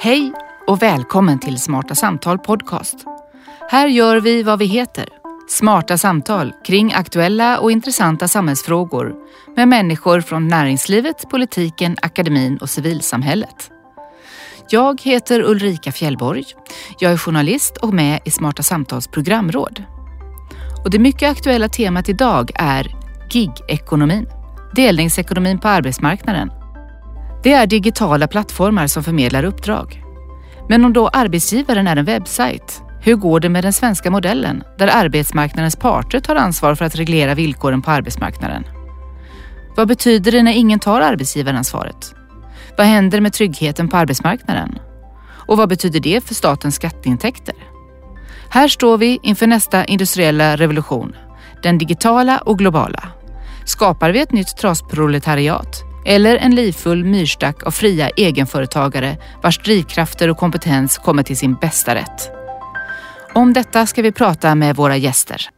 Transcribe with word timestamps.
Hej 0.00 0.32
och 0.66 0.82
välkommen 0.82 1.38
till 1.38 1.60
Smarta 1.60 1.94
Samtal 1.94 2.38
Podcast. 2.38 3.04
Här 3.70 3.88
gör 3.88 4.20
vi 4.20 4.42
vad 4.42 4.58
vi 4.58 4.64
heter. 4.64 5.08
Smarta 5.48 5.98
samtal 5.98 6.52
kring 6.64 6.92
aktuella 6.92 7.58
och 7.58 7.72
intressanta 7.72 8.28
samhällsfrågor 8.28 9.14
med 9.56 9.68
människor 9.68 10.20
från 10.20 10.48
näringslivet, 10.48 11.30
politiken, 11.30 11.96
akademin 12.02 12.58
och 12.58 12.70
civilsamhället. 12.70 13.70
Jag 14.70 15.00
heter 15.02 15.42
Ulrika 15.42 15.92
Fjällborg. 15.92 16.44
Jag 16.98 17.12
är 17.12 17.16
journalist 17.16 17.76
och 17.76 17.94
med 17.94 18.20
i 18.24 18.30
Smarta 18.30 18.62
Samtals 18.62 19.08
programråd. 19.08 19.84
Och 20.84 20.90
det 20.90 20.98
mycket 20.98 21.30
aktuella 21.30 21.68
temat 21.68 22.08
idag 22.08 22.50
är 22.54 22.96
gig-ekonomin, 23.30 24.26
delningsekonomin 24.74 25.58
på 25.58 25.68
arbetsmarknaden. 25.68 26.57
Det 27.42 27.52
är 27.52 27.66
digitala 27.66 28.26
plattformar 28.26 28.86
som 28.86 29.04
förmedlar 29.04 29.44
uppdrag. 29.44 30.02
Men 30.68 30.84
om 30.84 30.92
då 30.92 31.08
arbetsgivaren 31.08 31.86
är 31.86 31.96
en 31.96 32.04
webbsajt, 32.04 32.82
hur 33.00 33.14
går 33.14 33.40
det 33.40 33.48
med 33.48 33.64
den 33.64 33.72
svenska 33.72 34.10
modellen 34.10 34.62
där 34.78 34.90
arbetsmarknadens 34.94 35.76
parter 35.76 36.20
tar 36.20 36.36
ansvar 36.36 36.74
för 36.74 36.84
att 36.84 36.96
reglera 36.96 37.34
villkoren 37.34 37.82
på 37.82 37.90
arbetsmarknaden? 37.90 38.64
Vad 39.76 39.88
betyder 39.88 40.32
det 40.32 40.42
när 40.42 40.52
ingen 40.52 40.78
tar 40.78 41.00
arbetsgivaransvaret? 41.00 42.14
Vad 42.78 42.86
händer 42.86 43.20
med 43.20 43.32
tryggheten 43.32 43.88
på 43.88 43.96
arbetsmarknaden? 43.96 44.78
Och 45.48 45.56
vad 45.56 45.68
betyder 45.68 46.00
det 46.00 46.24
för 46.24 46.34
statens 46.34 46.74
skatteintäkter? 46.74 47.54
Här 48.50 48.68
står 48.68 48.98
vi 48.98 49.18
inför 49.22 49.46
nästa 49.46 49.84
industriella 49.84 50.56
revolution, 50.56 51.16
den 51.62 51.78
digitala 51.78 52.38
och 52.38 52.58
globala. 52.58 53.08
Skapar 53.64 54.10
vi 54.10 54.20
ett 54.20 54.32
nytt 54.32 54.56
trasproletariat 54.56 55.87
eller 56.06 56.36
en 56.36 56.54
livfull 56.54 57.04
myrstack 57.04 57.62
av 57.62 57.70
fria 57.70 58.08
egenföretagare 58.16 59.16
vars 59.42 59.58
drivkrafter 59.58 60.28
och 60.30 60.36
kompetens 60.38 60.98
kommer 60.98 61.22
till 61.22 61.36
sin 61.36 61.54
bästa 61.54 61.94
rätt? 61.94 62.30
Om 63.32 63.52
detta 63.52 63.86
ska 63.86 64.02
vi 64.02 64.12
prata 64.12 64.54
med 64.54 64.76
våra 64.76 64.96
gäster. 64.96 65.48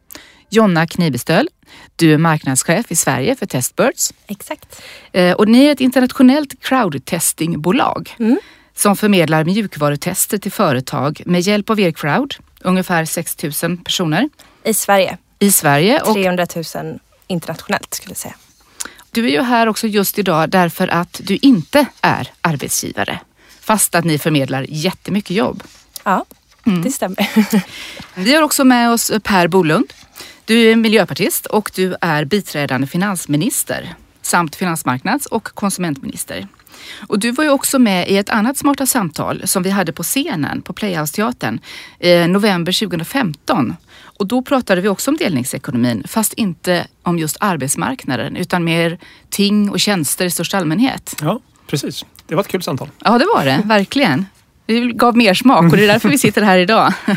Jonna 0.51 0.87
Knibestöl, 0.87 1.49
du 1.97 2.13
är 2.15 2.19
marknadschef 2.19 2.93
i 2.93 2.97
Sverige 2.97 3.37
för 3.37 3.47
Testbirds. 3.47 4.13
Exakt. 4.27 4.83
Eh, 5.13 5.33
och 5.33 5.49
ni 5.49 5.65
är 5.65 5.73
ett 5.73 5.81
internationellt 5.81 6.63
crowdtestingbolag 6.63 8.15
Mm. 8.19 8.39
som 8.75 8.97
förmedlar 8.97 9.45
mjukvarutester 9.45 10.39
till 10.39 10.53
företag 10.53 11.23
med 11.27 11.41
hjälp 11.41 11.71
av 11.71 11.81
er 11.81 11.91
crowd, 11.93 12.35
ungefär 12.61 13.05
6 13.05 13.37
000 13.63 13.77
personer 13.77 14.29
I 14.65 14.75
Sverige. 14.75 15.19
i 15.39 15.53
Sverige. 15.53 16.01
Och 16.01 16.15
300 16.15 16.47
000 16.75 16.99
internationellt 17.27 17.95
skulle 17.95 18.11
jag 18.11 18.17
säga. 18.19 18.35
Du 19.11 19.25
är 19.27 19.31
ju 19.31 19.41
här 19.43 19.67
också 19.67 19.87
just 19.87 20.19
idag 20.19 20.51
därför 20.51 20.89
att 20.89 21.21
du 21.25 21.37
inte 21.43 21.87
är 22.01 22.29
arbetsgivare. 22.41 23.21
Fast 23.61 23.95
att 23.95 24.05
ni 24.05 24.19
förmedlar 24.19 24.67
jättemycket 24.69 25.37
jobb. 25.37 25.63
Ja, 26.05 26.25
Mm. 26.67 26.83
det 26.83 26.91
stämmer. 26.91 27.29
Vi 28.15 28.35
har 28.35 28.43
också 28.43 28.65
med 28.65 28.91
oss 28.91 29.13
Per 29.25 29.49
Bolund. 29.49 29.93
Du 30.45 30.71
är 30.71 30.77
miljöpartist 30.77 31.47
och 31.47 31.71
du 31.75 31.97
är 32.01 32.25
biträdande 32.25 32.87
finansminister 32.87 33.95
samt 34.23 34.57
finansmarknads 34.57 35.27
och 35.27 35.45
konsumentminister. 35.45 36.49
Och 37.09 37.19
du 37.19 37.31
var 37.31 37.45
ju 37.45 37.51
också 37.51 37.79
med 37.79 38.09
i 38.11 38.17
ett 38.17 38.31
annat 38.31 38.57
Smarta 38.59 38.87
samtal 38.87 39.43
som 39.45 39.63
vi 39.63 39.71
hade 39.71 39.93
på 39.93 40.03
scenen 40.03 40.63
på 40.63 40.73
Playhouse-teatern 40.73 41.59
i 42.01 42.27
november 42.29 42.73
2015. 42.73 43.77
Och 44.21 44.27
då 44.27 44.43
pratade 44.43 44.81
vi 44.81 44.89
också 44.89 45.11
om 45.11 45.17
delningsekonomin, 45.17 46.03
fast 46.09 46.33
inte 46.33 46.87
om 47.03 47.19
just 47.19 47.37
arbetsmarknaden 47.41 48.37
utan 48.37 48.65
mer 48.65 48.99
ting 49.31 49.71
och 49.71 49.81
tjänster 49.81 50.25
i 50.25 50.31
största 50.31 50.59
allmänhet. 50.59 51.17
Ja, 51.23 51.41
precis. 51.67 52.05
Det 52.27 52.35
var 52.35 52.43
ett 52.43 52.49
kul 52.49 52.63
samtal. 52.63 52.89
Ja, 52.99 53.19
det 53.19 53.25
var 53.25 53.45
det, 53.45 53.63
verkligen. 53.69 54.27
Vi 54.67 54.81
gav 54.81 55.17
mer 55.17 55.35
smak 55.35 55.63
och 55.63 55.77
det 55.77 55.85
är 55.85 55.89
därför 55.89 56.09
vi 56.09 56.19
sitter 56.19 56.43
här 56.43 56.59
idag. 56.59 56.93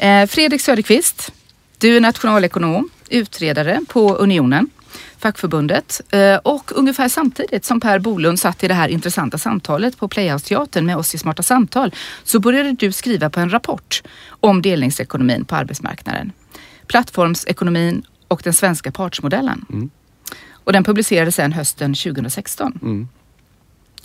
Eh, 0.00 0.26
Fredrik 0.26 0.60
Söderqvist, 0.60 1.32
du 1.78 1.96
är 1.96 2.00
nationalekonom, 2.00 2.90
utredare 3.08 3.80
på 3.88 4.14
Unionen, 4.14 4.70
fackförbundet 5.18 6.00
eh, 6.10 6.36
och 6.36 6.70
ungefär 6.74 7.08
samtidigt 7.08 7.64
som 7.64 7.80
Per 7.80 7.98
Bolund 7.98 8.40
satt 8.40 8.64
i 8.64 8.68
det 8.68 8.74
här 8.74 8.88
intressanta 8.88 9.38
samtalet 9.38 9.98
på 9.98 10.08
Playhouse-teatern 10.08 10.86
med 10.86 10.96
oss 10.96 11.14
i 11.14 11.18
Smarta 11.18 11.42
samtal 11.42 11.94
så 12.24 12.40
började 12.40 12.72
du 12.72 12.92
skriva 12.92 13.30
på 13.30 13.40
en 13.40 13.52
rapport 13.52 14.02
om 14.28 14.62
delningsekonomin 14.62 15.44
på 15.44 15.56
arbetsmarknaden. 15.56 16.32
Plattformsekonomin 16.86 18.02
och 18.28 18.40
den 18.44 18.52
svenska 18.52 18.92
partsmodellen. 18.92 19.64
Mm. 19.70 19.90
Och 20.52 20.72
den 20.72 20.84
publicerades 20.84 21.34
sen 21.34 21.52
hösten 21.52 21.94
2016. 21.94 22.78
Mm. 22.82 23.08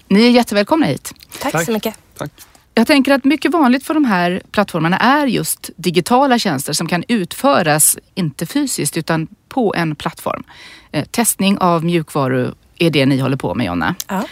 Ni 0.08 0.26
är 0.26 0.30
jättevälkomna 0.30 0.86
hit. 0.86 1.14
Tack, 1.40 1.52
Tack. 1.52 1.66
så 1.66 1.72
mycket. 1.72 1.96
Tack. 2.18 2.32
Jag 2.76 2.88
tänker 2.88 3.14
att 3.14 3.24
mycket 3.24 3.52
vanligt 3.52 3.86
för 3.86 3.94
de 3.94 4.06
här 4.06 4.42
plattformarna 4.52 4.98
är 4.98 5.28
just 5.28 5.70
digitala 5.76 6.40
tjänster 6.40 6.74
som 6.74 6.88
kan 6.88 7.04
utföras, 7.08 7.98
inte 8.16 8.46
fysiskt, 8.46 8.98
utan 8.98 9.28
på 9.54 9.74
en 9.78 9.96
plattform. 9.96 10.44
Eh, 10.92 11.06
testning 11.06 11.58
av 11.58 11.86
mjukvaru 11.86 12.52
är 12.80 12.90
det 12.90 13.06
ni 13.06 13.20
håller 13.20 13.38
på 13.38 13.54
med, 13.54 13.66
Jonna. 13.66 13.96
Ja. 14.08 14.24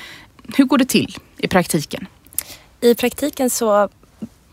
Hur 0.58 0.66
går 0.66 0.78
det 0.78 0.86
till 0.86 1.18
i 1.38 1.48
praktiken? 1.48 2.08
I 2.82 2.96
praktiken 2.96 3.50
så 3.50 3.90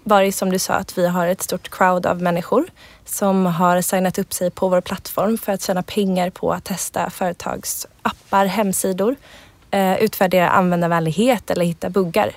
var 0.04 0.22
det 0.22 0.32
som 0.32 0.50
du 0.50 0.58
sa 0.58 0.74
att 0.74 0.98
vi 0.98 1.06
har 1.06 1.26
ett 1.26 1.42
stort 1.42 1.70
crowd 1.70 2.06
av 2.06 2.22
människor 2.22 2.66
som 3.04 3.46
har 3.46 3.80
signat 3.80 4.18
upp 4.18 4.32
sig 4.32 4.50
på 4.50 4.68
vår 4.68 4.80
plattform 4.80 5.38
för 5.38 5.52
att 5.52 5.62
tjäna 5.62 5.82
pengar 5.82 6.30
på 6.30 6.52
att 6.52 6.64
testa 6.64 7.10
företags 7.10 7.86
appar, 8.02 8.46
hemsidor, 8.46 9.16
eh, 9.70 9.96
utvärdera 9.96 10.50
användarvänlighet 10.50 11.50
eller 11.50 11.64
hitta 11.64 11.90
buggar. 11.90 12.32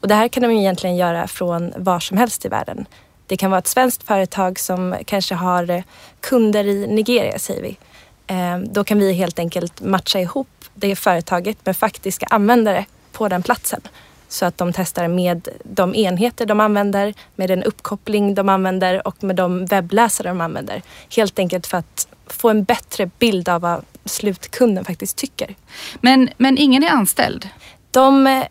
Och 0.00 0.08
det 0.08 0.14
här 0.14 0.28
kan 0.28 0.42
de 0.42 0.50
egentligen 0.50 0.96
göra 0.96 1.28
från 1.28 1.72
var 1.76 2.00
som 2.00 2.16
helst 2.18 2.44
i 2.44 2.48
världen. 2.48 2.86
Det 3.28 3.36
kan 3.36 3.50
vara 3.50 3.58
ett 3.58 3.66
svenskt 3.66 4.02
företag 4.02 4.58
som 4.58 4.96
kanske 5.06 5.34
har 5.34 5.70
eh, 5.70 5.82
kunder 6.20 6.64
i 6.64 6.86
Nigeria 6.86 7.38
säger 7.38 7.62
vi. 7.62 7.78
Eh, 8.26 8.58
Då 8.58 8.84
kan 8.84 8.98
vi 8.98 9.12
helt 9.12 9.38
enkelt 9.38 9.80
matcha 9.80 10.20
ihop 10.20 10.48
det 10.74 10.96
företaget 10.96 11.66
med 11.66 11.76
faktiska 11.76 12.26
användare 12.30 12.84
på 13.12 13.28
den 13.28 13.42
platsen. 13.42 13.80
Så 14.28 14.46
att 14.46 14.58
de 14.58 14.72
testar 14.72 15.08
med 15.08 15.48
de 15.62 15.94
enheter 15.94 16.46
de 16.46 16.60
använder, 16.60 17.14
med 17.36 17.50
den 17.50 17.62
uppkoppling 17.62 18.34
de 18.34 18.48
använder 18.48 19.06
och 19.08 19.24
med 19.24 19.36
de 19.36 19.66
webbläsare 19.66 20.28
de 20.28 20.40
använder. 20.40 20.82
Helt 21.16 21.38
enkelt 21.38 21.66
för 21.66 21.78
att 21.78 22.08
få 22.26 22.50
en 22.50 22.64
bättre 22.64 23.10
bild 23.18 23.48
av 23.48 23.60
vad 23.60 23.84
slutkunden 24.04 24.84
faktiskt 24.84 25.16
tycker. 25.16 25.54
Men, 26.00 26.28
men 26.36 26.58
ingen 26.58 26.82
är 26.82 26.90
anställd. 26.90 27.48
De 27.90 28.26
eh, 28.26 28.32
är 28.32 28.48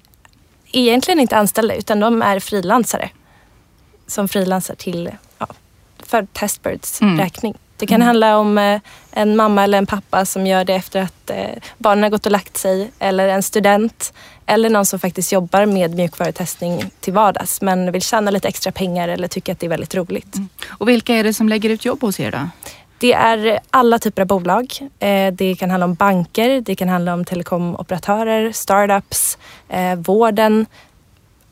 egentligen 0.72 1.20
inte 1.20 1.38
anställda 1.38 1.76
utan 1.76 2.00
de 2.00 2.22
är 2.22 2.40
frilansare. 2.40 3.10
Som 4.08 4.28
frilansar 4.28 4.76
till, 4.76 5.10
ja, 5.40 5.48
för 6.06 6.28
Testbirds 6.34 7.02
Mm. 7.02 7.20
räkning. 7.20 7.54
Det 7.80 7.88
kan 7.88 8.02
handla 8.02 8.38
om 8.38 8.58
eh, 8.58 8.82
en 9.12 9.36
mamma 9.36 9.64
eller 9.64 9.78
en 9.78 9.86
pappa 9.86 10.26
som 10.26 10.48
gör 10.48 10.66
det 10.66 10.74
efter 10.76 11.02
att 11.02 11.30
eh, 11.30 11.46
barnen 11.78 12.04
har 12.04 12.10
gått 12.10 12.26
och 12.26 12.32
lagt 12.32 12.58
sig. 12.58 12.92
Eller 13.00 13.28
en 13.28 13.44
student. 13.44 14.14
Eller 14.46 14.70
någon 14.70 14.86
som 14.86 15.00
faktiskt 15.00 15.32
jobbar 15.32 15.66
med 15.66 15.96
mjukvarutestning 15.96 16.90
till 17.00 17.14
vardags 17.14 17.62
men 17.62 17.92
vill 17.92 18.02
tjäna 18.02 18.32
lite 18.32 18.48
extra 18.48 18.72
pengar 18.72 19.08
eller 19.08 19.28
tycker 19.28 19.52
att 19.54 19.60
det 19.60 19.66
är 19.66 19.70
väldigt 19.70 19.96
roligt. 19.96 20.36
Och 20.68 20.90
vilka 20.90 21.16
är 21.16 21.24
det 21.24 21.34
som 21.34 21.50
lägger 21.50 21.70
ut 21.70 21.86
jobb 21.86 22.02
hos 22.02 22.20
er 22.20 22.32
då? 22.32 22.50
Det 23.00 23.14
är 23.14 23.60
alla 23.70 24.00
typer 24.00 24.22
av 24.22 24.28
bolag. 24.28 24.74
Eh, 25.00 25.34
Det 25.34 25.56
kan 25.56 25.70
handla 25.72 25.86
om 25.86 25.94
banker, 25.94 26.62
det 26.62 26.76
kan 26.76 26.90
handla 26.90 27.14
om 27.14 27.26
telekomoperatörer, 27.26 28.52
startups, 28.52 29.38
vården. 29.98 30.66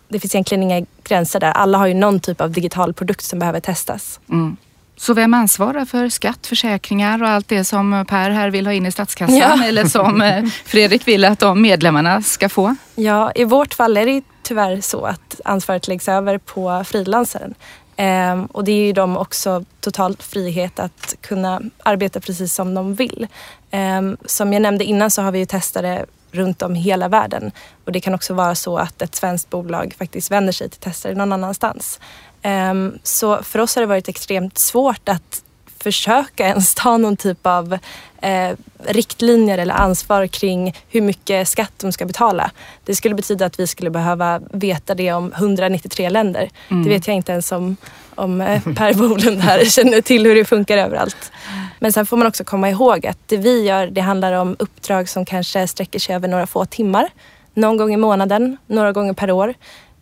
Det 0.07 0.19
finns 0.19 0.35
egentligen 0.35 0.63
inga 0.63 0.85
gränser 1.03 1.39
där. 1.39 1.51
Alla 1.51 1.77
har 1.77 1.87
ju 1.87 1.93
någon 1.93 2.19
typ 2.19 2.41
av 2.41 2.51
digital 2.51 2.93
produkt 2.93 3.23
som 3.23 3.39
behöver 3.39 3.59
testas. 3.59 4.19
Mm. 4.29 4.57
Så 4.97 5.13
vem 5.13 5.33
ansvarar 5.33 5.85
för 5.85 6.09
skatt, 6.09 6.47
försäkringar 6.47 7.23
och 7.23 7.29
allt 7.29 7.47
det 7.47 7.63
som 7.63 8.05
Per 8.07 8.29
här 8.29 8.49
vill 8.49 8.65
ha 8.65 8.73
in 8.73 8.85
i 8.85 8.91
statskassan 8.91 9.37
Ja. 9.37 9.65
eller 9.65 9.85
som 9.85 10.21
eh, 10.21 10.45
Fredrik 10.65 11.07
vill 11.07 11.25
att 11.25 11.39
de 11.39 11.61
medlemmarna 11.61 12.21
ska 12.21 12.49
få? 12.49 12.75
Ja, 12.95 13.31
i 13.35 13.43
vårt 13.43 13.73
fall 13.73 13.97
är 13.97 14.05
det 14.05 14.21
tyvärr 14.43 14.81
så 14.81 15.05
att 15.05 15.41
ansvaret 15.45 15.87
läggs 15.87 16.07
över 16.09 16.37
på 16.37 16.83
frilansaren. 16.87 17.53
Ehm, 17.95 18.45
och 18.45 18.63
det 18.63 18.71
är 18.71 18.85
ju 18.85 18.93
de 18.93 19.17
också 19.17 19.65
totalt 19.79 20.23
frihet 20.23 20.79
att 20.79 21.15
kunna 21.21 21.61
arbeta 21.83 22.19
precis 22.19 22.53
som 22.53 22.73
de 22.73 22.95
vill. 22.95 23.27
Ehm, 23.71 24.17
som 24.25 24.53
jag 24.53 24.61
nämnde 24.61 24.83
innan 24.83 25.11
så 25.11 25.21
har 25.21 25.31
vi 25.31 25.39
ju 25.39 25.45
testare 25.45 26.05
runt 26.35 26.61
om 26.61 26.75
i 26.75 26.79
hela 26.79 27.07
världen. 27.07 27.51
Och 27.85 27.91
det 27.91 27.99
kan 27.99 28.13
också 28.13 28.33
vara 28.33 28.55
så 28.55 28.77
att 28.77 29.01
ett 29.01 29.15
svenskt 29.15 29.49
bolag 29.49 29.95
faktiskt 29.97 30.31
vänder 30.31 30.53
sig 30.53 30.69
till 30.69 30.79
testare 30.79 31.15
någon 31.15 31.33
annanstans. 31.33 31.99
Ehm, 32.41 32.99
så 33.03 33.43
för 33.43 33.59
oss 33.59 33.75
har 33.75 33.81
det 33.81 33.87
varit 33.87 34.09
extremt 34.09 34.57
svårt 34.57 35.09
att 35.09 35.44
försöka 35.85 36.47
ens 36.47 36.75
ta 36.75 36.97
någon 36.97 37.17
typ 37.17 37.47
av 37.47 37.77
eh, 38.21 38.51
riktlinjer 38.85 39.57
eller 39.57 39.73
ansvar 39.73 40.27
kring 40.27 40.75
hur 40.89 41.01
mycket 41.01 41.47
skatt 41.47 41.71
de 41.77 41.91
ska 41.91 42.05
betala. 42.05 42.51
Det 42.85 42.95
skulle 42.95 43.15
betyda 43.15 43.45
att 43.45 43.59
vi 43.59 43.67
skulle 43.67 43.89
behöva 43.89 44.41
veta 44.51 44.95
det 44.95 45.13
om 45.13 45.33
193 45.33 46.09
länder. 46.09 46.49
Det 46.69 46.89
vet 46.89 47.07
jag 47.07 47.15
inte 47.15 47.31
ens 47.31 47.51
om, 47.51 47.77
om 48.15 48.41
eh, 48.41 48.61
Per 48.75 48.93
Bolund 48.93 49.39
här 49.39 49.65
känner 49.65 50.01
till 50.01 50.25
hur 50.25 50.35
det 50.35 50.45
funkar 50.45 50.77
överallt. 50.77 51.31
Men 51.79 51.93
sen 51.93 52.05
får 52.05 52.17
man 52.17 52.27
också 52.27 52.43
komma 52.43 52.69
ihåg 52.69 53.07
att 53.07 53.19
det 53.27 53.37
vi 53.37 53.63
gör 53.63 53.87
det 53.87 54.01
handlar 54.01 54.33
om 54.33 54.55
uppdrag 54.59 55.09
som 55.09 55.25
kanske 55.25 55.67
sträcker 55.67 55.99
sig 55.99 56.15
över 56.15 56.27
några 56.27 56.47
få 56.47 56.65
timmar. 56.65 57.09
Någon 57.53 57.77
gång 57.77 57.93
i 57.93 57.97
månaden, 57.97 58.57
några 58.67 58.91
gånger 58.91 59.13
per 59.13 59.31
år. 59.31 59.53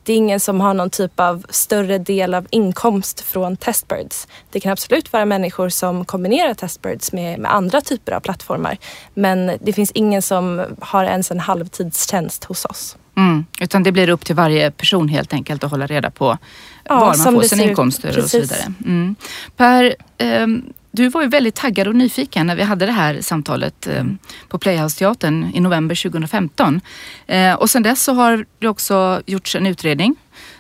Det 0.04 0.14
är 0.14 0.18
ingen 0.18 0.40
som 0.40 0.62
har 0.62 0.74
någon 0.74 0.90
typ 0.90 1.20
av 1.20 1.46
större 1.50 1.98
del 1.98 2.34
av 2.34 2.48
inkomst 2.50 3.22
från 3.22 3.58
testbirds. 3.58 4.28
Det 4.52 4.60
kan 4.60 4.72
absolut 4.72 5.14
vara 5.14 5.26
människor 5.26 5.70
som 5.70 6.06
kombinerar 6.06 6.54
testbirds 6.54 7.14
med, 7.14 7.40
med 7.40 7.54
andra 7.54 7.82
typer 7.82 8.12
av 8.12 8.20
plattformar. 8.20 8.78
Men 9.14 9.52
det 9.62 9.74
finns 9.74 9.92
ingen 9.92 10.22
som 10.22 10.66
har 10.80 11.06
ens 11.06 11.32
en 11.32 11.40
halvtidstjänst 11.40 12.44
hos 12.44 12.66
oss. 12.66 12.98
Mm, 13.18 13.46
utan 13.60 13.84
det 13.84 13.92
blir 13.92 14.10
upp 14.10 14.26
till 14.26 14.36
varje 14.36 14.72
person 14.72 15.08
helt 15.08 15.34
enkelt 15.34 15.64
att 15.64 15.72
hålla 15.72 15.88
reda 15.88 16.12
på 16.12 16.38
ja, 16.84 17.00
var 17.00 17.18
man 17.18 17.34
får 17.34 17.42
sina 17.42 17.64
inkomster 17.64 18.20
och 18.24 18.30
så 18.30 18.40
vidare. 18.40 18.74
Mm. 18.86 19.16
Per, 19.58 19.96
eh, 20.18 20.48
du 20.96 21.10
var 21.10 21.22
ju 21.22 21.28
väldigt 21.28 21.56
taggad 21.56 21.88
och 21.88 21.96
nyfiken 21.96 22.48
när 22.48 22.56
vi 22.56 22.64
hade 22.64 22.86
det 22.86 22.92
här 22.92 23.22
samtalet 23.22 23.88
eh, 23.88 24.04
på 24.50 24.60
Playhouse-teatern 24.60 25.52
i 25.54 25.60
november 25.60 26.04
2015. 26.04 26.82
Eh, 27.28 27.54
och 27.54 27.70
sedan 27.70 27.84
dess 27.84 28.04
så 28.04 28.14
har 28.14 28.46
det 28.60 28.68
också 28.68 29.22
gjorts 29.26 29.56
en 29.56 29.68
utredning 29.68 30.16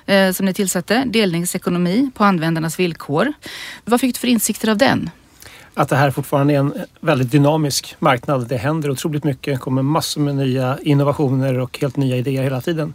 eh, 0.05 0.31
som 0.31 0.45
ni 0.45 0.53
tillsatte, 0.53 1.03
Delningsekonomi 1.05 2.11
på 2.13 2.23
användarnas 2.23 2.79
villkor. 2.79 3.33
Vad 3.85 4.01
fick 4.01 4.15
du 4.15 4.19
för 4.19 4.27
insikter 4.27 4.69
av 4.69 4.77
den? 4.77 5.09
Att 5.75 5.89
det 5.89 5.95
här 5.95 6.11
fortfarande 6.11 6.53
är 6.53 6.57
en 6.57 6.73
väldigt 6.99 7.31
dynamisk 7.31 7.95
marknad. 7.99 8.47
Det 8.47 8.57
händer 8.57 8.89
otroligt 8.89 9.23
mycket, 9.23 9.59
kommer 9.59 9.81
massor 9.81 10.21
med 10.21 10.35
nya 10.35 10.77
innovationer 10.81 11.59
och 11.59 11.79
helt 11.81 11.97
nya 11.97 12.17
idéer 12.17 12.43
hela 12.43 12.61
tiden. 12.61 12.93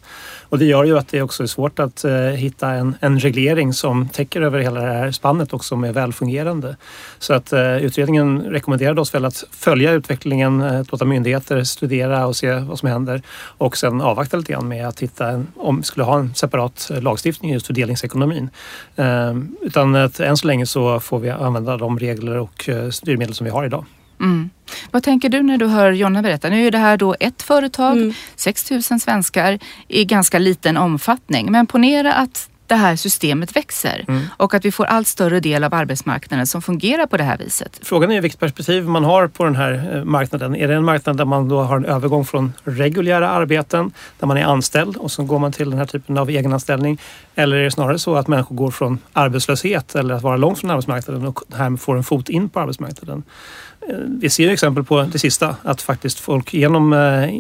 Och 0.50 0.58
det 0.58 0.64
gör 0.64 0.84
ju 0.84 0.98
att 0.98 1.08
det 1.08 1.22
också 1.22 1.42
är 1.42 1.46
svårt 1.46 1.78
att 1.78 2.04
eh, 2.04 2.12
hitta 2.12 2.70
en, 2.70 2.96
en 3.00 3.20
reglering 3.20 3.72
som 3.72 4.08
täcker 4.08 4.40
över 4.40 4.58
hela 4.58 4.80
det 4.80 4.92
här 4.92 5.10
spannet 5.10 5.52
och 5.52 5.64
som 5.64 5.84
är 5.84 5.92
välfungerande. 5.92 6.76
Så 7.18 7.34
att 7.34 7.52
eh, 7.52 7.76
utredningen 7.76 8.42
rekommenderade 8.42 9.00
oss 9.00 9.14
väl 9.14 9.24
att 9.24 9.44
följa 9.50 9.92
utvecklingen, 9.92 10.60
eh, 10.60 10.82
låta 10.90 11.04
myndigheter 11.04 11.64
studera 11.64 12.26
och 12.26 12.36
se 12.36 12.52
vad 12.54 12.78
som 12.78 12.88
händer 12.88 13.22
och 13.58 13.76
sen 13.76 14.00
avvakta 14.00 14.36
lite 14.36 14.52
grann 14.52 14.68
med 14.68 14.88
att 14.88 15.00
hitta 15.00 15.28
en, 15.28 15.46
om 15.56 15.76
vi 15.76 15.82
skulle 15.82 16.04
ha 16.04 16.18
en 16.18 16.34
separat 16.34 16.90
lagstiftning 17.00 17.52
just 17.52 17.66
för 17.66 17.74
delningsekonomin. 17.74 18.50
Eh, 18.96 19.34
utan 19.60 19.94
att 19.94 20.20
än 20.20 20.36
så 20.36 20.46
länge 20.46 20.66
så 20.66 21.00
får 21.00 21.18
vi 21.18 21.30
använda 21.30 21.76
de 21.76 21.98
regler 21.98 22.36
och 22.36 22.67
Eh, 22.68 22.90
styrmedel 22.90 23.34
som 23.34 23.44
vi 23.44 23.50
har 23.50 23.64
idag. 23.64 23.84
Mm. 24.20 24.50
Vad 24.90 25.02
tänker 25.02 25.28
du 25.28 25.42
när 25.42 25.58
du 25.58 25.66
hör 25.66 25.92
Jonna 25.92 26.22
berätta? 26.22 26.48
Nu 26.48 26.66
är 26.66 26.70
det 26.70 26.78
här 26.78 26.96
då 26.96 27.16
ett 27.20 27.42
företag, 27.42 27.96
mm. 27.96 28.12
6 28.36 28.70
000 28.70 28.82
svenskar 28.82 29.58
i 29.88 30.04
ganska 30.04 30.38
liten 30.38 30.76
omfattning. 30.76 31.52
Men 31.52 31.66
ponera 31.66 32.12
att 32.12 32.48
det 32.68 32.74
här 32.74 32.96
systemet 32.96 33.56
växer 33.56 34.04
mm. 34.08 34.22
och 34.36 34.54
att 34.54 34.64
vi 34.64 34.72
får 34.72 34.84
allt 34.84 35.06
större 35.06 35.40
del 35.40 35.64
av 35.64 35.74
arbetsmarknaden 35.74 36.46
som 36.46 36.62
fungerar 36.62 37.06
på 37.06 37.16
det 37.16 37.24
här 37.24 37.38
viset. 37.38 37.80
Frågan 37.82 38.10
är 38.10 38.20
vilket 38.20 38.40
perspektiv 38.40 38.84
man 38.88 39.04
har 39.04 39.28
på 39.28 39.44
den 39.44 39.56
här 39.56 39.90
eh, 39.94 40.04
marknaden. 40.04 40.56
Är 40.56 40.68
det 40.68 40.74
en 40.74 40.84
marknad 40.84 41.16
där 41.16 41.24
man 41.24 41.48
då 41.48 41.60
har 41.62 41.76
en 41.76 41.84
övergång 41.84 42.24
från 42.24 42.52
reguljära 42.64 43.30
arbeten 43.30 43.92
där 44.18 44.26
man 44.26 44.36
är 44.36 44.44
anställd 44.44 44.96
och 44.96 45.10
så 45.10 45.24
går 45.24 45.38
man 45.38 45.52
till 45.52 45.70
den 45.70 45.78
här 45.78 45.86
typen 45.86 46.18
av 46.18 46.30
egenanställning? 46.30 46.98
Eller 47.34 47.56
är 47.56 47.64
det 47.64 47.70
snarare 47.70 47.98
så 47.98 48.16
att 48.16 48.28
människor 48.28 48.56
går 48.56 48.70
från 48.70 48.98
arbetslöshet 49.12 49.94
eller 49.94 50.14
att 50.14 50.22
vara 50.22 50.36
långt 50.36 50.58
från 50.58 50.70
arbetsmarknaden 50.70 51.26
och 51.26 51.40
här 51.56 51.76
får 51.76 51.96
en 51.96 52.04
fot 52.04 52.28
in 52.28 52.48
på 52.48 52.60
arbetsmarknaden? 52.60 53.22
Eh, 53.88 53.94
vi 54.20 54.30
ser 54.30 54.50
exempel 54.50 54.84
på 54.84 55.02
det 55.02 55.18
sista, 55.18 55.56
att 55.62 55.82
faktiskt 55.82 56.20
folk 56.20 56.54
genom 56.54 56.92
eh, 56.92 56.98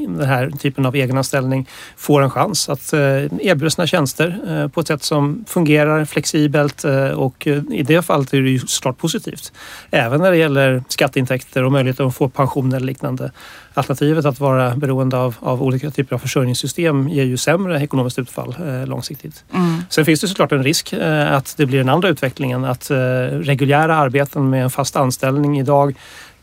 den 0.08 0.28
här 0.28 0.50
typen 0.50 0.86
av 0.86 0.96
egenanställning 0.96 1.68
får 1.96 2.22
en 2.22 2.30
chans 2.30 2.68
att 2.68 2.92
eh, 2.92 3.00
erbjuda 3.00 3.70
sina 3.70 3.86
tjänster 3.86 4.68
på 4.68 4.80
ett 4.80 4.86
sätt 4.86 5.02
som 5.02 5.44
fungerar 5.48 6.04
flexibelt 6.04 6.84
och 7.14 7.46
i 7.46 7.82
det 7.82 8.02
fallet 8.02 8.34
är 8.34 8.42
det 8.42 8.50
ju 8.50 8.58
såklart 8.58 8.98
positivt. 8.98 9.52
Även 9.90 10.20
när 10.20 10.30
det 10.30 10.36
gäller 10.36 10.82
skatteintäkter 10.88 11.64
och 11.64 11.72
möjligheten 11.72 12.06
att 12.06 12.16
få 12.16 12.28
pension 12.28 12.72
eller 12.72 12.86
liknande. 12.86 13.32
Alternativet 13.74 14.24
att 14.24 14.40
vara 14.40 14.76
beroende 14.76 15.16
av, 15.16 15.36
av 15.40 15.62
olika 15.62 15.90
typer 15.90 16.14
av 16.14 16.18
försörjningssystem 16.18 17.08
ger 17.08 17.24
ju 17.24 17.36
sämre 17.36 17.80
ekonomiskt 17.82 18.18
utfall 18.18 18.54
långsiktigt. 18.86 19.44
Mm. 19.54 19.82
Sen 19.90 20.04
finns 20.04 20.20
det 20.20 20.28
såklart 20.28 20.52
en 20.52 20.62
risk 20.62 20.94
att 21.28 21.54
det 21.56 21.66
blir 21.66 21.78
den 21.78 21.88
andra 21.88 22.08
utvecklingen. 22.08 22.64
Att 22.64 22.90
reguljära 23.30 23.96
arbeten 23.96 24.50
med 24.50 24.62
en 24.62 24.70
fast 24.70 24.96
anställning 24.96 25.60
idag 25.60 25.94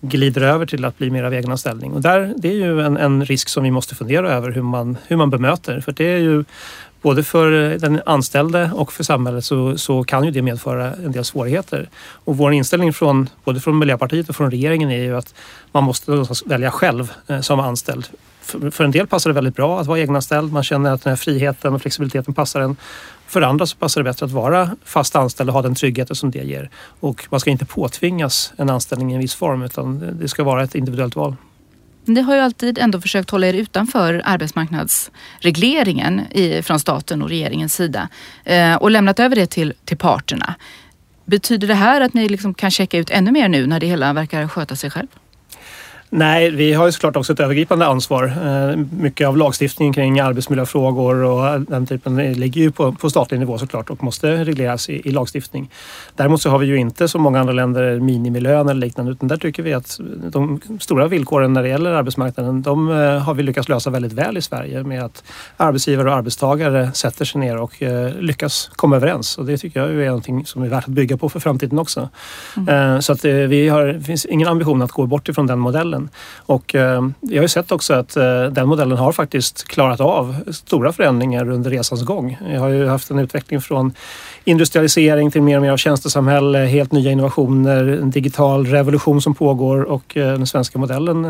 glider 0.09 0.41
över 0.41 0.65
till 0.65 0.85
att 0.85 0.97
bli 0.97 1.09
mer 1.09 1.23
av 1.23 1.33
egenanställning. 1.33 1.93
Och 1.93 2.01
där, 2.01 2.33
det 2.37 2.47
är 2.47 2.53
ju 2.53 2.81
en, 2.81 2.97
en, 2.97 3.25
risk 3.25 3.49
som 3.49 3.63
vi 3.63 3.71
måste 3.71 3.95
fundera 3.95 4.31
över 4.31 4.51
hur 4.51 4.61
man, 4.61 4.97
hur 5.07 5.15
man 5.15 5.29
bemöter. 5.29 5.81
För 5.81 5.91
det 5.91 6.05
är 6.05 6.17
ju 6.17 6.43
både 7.01 7.23
för 7.23 7.51
den 7.77 8.01
anställde 8.05 8.71
och 8.73 8.93
för 8.93 9.03
samhället 9.03 9.45
så, 9.45 9.77
så 9.77 10.03
kan 10.03 10.23
ju 10.23 10.31
det 10.31 10.41
medföra 10.41 10.93
en 10.93 11.11
del 11.11 11.25
svårigheter. 11.25 11.89
Och 12.25 12.37
vår 12.37 12.53
inställning 12.53 12.93
från 12.93 13.29
både 13.43 13.59
från 13.59 13.77
Miljöpartiet 13.77 14.29
och 14.29 14.35
från 14.35 14.51
regeringen 14.51 14.91
är 14.91 15.03
ju 15.03 15.17
att 15.17 15.33
man 15.71 15.83
måste 15.83 16.25
välja 16.45 16.71
själv 16.71 17.11
eh, 17.27 17.41
som 17.41 17.59
anställd. 17.59 18.07
För, 18.41 18.71
för 18.71 18.83
en 18.83 18.91
del 18.91 19.07
passar 19.07 19.29
det 19.29 19.33
väldigt 19.33 19.55
bra 19.55 19.79
att 19.79 19.87
vara 19.87 19.99
egenanställd. 19.99 20.53
Man 20.53 20.63
känner 20.63 20.91
att 20.91 21.03
den 21.03 21.11
här 21.11 21.17
friheten 21.17 21.73
och 21.73 21.81
flexibiliteten 21.81 22.33
passar 22.33 22.61
en. 22.61 22.75
För 23.27 23.42
andra 23.42 23.66
så 23.66 23.77
passar 23.77 24.01
det 24.01 24.10
bättre 24.10 24.25
att 24.25 24.31
vara 24.31 24.75
fast 24.83 25.16
anställd 25.16 25.50
och 25.50 25.54
ha 25.54 25.62
den 25.62 25.75
tryggheten 25.75 26.16
som 26.16 26.31
det 26.31 26.44
ger. 26.44 26.69
Och 27.00 27.27
man 27.30 27.39
ska 27.39 27.50
inte 27.50 27.66
påtvingas 27.66 28.54
en 28.57 28.69
anställning 28.69 29.12
i 29.12 29.13
en 29.13 29.19
viss 29.19 29.36
form 29.36 29.62
utan 29.62 30.18
det 30.19 30.27
ska 30.27 30.44
vara 30.44 30.63
ett 30.63 30.75
individuellt 30.75 31.16
val. 31.16 31.36
Ni 32.06 32.22
har 32.22 32.36
ju 32.36 32.42
alltid 32.42 32.77
ändå 32.77 33.01
försökt 33.01 33.30
hålla 33.30 33.48
er 33.48 33.54
utanför 33.54 34.22
arbetsmarknadsregleringen 34.25 36.22
i, 36.31 36.62
från 36.62 36.80
staten 36.80 37.22
och 37.22 37.30
regeringens 37.30 37.75
sida 37.75 38.10
eh, 38.44 38.75
och 38.75 38.92
lämnat 38.92 39.19
över 39.19 39.36
det 39.36 39.48
till, 39.48 39.74
till 39.86 39.98
parterna. 39.98 40.56
Betyder 41.25 41.68
det 41.68 41.74
här 41.74 42.01
att 42.01 42.13
ni 42.13 42.30
liksom 42.30 42.54
kan 42.54 42.72
checka 42.72 42.98
ut 42.98 43.10
ännu 43.10 43.31
mer 43.31 43.50
nu 43.50 43.68
när 43.68 43.80
det 43.80 43.88
hela 43.88 44.13
verkar 44.13 44.48
sköta 44.48 44.75
sig 44.75 44.92
själv? 44.92 45.07
Nej, 46.17 46.51
vi 46.51 46.73
har 46.73 46.85
ju 46.85 46.91
såklart 46.91 47.15
också 47.15 47.33
ett 47.33 47.39
övergripande 47.39 47.85
ansvar. 47.85 48.23
Eh, 48.25 48.77
mycket 49.00 49.27
av 49.27 49.38
lagstiftningen 49.38 49.94
kring 49.94 50.19
arbetsmiljöfrågor 50.19 51.23
och 51.23 51.62
den 51.62 51.85
typen 51.85 52.33
ligger 52.33 52.62
ju 52.62 52.71
på, 52.71 52.91
på 52.91 53.09
statlig 53.09 53.39
nivå 53.39 53.57
såklart 53.57 53.89
och 53.89 54.03
måste 54.03 54.45
regleras 54.45 54.89
i, 54.89 55.09
i, 55.09 55.12
lagstiftning. 55.12 55.69
Däremot 56.15 56.41
så 56.41 56.50
har 56.50 56.59
vi 56.59 56.65
ju 56.65 56.77
inte 56.77 57.07
som 57.07 57.21
många 57.21 57.39
andra 57.39 57.53
länder 57.53 58.00
minimilön 58.00 58.69
eller 58.69 58.81
liknande 58.81 59.12
utan 59.12 59.27
där 59.27 59.38
tycker 59.38 59.63
vi 59.63 59.73
att 59.73 60.00
de 60.31 60.62
stora 60.79 61.07
villkoren 61.07 61.53
när 61.53 61.63
det 61.63 61.69
gäller 61.69 61.91
arbetsmarknaden 61.91 62.62
de 62.62 62.89
eh, 62.89 63.17
har 63.17 63.33
vi 63.33 63.44
lyckats 63.44 63.69
lösa 63.69 63.89
väldigt 63.89 64.13
väl 64.13 64.38
i 64.38 64.41
Sverige 64.41 64.83
med 64.83 65.03
att 65.03 65.23
arbetsgivare 65.57 66.09
och 66.09 66.15
arbetstagare 66.15 66.91
sätter 66.94 67.25
sig 67.25 67.41
ner 67.41 67.57
och 67.57 67.83
eh, 67.83 68.13
lyckas 68.19 68.69
komma 68.75 68.95
överens 68.95 69.38
och 69.38 69.45
det 69.45 69.57
tycker 69.57 69.79
jag 69.79 69.89
är 69.89 70.07
någonting 70.07 70.45
som 70.45 70.63
är 70.63 70.67
värt 70.67 70.83
att 70.83 70.94
bygga 70.94 71.17
på 71.17 71.29
för 71.29 71.39
framtiden 71.39 71.79
också. 71.79 72.09
Mm. 72.57 73.01
Så 73.01 73.13
att 73.13 73.25
vi 73.25 73.69
har, 73.69 73.85
det 73.85 74.01
finns 74.01 74.25
ingen 74.25 74.47
ambition 74.47 74.81
att 74.81 74.91
gå 74.91 75.06
bort 75.06 75.29
ifrån 75.29 75.47
den 75.47 75.59
modellen 75.59 76.04
och 76.37 76.75
eh, 76.75 77.09
jag 77.21 77.37
har 77.37 77.41
ju 77.41 77.47
sett 77.47 77.71
också 77.71 77.93
att 77.93 78.17
eh, 78.17 78.43
den 78.43 78.67
modellen 78.67 78.97
har 78.97 79.11
faktiskt 79.11 79.67
klarat 79.67 79.99
av 79.99 80.35
stora 80.51 80.93
förändringar 80.93 81.49
under 81.49 81.71
resans 81.71 82.03
gång. 82.03 82.37
Jag 82.49 82.59
har 82.59 82.69
ju 82.69 82.87
haft 82.87 83.09
en 83.09 83.19
utveckling 83.19 83.61
från 83.61 83.93
industrialisering 84.43 85.31
till 85.31 85.41
mer 85.41 85.55
och 85.55 85.62
mer 85.62 85.71
av 85.71 85.77
tjänstesamhälle, 85.77 86.57
helt 86.57 86.91
nya 86.91 87.12
innovationer, 87.12 87.83
en 87.88 88.12
digital 88.12 88.65
revolution 88.65 89.21
som 89.21 89.35
pågår 89.35 89.83
och 89.83 90.17
eh, 90.17 90.27
den 90.27 90.47
svenska 90.47 90.79
modellen 90.79 91.21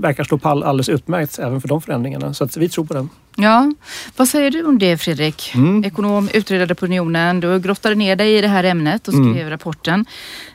verkar 0.00 0.24
slå 0.24 0.38
pall 0.38 0.62
alldeles 0.62 0.88
utmärkt 0.88 1.38
även 1.38 1.60
för 1.60 1.68
de 1.68 1.80
förändringarna. 1.80 2.34
Så 2.34 2.44
att 2.44 2.56
vi 2.56 2.68
tror 2.68 2.84
på 2.84 2.94
den. 2.94 3.08
Ja, 3.36 3.72
vad 4.16 4.28
säger 4.28 4.50
du 4.50 4.64
om 4.64 4.78
det 4.78 4.96
Fredrik? 4.96 5.52
Mm. 5.54 5.84
Ekonom, 5.84 6.28
utredare 6.34 6.74
på 6.74 6.84
Unionen. 6.84 7.40
Du 7.40 7.60
grottade 7.60 7.94
ner 7.94 8.16
dig 8.16 8.38
i 8.38 8.40
det 8.40 8.48
här 8.48 8.64
ämnet 8.64 9.08
och 9.08 9.14
skrev 9.14 9.26
mm. 9.26 9.50
rapporten. 9.50 10.04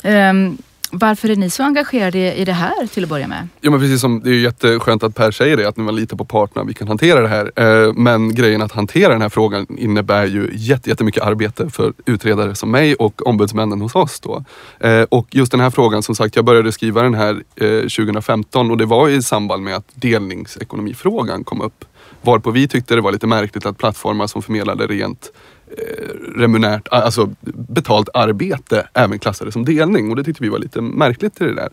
Um, 0.04 0.58
varför 0.92 1.30
är 1.30 1.36
ni 1.36 1.50
så 1.50 1.64
engagerade 1.64 2.34
i 2.36 2.46
det 2.46 2.54
här 2.54 2.88
till 2.88 3.04
att 3.04 3.10
börja 3.10 3.28
med? 3.28 3.48
Ja 3.62 3.72
men 3.72 3.80
precis 3.80 4.02
som 4.02 4.22
det 4.24 4.30
är 4.30 4.34
jätteskönt 4.34 5.04
att 5.04 5.16
Per 5.16 5.32
säger 5.32 5.58
det, 5.58 5.68
att 5.68 5.78
man 5.78 5.96
litar 5.96 6.18
på 6.18 6.26
parterna, 6.26 6.64
vi 6.64 6.74
kan 6.74 6.88
hantera 6.88 7.22
det 7.22 7.28
här. 7.28 7.52
Eh, 7.56 7.94
men 7.94 8.36
grejen 8.36 8.62
att 8.62 8.72
hantera 8.72 9.14
den 9.14 9.22
här 9.22 9.30
frågan 9.30 9.68
innebär 9.78 10.26
ju 10.26 10.50
jättemycket 10.54 11.24
arbete 11.24 11.70
för 11.70 11.94
utredare 12.06 12.56
som 12.56 12.72
mig 12.72 12.96
och 12.96 13.28
ombudsmännen 13.28 13.82
hos 13.82 13.96
oss 13.96 14.20
då. 14.20 14.44
Eh, 14.80 15.04
och 15.04 15.28
just 15.32 15.52
den 15.52 15.62
här 15.62 15.70
frågan, 15.70 16.04
som 16.04 16.16
sagt, 16.16 16.36
jag 16.36 16.46
började 16.46 16.72
skriva 16.72 17.02
den 17.02 17.14
här 17.14 17.44
eh, 17.56 17.82
2015 17.82 18.72
och 18.72 18.78
det 18.78 18.86
var 18.86 19.10
i 19.10 19.22
samband 19.22 19.64
med 19.64 19.76
att 19.76 19.88
delningsekonomifrågan 19.94 21.44
kom 21.44 21.62
upp. 21.62 21.86
Varpå 22.22 22.52
vi 22.52 22.68
tyckte 22.68 22.96
det 22.96 23.02
var 23.02 23.12
lite 23.12 23.28
märkligt 23.28 23.66
att 23.66 23.78
plattformar 23.78 24.28
som 24.28 24.42
förmedlade 24.42 24.88
rent 24.88 25.32
Eh, 25.78 26.40
remunärt, 26.40 26.88
alltså 26.92 27.30
betalt 27.54 28.10
arbete 28.14 28.88
även 28.94 29.20
klassades 29.20 29.54
som 29.54 29.66
delning 29.66 30.10
och 30.10 30.16
det 30.16 30.24
tyckte 30.24 30.44
vi 30.44 30.50
var 30.50 30.60
lite 30.60 30.82
märkligt 30.82 31.42
i 31.42 31.44
det 31.44 31.56
där. 31.56 31.72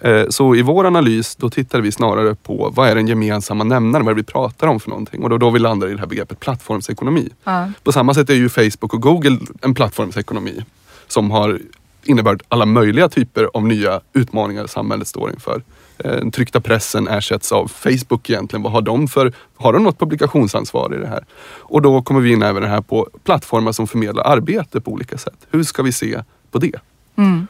Eh, 0.00 0.28
så 0.28 0.54
i 0.54 0.62
vår 0.62 0.86
analys 0.86 1.36
då 1.36 1.50
tittade 1.50 1.82
vi 1.82 1.92
snarare 1.92 2.34
på 2.34 2.72
vad 2.74 2.88
är 2.88 2.94
den 2.94 3.08
gemensamma 3.08 3.64
nämnaren, 3.64 4.04
vad 4.04 4.12
är 4.12 4.14
det 4.14 4.22
vi 4.22 4.32
pratar 4.32 4.66
om 4.66 4.80
för 4.80 4.90
någonting 4.90 5.22
och 5.22 5.30
då, 5.30 5.38
då 5.38 5.50
vi 5.50 5.58
landade 5.58 5.92
i 5.92 5.94
det 5.94 6.00
här 6.00 6.06
begreppet 6.06 6.40
plattformsekonomi. 6.40 7.28
Ja. 7.44 7.72
På 7.82 7.92
samma 7.92 8.14
sätt 8.14 8.30
är 8.30 8.34
ju 8.34 8.48
Facebook 8.48 8.94
och 8.94 9.02
Google 9.02 9.38
en 9.62 9.74
plattformsekonomi 9.74 10.64
som 11.06 11.30
har 11.30 11.60
inneburit 12.02 12.42
alla 12.48 12.66
möjliga 12.66 13.08
typer 13.08 13.50
av 13.54 13.66
nya 13.66 14.00
utmaningar 14.12 14.66
samhället 14.66 15.08
står 15.08 15.30
inför. 15.30 15.62
Eh, 15.98 16.10
den 16.10 16.30
tryckta 16.30 16.60
pressen 16.60 17.08
ersätts 17.08 17.52
av 17.52 17.68
Facebook 17.68 18.30
egentligen. 18.30 18.62
Vad 18.62 18.72
har 18.72 18.82
de 18.82 19.08
för, 19.08 19.32
har 19.56 19.72
de 19.72 19.82
något 19.82 19.98
publikationsansvar 19.98 20.94
i 20.94 20.98
det 20.98 21.08
här? 21.08 21.24
Och 21.58 21.82
då 21.82 22.02
kommer 22.02 22.20
vi 22.20 22.32
in 22.32 22.42
även 22.42 22.62
det 22.62 22.68
här 22.68 22.80
på 22.80 23.08
plattformar 23.24 23.72
som 23.72 23.86
förmedlar 23.86 24.24
arbete 24.24 24.80
på 24.80 24.90
olika 24.90 25.18
sätt. 25.18 25.46
Hur 25.50 25.62
ska 25.62 25.82
vi 25.82 25.92
se 25.92 26.22
på 26.50 26.58
det? 26.58 26.80
Mm. 27.16 27.46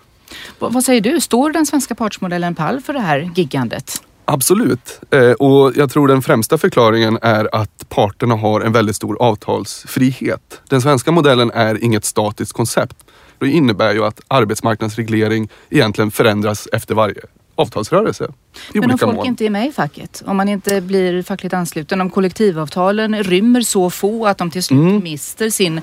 Vad 0.58 0.84
säger 0.84 1.00
du, 1.00 1.20
står 1.20 1.50
den 1.50 1.66
svenska 1.66 1.94
partsmodellen 1.94 2.54
pall 2.54 2.80
för 2.80 2.92
det 2.92 3.00
här 3.00 3.30
giggandet? 3.34 4.02
Absolut. 4.24 5.00
Eh, 5.10 5.32
och 5.32 5.72
jag 5.76 5.90
tror 5.90 6.08
den 6.08 6.22
främsta 6.22 6.58
förklaringen 6.58 7.18
är 7.22 7.54
att 7.54 7.88
parterna 7.88 8.34
har 8.34 8.60
en 8.60 8.72
väldigt 8.72 8.96
stor 8.96 9.22
avtalsfrihet. 9.22 10.60
Den 10.68 10.82
svenska 10.82 11.12
modellen 11.12 11.50
är 11.50 11.84
inget 11.84 12.04
statiskt 12.04 12.52
koncept. 12.52 12.96
Det 13.38 13.48
innebär 13.50 13.94
ju 13.94 14.04
att 14.04 14.20
arbetsmarknadsreglering 14.28 15.48
egentligen 15.70 16.10
förändras 16.10 16.68
efter 16.72 16.94
varje 16.94 17.20
avtalsrörelse. 17.58 18.32
I 18.74 18.80
Men 18.80 18.90
om 18.90 18.98
folk 18.98 19.16
mån. 19.16 19.26
inte 19.26 19.46
är 19.46 19.50
med 19.50 19.66
i 19.68 19.72
facket, 19.72 20.22
om 20.26 20.36
man 20.36 20.48
inte 20.48 20.80
blir 20.80 21.22
fackligt 21.22 21.54
ansluten, 21.54 22.00
om 22.00 22.10
kollektivavtalen 22.10 23.22
rymmer 23.22 23.60
så 23.60 23.90
få 23.90 24.26
att 24.26 24.38
de 24.38 24.50
till 24.50 24.62
slut 24.62 24.78
Mm. 24.78 25.02
mister 25.02 25.50
sin 25.50 25.80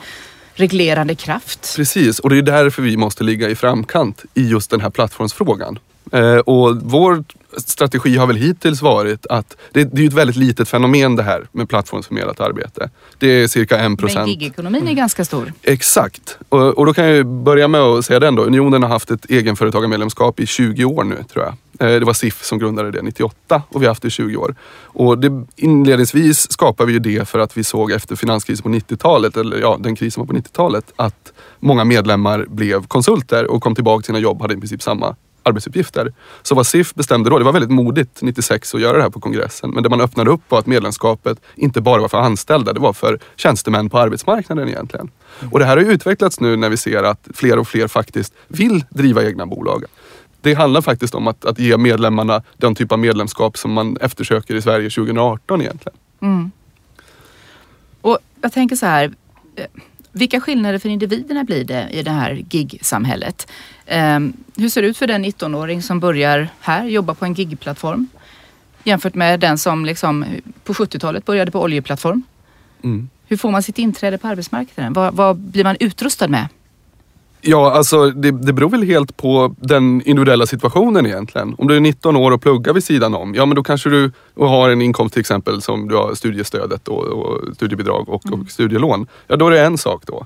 reglerande 0.54 1.16
kraft. 1.16 1.74
Precis, 1.76 2.20
och 2.20 2.30
det 2.30 2.38
är 2.38 2.42
därför 2.42 2.82
vi 2.82 2.98
måste 2.98 3.24
ligga 3.24 3.50
i 3.50 3.56
framkant 3.56 4.24
i 4.34 4.48
just 4.48 4.70
den 4.72 4.82
här 4.82 4.90
plattformsfrågan. 4.90 5.80
Eh, 6.12 6.38
och 6.38 6.78
vår 6.82 7.24
strategi 7.58 8.18
har 8.18 8.28
väl 8.28 8.36
hittills 8.36 8.82
varit 8.82 9.26
att 9.26 9.58
det, 9.72 9.84
det 9.84 9.98
är 9.98 10.02
ju 10.02 10.08
ett 10.08 10.14
väldigt 10.14 10.36
litet 10.36 10.70
fenomen 10.70 11.16
det 11.16 11.24
här 11.24 11.48
med 11.52 11.70
plattformsförmedlat 11.70 12.40
arbete. 12.40 12.90
Det 13.20 13.28
är 13.28 13.48
cirka 13.48 13.78
en 13.78 13.84
Men 13.92 13.98
procent. 13.98 14.28
gigekonomin 14.30 14.88
är 14.88 14.94
ganska 14.94 15.26
stor. 15.26 15.54
Exakt. 15.64 16.38
Och, 16.50 16.78
och 16.78 16.86
då 16.86 16.94
kan 16.94 17.06
jag 17.06 17.26
börja 17.28 17.68
med 17.68 17.82
att 17.82 18.06
säga 18.06 18.20
den 18.20 18.36
då. 18.36 18.44
Unionen 18.44 18.84
har 18.84 18.90
haft 18.90 19.12
ett 19.12 19.26
egenföretagarmedlemskap 19.30 20.40
i 20.40 20.46
20 20.46 20.86
år 20.86 21.04
nu 21.04 21.24
tror 21.34 21.46
jag. 21.46 21.54
Eh, 21.80 22.00
Det 22.00 22.06
var 22.06 22.14
SIF 22.14 22.44
som 22.44 22.60
grundade 22.60 22.92
det 22.92 23.02
98 23.02 23.64
och 23.70 23.82
vi 23.82 23.86
har 23.86 23.92
haft 23.92 24.02
det 24.02 24.08
i 24.08 24.12
20 24.12 24.36
år. 24.38 24.56
Och 24.84 25.18
det, 25.20 25.46
inledningsvis 25.56 26.52
skapade 26.52 26.88
vi 26.88 26.94
ju 26.94 27.00
det 27.00 27.28
för 27.30 27.40
att 27.40 27.58
vi 27.58 27.64
såg 27.64 27.92
efter 27.92 28.16
finanskrisen 28.16 28.64
på 28.64 28.70
90-talet, 28.70 29.38
eller 29.38 29.58
ja, 29.60 29.78
den 29.80 29.96
krisen 29.96 30.22
var 30.22 30.28
på 30.28 30.34
90-talet, 30.34 30.86
att 30.96 31.34
många 31.60 31.84
medlemmar 31.86 32.46
blev 32.50 32.88
konsulter 32.88 33.52
och 33.52 33.64
kom 33.64 33.76
tillbaka 33.76 34.02
till 34.02 34.06
sina 34.06 34.20
jobb, 34.20 34.42
hade 34.42 34.54
i 34.54 34.58
princip 34.58 34.82
samma 34.82 35.16
arbetsuppgifter. 35.46 36.14
Så 36.42 36.56
vad 36.56 36.68
SIF 36.68 36.94
bestämde 36.94 37.30
då, 37.30 37.40
det 37.40 37.46
var 37.46 37.52
väldigt 37.52 37.72
modigt 37.72 38.22
96 38.22 38.76
att 38.76 38.82
göra 38.82 38.98
det 38.98 39.04
här 39.04 39.10
på 39.10 39.20
kongressen. 39.20 39.70
Men 39.70 39.84
det 39.84 39.90
man 39.90 40.02
öppnade 40.02 40.32
upp 40.32 40.42
var 40.50 40.60
att 40.60 40.68
medlemskapet 40.68 41.42
inte 41.56 41.82
bara 41.82 42.02
var 42.02 42.08
för 42.08 42.18
anställda, 42.18 42.74
det 42.74 42.80
var 42.80 42.94
för 42.94 43.20
tjänstemän 43.36 43.90
på 43.90 44.00
arbetsmarknaden 44.00 44.70
egentligen. 44.70 45.10
Och 45.52 45.60
det 45.60 45.66
här 45.66 45.78
har 45.78 45.84
ju 45.84 45.92
utvecklats 45.92 46.40
nu 46.40 46.56
när 46.56 46.70
vi 46.70 46.78
ser 46.78 47.04
att 47.04 47.28
fler 47.34 47.60
och 47.60 47.68
fler 47.68 47.88
faktiskt 47.88 48.34
vill 48.48 48.84
driva 48.90 49.24
egna 49.24 49.46
bolag. 49.46 49.84
Det 50.42 50.54
handlar 50.54 50.82
faktiskt 50.82 51.16
om 51.16 51.28
att, 51.28 51.46
att 51.46 51.60
ge 51.60 51.78
medlemmarna 51.78 52.44
den 52.58 52.76
typ 52.76 52.92
av 52.92 53.00
medlemskap 53.00 53.58
som 53.58 53.72
man 53.72 53.98
eftersöker 53.98 54.56
i 54.56 54.62
Sverige 54.62 54.90
2018 54.90 55.62
egentligen. 55.62 55.98
Mm. 56.22 56.52
Och 58.02 58.18
jag 58.42 58.54
tänker 58.54 58.76
så 58.76 58.86
här, 58.86 59.14
eh, 59.56 59.66
vilka 60.16 60.42
skillnader 60.42 60.80
för 60.80 60.90
individerna 60.90 61.44
blir 61.44 61.64
det 61.64 61.90
i 61.92 62.04
det 62.04 62.12
här 62.12 62.34
gig-samhället? 62.34 63.52
Eh, 63.86 64.20
hur 64.58 64.70
ser 64.70 64.82
det 64.82 64.88
ut 64.88 64.98
för 64.98 65.08
den 65.08 65.26
19-åring 65.26 65.82
som 65.82 66.00
börjar 66.00 66.48
här, 66.60 66.86
jobba 66.86 67.14
på 67.14 67.26
en 67.26 67.34
gig-plattform 67.34 68.08
jämfört 68.86 69.16
med 69.16 69.40
den 69.40 69.58
som 69.58 69.86
liksom 69.86 70.26
på 70.64 70.74
70-talet 70.74 71.26
började 71.26 71.52
på 71.52 71.62
oljeplattform? 71.62 72.24
Mm. 72.84 73.10
Hur 73.28 73.38
får 73.38 73.52
man 73.52 73.64
sitt 73.64 73.78
inträde 73.78 74.18
på 74.18 74.28
arbetsmarknaden? 74.28 74.94
Vad, 74.94 75.14
vad 75.14 75.38
blir 75.38 75.64
man 75.64 75.78
utrustad 75.80 76.28
med? 76.28 76.48
Ja, 77.42 77.72
alltså 77.72 78.10
det, 78.10 78.32
det 78.32 78.54
beror 78.54 78.70
väl 78.70 78.84
helt 78.84 79.18
på 79.18 79.56
den 79.60 80.02
individuella 80.02 80.46
situationen 80.46 81.06
egentligen. 81.06 81.56
Om 81.58 81.68
du 81.68 81.76
är 81.76 81.80
19 81.80 82.16
år 82.16 82.32
och 82.32 82.42
pluggar 82.42 82.74
vid 82.74 82.84
sidan 82.84 83.16
om, 83.16 83.36
ja 83.36 83.46
men 83.46 83.56
då 83.56 83.64
kanske 83.64 83.90
du 83.90 84.12
och 84.34 84.50
har 84.50 84.70
en 84.70 84.82
inkomst 84.82 85.14
till 85.14 85.20
exempel 85.20 85.62
som 85.62 85.88
du 85.88 85.96
har 85.96 86.16
studiestödet 86.16 86.88
och, 86.88 87.04
och 87.04 87.56
studiebidrag 87.56 88.10
och, 88.10 88.26
och 88.34 88.40
studielån. 88.50 89.08
Ja, 89.28 89.36
då 89.36 89.48
är 89.48 89.52
det 89.52 89.62
en 89.62 89.78
sak 89.78 90.04
då. 90.06 90.26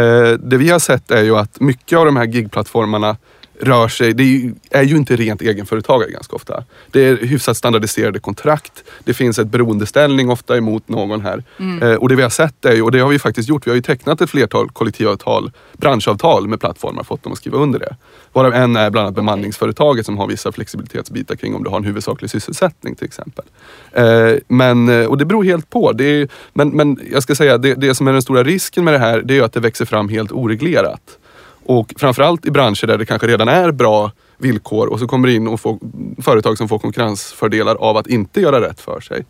Eh, 0.00 0.32
det 0.32 0.56
vi 0.56 0.70
har 0.70 0.78
sett 0.78 1.10
är 1.10 1.22
ju 1.22 1.36
att 1.36 1.60
mycket 1.60 1.98
av 1.98 2.04
de 2.04 2.16
här 2.16 2.26
gigplattformarna 2.26 3.16
rör 3.60 3.88
sig, 3.88 4.14
det 4.14 4.22
är 4.22 4.26
ju, 4.26 4.54
är 4.70 4.82
ju 4.82 4.96
inte 4.96 5.16
rent 5.16 5.42
egenföretagare 5.42 6.10
ganska 6.10 6.36
ofta. 6.36 6.64
Det 6.90 7.04
är 7.04 7.16
hyfsat 7.16 7.56
standardiserade 7.56 8.18
kontrakt. 8.18 8.84
Det 9.04 9.14
finns 9.14 9.38
ett 9.38 9.48
beroendeställning 9.48 10.30
ofta 10.30 10.56
emot 10.56 10.88
någon 10.88 11.20
här. 11.20 11.44
Eh, 11.82 11.94
och 11.94 12.08
det 12.08 12.16
vi 12.16 12.22
har 12.22 12.30
sett 12.30 12.64
är 12.64 12.74
ju, 12.74 12.82
och 12.82 12.92
det 12.92 12.98
har 12.98 13.08
vi 13.08 13.18
faktiskt 13.18 13.48
gjort, 13.48 13.66
vi 13.66 13.70
har 13.70 13.76
ju 13.76 13.82
tecknat 13.82 14.20
ett 14.20 14.30
flertal 14.30 14.68
kollektivavtal, 14.70 15.50
branschavtal 15.72 16.48
med 16.48 16.60
plattformar, 16.60 17.02
fått 17.02 17.22
dem 17.22 17.32
att 17.32 17.38
skriva 17.38 17.58
under 17.58 17.78
det. 17.78 17.96
Varav 18.32 18.54
en 18.54 18.76
är 18.76 18.90
bland 18.90 19.06
annat 19.06 19.14
bemanningsföretaget 19.14 20.06
som 20.06 20.18
har 20.18 20.26
vissa 20.26 20.52
flexibilitetsbitar 20.52 21.36
kring 21.36 21.54
om 21.54 21.64
du 21.64 21.70
har 21.70 21.76
en 21.76 21.84
huvudsaklig 21.84 22.30
sysselsättning 22.30 22.94
till 22.94 23.06
exempel. 23.06 23.44
Eh, 23.92 24.32
men, 24.48 24.88
eh, 24.88 25.06
och 25.06 25.18
det 25.18 25.24
beror 25.24 25.44
helt 25.44 25.70
på. 25.70 25.92
Det 25.92 26.04
är, 26.04 26.28
men, 26.52 26.68
men 26.68 27.00
jag 27.12 27.22
ska 27.22 27.34
säga, 27.34 27.58
det, 27.58 27.74
det 27.74 27.94
som 27.94 28.08
är 28.08 28.12
den 28.12 28.22
stora 28.22 28.44
risken 28.44 28.84
med 28.84 28.94
det 28.94 28.98
här, 28.98 29.22
det 29.24 29.38
är 29.38 29.42
att 29.42 29.52
det 29.52 29.60
växer 29.60 29.84
fram 29.84 30.08
helt 30.08 30.32
oreglerat. 30.32 31.18
Och 31.68 31.94
framförallt 31.96 32.46
i 32.46 32.50
branscher 32.50 32.86
där 32.86 32.98
det 32.98 33.06
kanske 33.06 33.26
redan 33.26 33.48
är 33.48 33.72
bra 33.72 34.12
villkor 34.38 34.86
och 34.86 34.98
så 34.98 35.06
kommer 35.06 35.28
det 35.28 35.34
in 35.34 35.48
och 35.48 35.60
får, 35.60 35.78
företag 36.22 36.58
som 36.58 36.68
får 36.68 36.78
konkurrensfördelar 36.78 37.74
av 37.74 37.96
att 37.96 38.06
inte 38.06 38.40
göra 38.40 38.60
rätt 38.60 38.80
för 38.80 39.00
sig. 39.00 39.24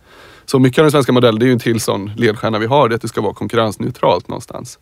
Så 0.47 0.59
mycket 0.59 0.79
av 0.79 0.85
den 0.85 0.91
svenska 0.91 1.13
modellen, 1.13 1.39
det 1.39 1.45
är 1.45 1.47
ju 1.47 1.53
en 1.53 1.59
till 1.59 1.81
sån 1.81 2.13
ledstjärna 2.17 2.59
vi 2.59 2.67
har, 2.67 2.89
det 2.89 2.93
är 2.93 2.97
att 2.97 3.03
det 3.03 3.09
ska 3.09 3.21
vara 3.21 3.35
konkurrensneutralt 3.35 4.29
någonstans. 4.29 4.79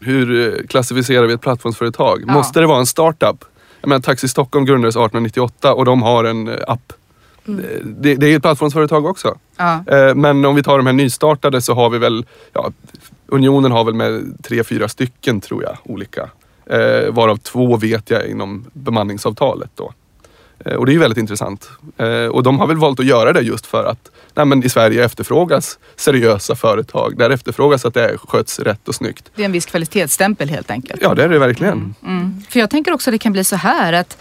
Hur 0.00 0.56
eh, 0.60 0.66
klassificerar 0.66 1.26
vi 1.26 1.32
ett 1.32 1.40
plattformsföretag? 1.40 2.24
Ja. 2.26 2.32
Måste 2.32 2.60
det 2.60 2.66
vara 2.66 2.78
en 2.78 2.86
startup? 2.86 3.44
Jag 3.80 3.88
menar, 3.88 4.00
Taxi 4.00 4.28
Stockholm 4.28 4.64
grundades 4.64 4.96
1898 4.96 5.74
och 5.74 5.84
de 5.84 6.02
har 6.02 6.24
en 6.24 6.48
eh, 6.48 6.54
app. 6.66 6.92
Det, 7.82 8.14
det 8.14 8.26
är 8.26 8.36
ett 8.36 8.42
plattformsföretag 8.42 9.06
också. 9.06 9.38
Ja. 9.56 9.84
Eh, 9.86 10.14
Men 10.14 10.44
om 10.44 10.54
vi 10.54 10.62
tar 10.62 10.76
de 10.76 10.86
här 10.86 10.92
nystartade 10.92 11.60
så 11.60 11.74
har 11.74 11.90
vi 11.90 11.98
väl, 11.98 12.26
ja, 12.52 12.72
Unionen 13.26 13.72
har 13.72 13.84
väl 13.84 13.94
med 13.94 14.42
tre, 14.42 14.64
fyra 14.64 14.88
stycken 14.88 15.40
tror 15.40 15.62
jag, 15.62 15.76
olika. 15.84 16.28
Eh, 16.70 17.12
varav 17.12 17.36
två 17.36 17.76
vet 17.76 18.10
jag 18.10 18.28
inom 18.28 18.64
bemanningsavtalet 18.72 19.70
då. 19.74 19.92
Eh, 20.64 20.74
och 20.74 20.86
det 20.86 20.92
är 20.92 20.94
ju 20.94 20.98
väldigt 20.98 21.18
intressant. 21.18 21.70
Eh, 21.96 22.26
och 22.26 22.42
de 22.42 22.58
har 22.58 22.66
väl 22.66 22.76
valt 22.76 23.00
att 23.00 23.06
göra 23.06 23.32
det 23.32 23.40
just 23.40 23.66
för 23.66 23.84
att 23.84 24.10
nej, 24.34 24.46
men 24.46 24.64
i 24.64 24.68
Sverige 24.68 25.04
efterfrågas 25.04 25.78
seriösa 25.96 26.56
företag. 26.56 27.18
Där 27.18 27.30
efterfrågas 27.30 27.84
att 27.84 27.94
det 27.94 28.18
sköts 28.18 28.58
rätt 28.58 28.88
och 28.88 28.94
snyggt. 28.94 29.30
Det 29.34 29.42
är 29.42 29.46
en 29.46 29.52
viss 29.52 29.66
kvalitetsstämpel 29.66 30.48
helt 30.48 30.70
enkelt. 30.70 31.02
Ja, 31.02 31.14
det 31.14 31.24
är 31.24 31.28
det 31.28 31.38
verkligen. 31.38 31.94
Mm. 32.06 32.42
För 32.48 32.60
jag 32.60 32.70
tänker 32.70 32.92
också 32.92 33.10
att 33.10 33.14
det 33.14 33.18
kan 33.18 33.32
bli 33.32 33.44
så 33.44 33.56
här 33.56 33.92
att, 33.92 34.18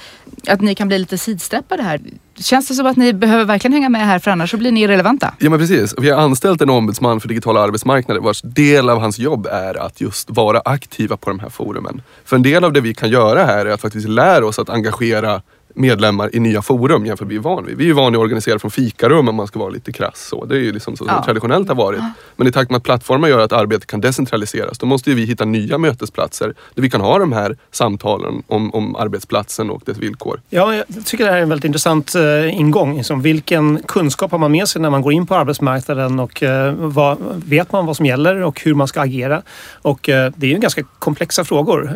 att 0.48 0.62
ni 0.62 0.76
kan 0.76 0.88
bli 0.88 1.00
lite 1.00 1.18
sidsteppade 1.18 1.84
här. 1.84 2.02
Känns 2.40 2.68
det 2.68 2.74
som 2.74 2.86
att 2.86 2.98
ni 2.98 3.14
behöver 3.14 3.46
verkligen 3.46 3.74
hänga 3.74 3.90
med 3.90 4.06
här 4.06 4.20
för 4.20 4.32
annars 4.32 4.52
så 4.52 4.58
blir 4.58 4.72
ni 4.72 4.82
irrelevanta? 4.82 5.34
Ja 5.40 5.50
men 5.50 5.60
precis. 5.60 5.96
Vi 5.98 6.10
har 6.10 6.22
anställt 6.22 6.62
en 6.62 6.70
ombudsman 6.70 7.20
för 7.20 7.28
digitala 7.28 7.60
arbetsmarknader 7.60 8.22
vars 8.22 8.42
del 8.42 8.90
av 8.90 9.00
hans 9.00 9.20
jobb 9.20 9.48
är 9.52 9.86
att 9.86 10.02
just 10.02 10.30
vara 10.30 10.62
aktiva 10.66 11.18
på 11.18 11.30
de 11.30 11.40
här 11.40 11.50
forumen. 11.50 12.02
För 12.26 12.36
en 12.36 12.42
del 12.42 12.64
av 12.64 12.74
det 12.74 12.82
vi 12.82 12.94
kan 12.94 13.10
göra 13.10 13.46
här 13.46 13.66
är 13.66 13.74
att 13.74 13.82
faktiskt 13.82 14.08
lära 14.08 14.46
oss 14.46 14.60
att 14.60 14.70
engagera 14.70 15.42
medlemmar 15.78 16.36
i 16.36 16.40
nya 16.40 16.62
forum 16.62 17.06
jämfört 17.06 17.28
med 17.28 17.30
vi 17.30 17.36
är 17.36 17.40
van 17.40 17.66
vid. 17.66 17.78
Vi 17.78 17.84
är 17.84 17.88
ju 17.88 17.94
vana 17.94 18.18
att 18.18 18.22
organisera 18.24 18.60
från 18.60 18.72
fikarum 18.72 19.28
om 19.30 19.36
man 19.36 19.48
ska 19.48 19.60
vara 19.60 19.70
lite 19.70 19.92
krass. 19.92 20.28
Så. 20.30 20.46
Det 20.46 20.56
är 20.56 20.60
ju 20.60 20.72
liksom 20.72 20.98
så 20.98 21.06
Ja. 21.08 21.14
det 21.18 21.24
traditionellt 21.26 21.68
har 21.68 21.76
varit. 21.76 22.02
Men 22.36 22.48
i 22.48 22.52
takt 22.52 22.72
med 22.72 22.78
att 22.78 22.84
plattformar 22.84 23.28
gör 23.28 23.40
att 23.40 23.54
arbetet 23.54 23.88
kan 23.88 24.02
decentraliseras, 24.02 24.78
då 24.78 24.86
måste 24.86 25.14
vi 25.14 25.26
hitta 25.26 25.46
nya 25.46 25.78
mötesplatser 25.78 26.54
där 26.74 26.82
vi 26.82 26.90
kan 26.90 27.02
ha 27.02 27.20
de 27.20 27.32
här 27.32 27.58
samtalen 27.72 28.44
om, 28.48 28.74
om 28.74 28.96
arbetsplatsen 28.96 29.70
och 29.70 29.82
dess 29.86 29.98
villkor. 29.98 30.42
Ja, 30.50 30.76
jag 30.76 30.86
tycker 31.06 31.26
det 31.26 31.32
här 31.32 31.38
är 31.38 31.42
en 31.42 31.50
väldigt 31.50 31.66
intressant 31.66 32.16
eh, 32.16 32.60
ingång. 32.60 32.98
Liksom, 32.98 33.22
vilken 33.22 33.80
kunskap 33.86 34.32
har 34.32 34.38
man 34.38 34.52
med 34.52 34.68
sig 34.68 34.82
när 34.82 34.90
man 34.90 35.02
går 35.02 35.14
in 35.14 35.28
på 35.28 35.36
arbetsmarknaden 35.36 36.20
och 36.20 36.44
eh, 36.44 36.74
vad, 36.78 37.18
vet 37.46 37.72
man 37.72 37.86
vad 37.86 37.98
som 37.98 38.06
gäller 38.06 38.42
och 38.42 38.62
hur 38.62 38.74
man 38.74 38.88
ska 38.88 39.02
agera? 39.02 39.42
Och 39.82 40.10
eh, 40.10 40.32
det 40.36 40.48
är 40.48 40.52
ju 40.52 40.58
ganska 40.58 40.84
komplexa 41.00 41.44
frågor. 41.44 41.92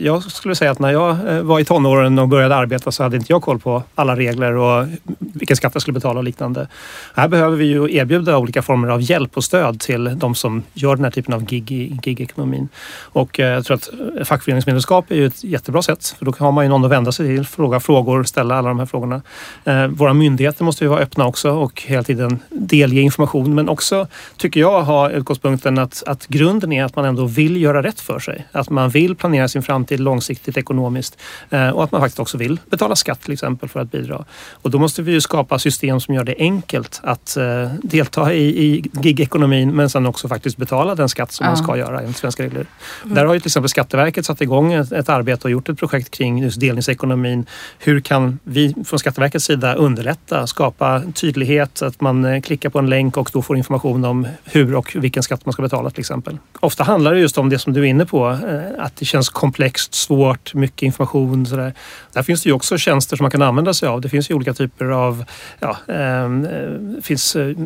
Jag 0.00 0.22
skulle 0.22 0.54
säga 0.54 0.70
att 0.70 0.78
när 0.78 0.92
jag 0.92 1.14
var 1.42 1.60
i 1.60 1.64
tonåren 1.64 2.18
och 2.18 2.28
började 2.28 2.56
arbeta 2.56 2.92
så 2.92 3.02
hade 3.02 3.13
inte 3.16 3.32
jag 3.32 3.42
koll 3.42 3.58
på 3.58 3.82
alla 3.94 4.16
regler 4.16 4.52
och 4.54 4.86
vilken 5.18 5.56
skatt 5.56 5.74
jag 5.74 5.82
skulle 5.82 5.94
betala 5.94 6.18
och 6.18 6.24
liknande. 6.24 6.68
Här 7.14 7.28
behöver 7.28 7.56
vi 7.56 7.64
ju 7.64 7.96
erbjuda 7.96 8.38
olika 8.38 8.62
former 8.62 8.88
av 8.88 9.02
hjälp 9.02 9.36
och 9.36 9.44
stöd 9.44 9.80
till 9.80 10.18
de 10.18 10.34
som 10.34 10.62
gör 10.74 10.96
den 10.96 11.04
här 11.04 11.10
typen 11.10 11.34
av 11.34 11.44
gig 11.44 11.72
i 11.72 11.98
gigekonomin. 12.02 12.68
Och 13.00 13.40
eh, 13.40 13.46
jag 13.46 13.64
tror 13.64 13.74
att 13.74 13.90
fackföreningsmedlemskap 14.28 15.10
är 15.10 15.14
ju 15.14 15.26
ett 15.26 15.44
jättebra 15.44 15.82
sätt 15.82 16.14
för 16.18 16.24
då 16.24 16.32
har 16.38 16.52
man 16.52 16.64
ju 16.64 16.68
någon 16.68 16.84
att 16.84 16.90
vända 16.90 17.12
sig 17.12 17.26
till, 17.26 17.46
fråga 17.46 17.80
frågor, 17.80 18.24
ställa 18.24 18.54
alla 18.54 18.68
de 18.68 18.78
här 18.78 18.86
frågorna. 18.86 19.22
Eh, 19.64 19.86
våra 19.86 20.14
myndigheter 20.14 20.64
måste 20.64 20.84
ju 20.84 20.88
vara 20.88 21.00
öppna 21.00 21.26
också 21.26 21.50
och 21.50 21.82
hela 21.82 22.02
tiden 22.02 22.38
delge 22.48 23.00
information 23.00 23.54
men 23.54 23.68
också, 23.68 24.06
tycker 24.36 24.60
jag, 24.60 24.82
ha 24.82 25.10
utgångspunkten 25.10 25.78
att, 25.78 26.02
att 26.06 26.26
grunden 26.26 26.72
är 26.72 26.84
att 26.84 26.96
man 26.96 27.04
ändå 27.04 27.26
vill 27.26 27.62
göra 27.62 27.82
rätt 27.82 28.00
för 28.00 28.18
sig. 28.18 28.46
Att 28.52 28.70
man 28.70 28.90
vill 28.90 29.16
planera 29.16 29.48
sin 29.48 29.62
framtid 29.62 30.00
långsiktigt 30.00 30.56
ekonomiskt 30.56 31.18
eh, 31.50 31.68
och 31.68 31.84
att 31.84 31.92
man 31.92 32.00
faktiskt 32.00 32.20
också 32.20 32.38
vill 32.38 32.60
betala 32.70 32.96
skatt 33.04 33.20
till 33.22 33.32
exempel 33.32 33.68
för 33.68 33.80
att 33.80 33.90
bidra. 33.92 34.24
Och 34.62 34.70
då 34.70 34.78
måste 34.78 35.02
vi 35.02 35.12
ju 35.12 35.20
skapa 35.20 35.58
system 35.58 36.00
som 36.00 36.14
gör 36.14 36.24
det 36.24 36.34
enkelt 36.38 37.00
att 37.02 37.36
eh, 37.36 37.70
delta 37.82 38.32
i, 38.32 38.44
i 38.64 38.80
gig-ekonomin 38.92 39.72
men 39.76 39.90
sen 39.90 40.06
också 40.06 40.28
faktiskt 40.28 40.56
betala 40.56 40.94
den 40.94 41.08
skatt 41.08 41.32
som 41.32 41.46
man 41.46 41.56
Ja. 41.58 41.62
ska 41.62 41.76
göra 41.76 42.00
enligt 42.00 42.16
svenska 42.16 42.42
regler. 42.42 42.66
Där 43.04 43.24
har 43.24 43.34
ju 43.34 43.40
till 43.40 43.48
exempel 43.48 43.68
Skatteverket 43.68 44.26
satt 44.26 44.40
igång 44.40 44.72
ett, 44.72 44.92
ett 44.92 45.08
arbete 45.08 45.44
och 45.44 45.50
gjort 45.50 45.68
ett 45.68 45.78
projekt 45.78 46.10
kring 46.10 46.38
just 46.42 46.60
delningsekonomin. 46.60 47.46
Hur 47.78 48.00
kan 48.00 48.38
vi 48.44 48.74
från 48.84 48.98
Skatteverkets 48.98 49.44
sida 49.44 49.74
underlätta, 49.74 50.46
skapa 50.46 51.02
tydlighet, 51.14 51.82
att 51.82 52.00
man 52.00 52.24
eh, 52.24 52.40
klickar 52.40 52.70
på 52.70 52.78
en 52.78 52.90
länk 52.90 53.16
och 53.16 53.30
då 53.32 53.42
får 53.42 53.56
information 53.56 54.04
om 54.04 54.26
hur 54.44 54.74
och 54.74 54.96
vilken 54.96 55.22
skatt 55.22 55.46
man 55.46 55.52
ska 55.52 55.62
betala 55.62 55.90
till 55.90 56.00
exempel. 56.00 56.38
Ofta 56.60 56.84
handlar 56.84 57.14
det 57.14 57.20
just 57.20 57.38
om 57.38 57.48
det 57.48 57.58
som 57.58 57.72
du 57.72 57.80
är 57.80 57.84
inne 57.84 58.06
på, 58.06 58.30
eh, 58.30 58.84
att 58.84 58.96
det 58.96 59.04
känns 59.04 59.28
komplext, 59.28 59.94
svårt, 59.94 60.54
mycket 60.54 60.82
information. 60.82 61.46
Sådär. 61.46 61.72
Där 62.12 62.22
finns 62.22 62.42
det 62.42 62.48
ju 62.48 62.52
också 62.54 62.78
tjänster 62.78 62.93
tjänster 62.94 63.16
som 63.16 63.24
man 63.24 63.30
kan 63.30 63.42
använda 63.42 63.74
sig 63.74 63.88
av. 63.88 64.00
Det 64.00 64.08
finns 64.08 64.30
ju 64.30 64.34
olika 64.34 64.54
typer 64.54 64.84
av 64.84 65.24
ja, 65.60 65.76
ehm, 65.88 66.44
eh, 66.44 67.02
finns, 67.02 67.36
eh, 67.36 67.56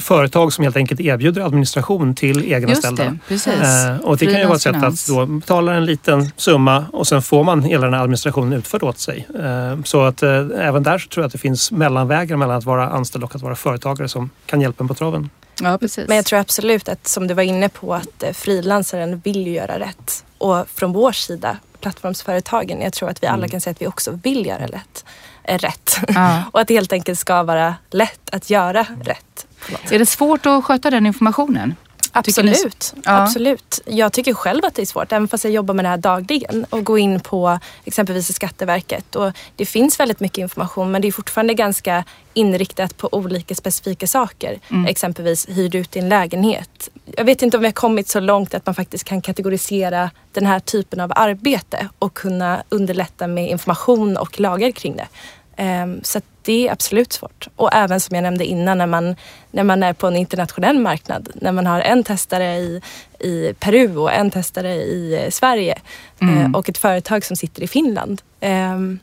företag 0.00 0.52
som 0.52 0.64
helt 0.64 0.76
enkelt 0.76 1.00
erbjuder 1.00 1.42
administration 1.42 2.14
till 2.14 2.44
egenanställda. 2.44 3.04
Just 3.04 3.44
det, 3.44 3.52
precis. 3.52 3.86
Eh, 3.86 3.96
och 4.00 4.16
det 4.16 4.26
kan 4.26 4.40
ju 4.40 4.44
vara 4.44 4.56
ett 4.56 4.62
sätt 4.62 4.82
att 4.82 5.06
då 5.06 5.26
betala 5.26 5.74
en 5.74 5.84
liten 5.84 6.30
summa 6.36 6.84
och 6.92 7.06
sen 7.06 7.22
får 7.22 7.44
man 7.44 7.62
hela 7.62 7.84
den 7.84 7.94
här 7.94 8.00
administrationen 8.00 8.52
utförd 8.52 8.82
åt 8.82 8.98
sig. 8.98 9.26
Eh, 9.38 9.82
så 9.84 10.02
att 10.02 10.22
eh, 10.22 10.46
även 10.58 10.82
där 10.82 10.98
så 10.98 11.08
tror 11.08 11.22
jag 11.22 11.26
att 11.26 11.32
det 11.32 11.38
finns 11.38 11.72
mellanvägar 11.72 12.36
mellan 12.36 12.56
att 12.56 12.64
vara 12.64 12.88
anställd 12.88 13.24
och 13.24 13.34
att 13.34 13.42
vara 13.42 13.56
företagare 13.56 14.08
som 14.08 14.30
kan 14.46 14.60
hjälpa 14.60 14.84
en 14.84 14.88
på 14.88 14.94
traven. 14.94 15.30
Ja, 15.62 15.78
precis. 15.78 16.08
Men 16.08 16.16
jag 16.16 16.26
tror 16.26 16.38
absolut 16.38 16.88
att 16.88 17.08
som 17.08 17.26
du 17.26 17.34
var 17.34 17.42
inne 17.42 17.68
på 17.68 17.94
att 17.94 18.22
eh, 18.22 18.32
frilansaren 18.32 19.20
vill 19.24 19.46
göra 19.46 19.78
rätt. 19.78 20.24
Och 20.38 20.68
från 20.68 20.92
vår 20.92 21.12
sida, 21.12 21.56
plattformsföretagen, 21.86 22.80
jag 22.80 22.92
tror 22.92 23.08
att 23.10 23.22
vi 23.22 23.26
alla 23.26 23.36
Mm. 23.36 23.50
kan 23.50 23.60
säga 23.60 23.70
att 23.72 23.82
vi 23.82 23.86
också 23.86 24.18
vill 24.22 24.46
göra 24.46 24.66
lätt, 24.66 25.04
eh, 25.44 25.58
rätt. 25.58 25.96
Ja. 26.08 26.42
och 26.52 26.60
att 26.60 26.68
det 26.68 26.74
helt 26.74 26.92
enkelt 26.92 27.18
ska 27.18 27.42
vara 27.42 27.74
lätt 27.90 28.30
att 28.34 28.50
göra 28.50 28.86
rätt. 29.02 29.46
Är 29.90 29.98
det 29.98 30.06
svårt 30.06 30.46
att 30.46 30.64
sköta 30.64 30.90
den 30.90 31.06
informationen? 31.06 31.74
Absolut. 32.18 32.94
Ja. 33.04 33.22
Absolut. 33.22 33.80
Jag 33.84 34.12
tycker 34.12 34.34
själv 34.34 34.64
att 34.64 34.74
det 34.74 34.82
är 34.82 34.86
svårt, 34.86 35.12
även 35.12 35.28
fast 35.28 35.44
jag 35.44 35.52
jobbar 35.52 35.74
med 35.74 35.84
det 35.84 35.88
här 35.88 35.96
dagligen. 35.96 36.66
Och 36.70 36.84
gå 36.84 36.98
in 36.98 37.20
på 37.20 37.58
exempelvis 37.84 38.34
Skatteverket. 38.34 39.16
Och 39.16 39.32
det 39.56 39.66
finns 39.66 40.00
väldigt 40.00 40.20
mycket 40.20 40.38
information 40.38 40.90
men 40.90 41.02
det 41.02 41.08
är 41.08 41.12
fortfarande 41.12 41.54
ganska 41.54 42.04
inriktat 42.34 42.96
på 42.96 43.08
olika 43.12 43.54
specifika 43.54 44.06
saker. 44.06 44.58
Mm. 44.68 44.86
Exempelvis 44.86 45.48
hyr 45.48 45.68
du 45.68 45.78
ut 45.78 45.90
din 45.90 46.08
lägenhet. 46.08 46.90
Jag 47.16 47.24
vet 47.24 47.42
inte 47.42 47.56
om 47.56 47.60
vi 47.60 47.66
har 47.66 47.72
kommit 47.72 48.08
så 48.08 48.20
långt 48.20 48.54
att 48.54 48.66
man 48.66 48.74
faktiskt 48.74 49.04
kan 49.04 49.20
kategorisera 49.20 50.10
den 50.32 50.46
här 50.46 50.60
typen 50.60 51.00
av 51.00 51.12
arbete 51.14 51.88
och 51.98 52.14
kunna 52.14 52.62
underlätta 52.68 53.26
med 53.26 53.50
information 53.50 54.16
och 54.16 54.40
lagar 54.40 54.70
kring 54.70 54.96
det. 54.96 55.08
Ehm, 55.56 56.00
Så 56.02 56.20
det 56.46 56.68
är 56.68 56.72
absolut 56.72 57.12
svårt. 57.12 57.48
Och 57.56 57.74
även 57.74 58.00
som 58.00 58.14
jag 58.14 58.22
nämnde 58.22 58.44
innan 58.44 58.78
när 58.78 58.86
man, 58.86 59.16
när 59.50 59.64
man 59.64 59.82
är 59.82 59.92
på 59.92 60.06
en 60.06 60.16
internationell 60.16 60.78
marknad. 60.78 61.28
När 61.34 61.52
man 61.52 61.66
har 61.66 61.80
en 61.80 62.04
testare 62.04 62.56
i, 62.56 62.80
i 63.18 63.54
Peru 63.58 63.96
och 63.96 64.12
en 64.12 64.30
testare 64.30 64.74
i 64.74 65.22
eh, 65.24 65.30
Sverige 65.30 65.78
Mm. 66.20 66.38
eh, 66.38 66.50
och 66.58 66.68
ett 66.68 66.78
företag 66.78 67.24
som 67.24 67.36
sitter 67.36 67.62
i 67.62 67.66
Finland. 67.68 68.22
Ehm, 68.40 68.98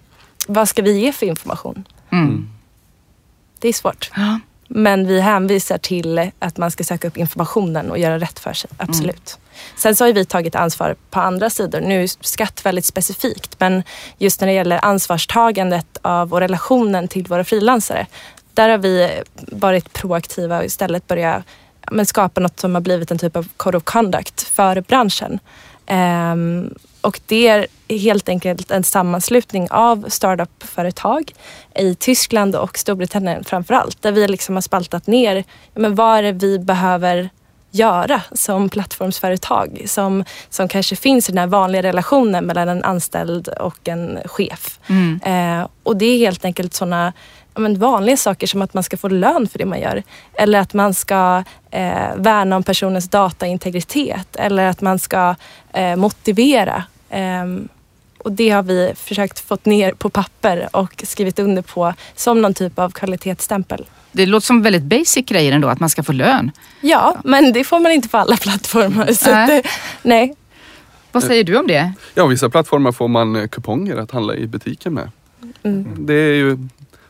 vad 0.47 0.69
ska 0.69 0.81
vi 0.81 0.99
ge 0.99 1.11
för 1.11 1.25
information? 1.25 1.83
Mm. 2.11 2.49
Det 3.59 3.67
är 3.67 3.73
svårt. 3.73 4.11
Ja. 4.15 4.39
Men 4.67 5.07
vi 5.07 5.19
hänvisar 5.19 5.77
till 5.77 6.31
att 6.39 6.57
man 6.57 6.71
ska 6.71 6.83
söka 6.83 7.07
upp 7.07 7.17
informationen 7.17 7.91
och 7.91 7.97
göra 7.97 8.19
rätt 8.19 8.39
för 8.39 8.53
sig. 8.53 8.69
Absolut. 8.77 9.37
Sen 9.75 9.95
så 9.95 10.03
har 10.03 10.07
ju 10.07 10.13
vi 10.13 10.25
tagit 10.25 10.55
ansvar 10.55 10.95
på 11.09 11.19
andra 11.19 11.49
sidor. 11.49 11.81
Nu 11.81 12.03
är 12.03 12.25
skatt 12.25 12.65
väldigt 12.65 12.85
specifikt. 12.85 13.59
Men 13.59 13.83
just 14.17 14.41
när 14.41 14.47
det 14.47 14.53
gäller 14.53 14.85
ansvarstagandet 14.85 15.97
av 16.01 16.33
och 16.33 16.39
relationen 16.39 17.07
till 17.07 17.27
våra 17.27 17.43
frilansare. 17.43 18.07
Där 18.53 18.69
har 18.69 18.77
vi 18.77 19.21
varit 19.35 19.93
proaktiva 19.93 20.57
och 20.57 20.65
istället 20.65 21.07
börjat 21.07 21.43
men 21.91 22.05
skapa 22.05 22.41
något 22.41 22.59
som 22.59 22.75
har 22.75 22.81
blivit 22.81 23.11
en 23.11 23.17
typ 23.17 23.35
av 23.35 23.47
code 23.57 23.77
of 23.77 23.83
conduct 23.83 24.41
för 24.41 24.81
branschen. 24.81 25.39
Um, 25.87 26.75
och 27.01 27.19
det 27.25 27.47
är 27.47 27.67
helt 27.89 28.29
enkelt 28.29 28.71
en 28.71 28.83
sammanslutning 28.83 29.67
av 29.71 30.05
startup-företag 30.09 31.33
i 31.75 31.95
Tyskland 31.95 32.55
och 32.55 32.77
Storbritannien 32.77 33.43
framför 33.43 33.73
allt. 33.73 34.01
Där 34.01 34.11
vi 34.11 34.27
liksom 34.27 34.55
har 34.55 34.61
spaltat 34.61 35.07
ner 35.07 35.43
men 35.73 35.95
vad 35.95 36.17
är 36.17 36.23
det 36.23 36.31
vi 36.31 36.59
behöver 36.59 37.29
göra 37.73 38.21
som 38.31 38.69
plattformsföretag 38.69 39.83
som, 39.85 40.25
som 40.49 40.67
kanske 40.67 40.95
finns 40.95 41.29
i 41.29 41.31
den 41.31 41.39
här 41.39 41.47
vanliga 41.47 41.83
relationen 41.83 42.45
mellan 42.45 42.69
en 42.69 42.83
anställd 42.83 43.47
och 43.47 43.87
en 43.87 44.19
chef. 44.25 44.79
Mm. 44.87 45.19
Eh, 45.25 45.67
och 45.83 45.97
det 45.97 46.05
är 46.05 46.17
helt 46.17 46.45
enkelt 46.45 46.73
sådana 46.73 47.13
men 47.55 47.79
vanliga 47.79 48.17
saker 48.17 48.47
som 48.47 48.61
att 48.61 48.73
man 48.73 48.83
ska 48.83 48.97
få 48.97 49.07
lön 49.07 49.47
för 49.47 49.59
det 49.59 49.65
man 49.65 49.79
gör. 49.79 50.03
Eller 50.33 50.59
att 50.59 50.73
man 50.73 50.93
ska 50.93 51.43
eh, 51.71 52.15
värna 52.15 52.55
om 52.55 52.63
personens 52.63 53.09
dataintegritet. 53.09 54.35
Eller 54.35 54.67
att 54.67 54.81
man 54.81 54.99
ska 54.99 55.35
eh, 55.73 55.95
motivera. 55.95 56.83
Ehm, 57.09 57.67
och 58.17 58.31
det 58.31 58.49
har 58.49 58.63
vi 58.63 58.93
försökt 58.95 59.39
fått 59.39 59.65
ner 59.65 59.93
på 59.93 60.09
papper 60.09 60.69
och 60.71 61.03
skrivit 61.07 61.39
under 61.39 61.61
på 61.61 61.93
som 62.15 62.41
någon 62.41 62.53
typ 62.53 62.79
av 62.79 62.89
kvalitetsstämpel. 62.89 63.85
Det 64.13 64.25
låter 64.25 64.45
som 64.45 64.61
väldigt 64.61 64.83
basic 64.83 65.25
grejer 65.25 65.51
ändå, 65.51 65.67
att 65.67 65.79
man 65.79 65.89
ska 65.89 66.03
få 66.03 66.11
lön. 66.11 66.51
Ja, 66.81 67.17
men 67.23 67.53
det 67.53 67.63
får 67.63 67.79
man 67.79 67.91
inte 67.91 68.09
på 68.09 68.17
alla 68.17 68.37
plattformar. 68.37 69.11
Så 69.13 69.31
Nej. 69.31 69.47
nej. 69.47 69.61
Det, 69.61 69.69
nej. 70.09 70.33
Vad 71.11 71.23
säger 71.23 71.43
du 71.43 71.57
om 71.57 71.67
det? 71.67 71.93
Ja, 72.15 72.25
vissa 72.25 72.49
plattformar 72.49 72.91
får 72.91 73.07
man 73.07 73.35
eh, 73.35 73.47
kuponger 73.47 73.97
att 73.97 74.11
handla 74.11 74.35
i 74.35 74.47
butiken 74.47 74.93
med. 74.93 75.09
Mm. 75.63 75.87
Det 76.05 76.13
är 76.13 76.33
ju... 76.33 76.57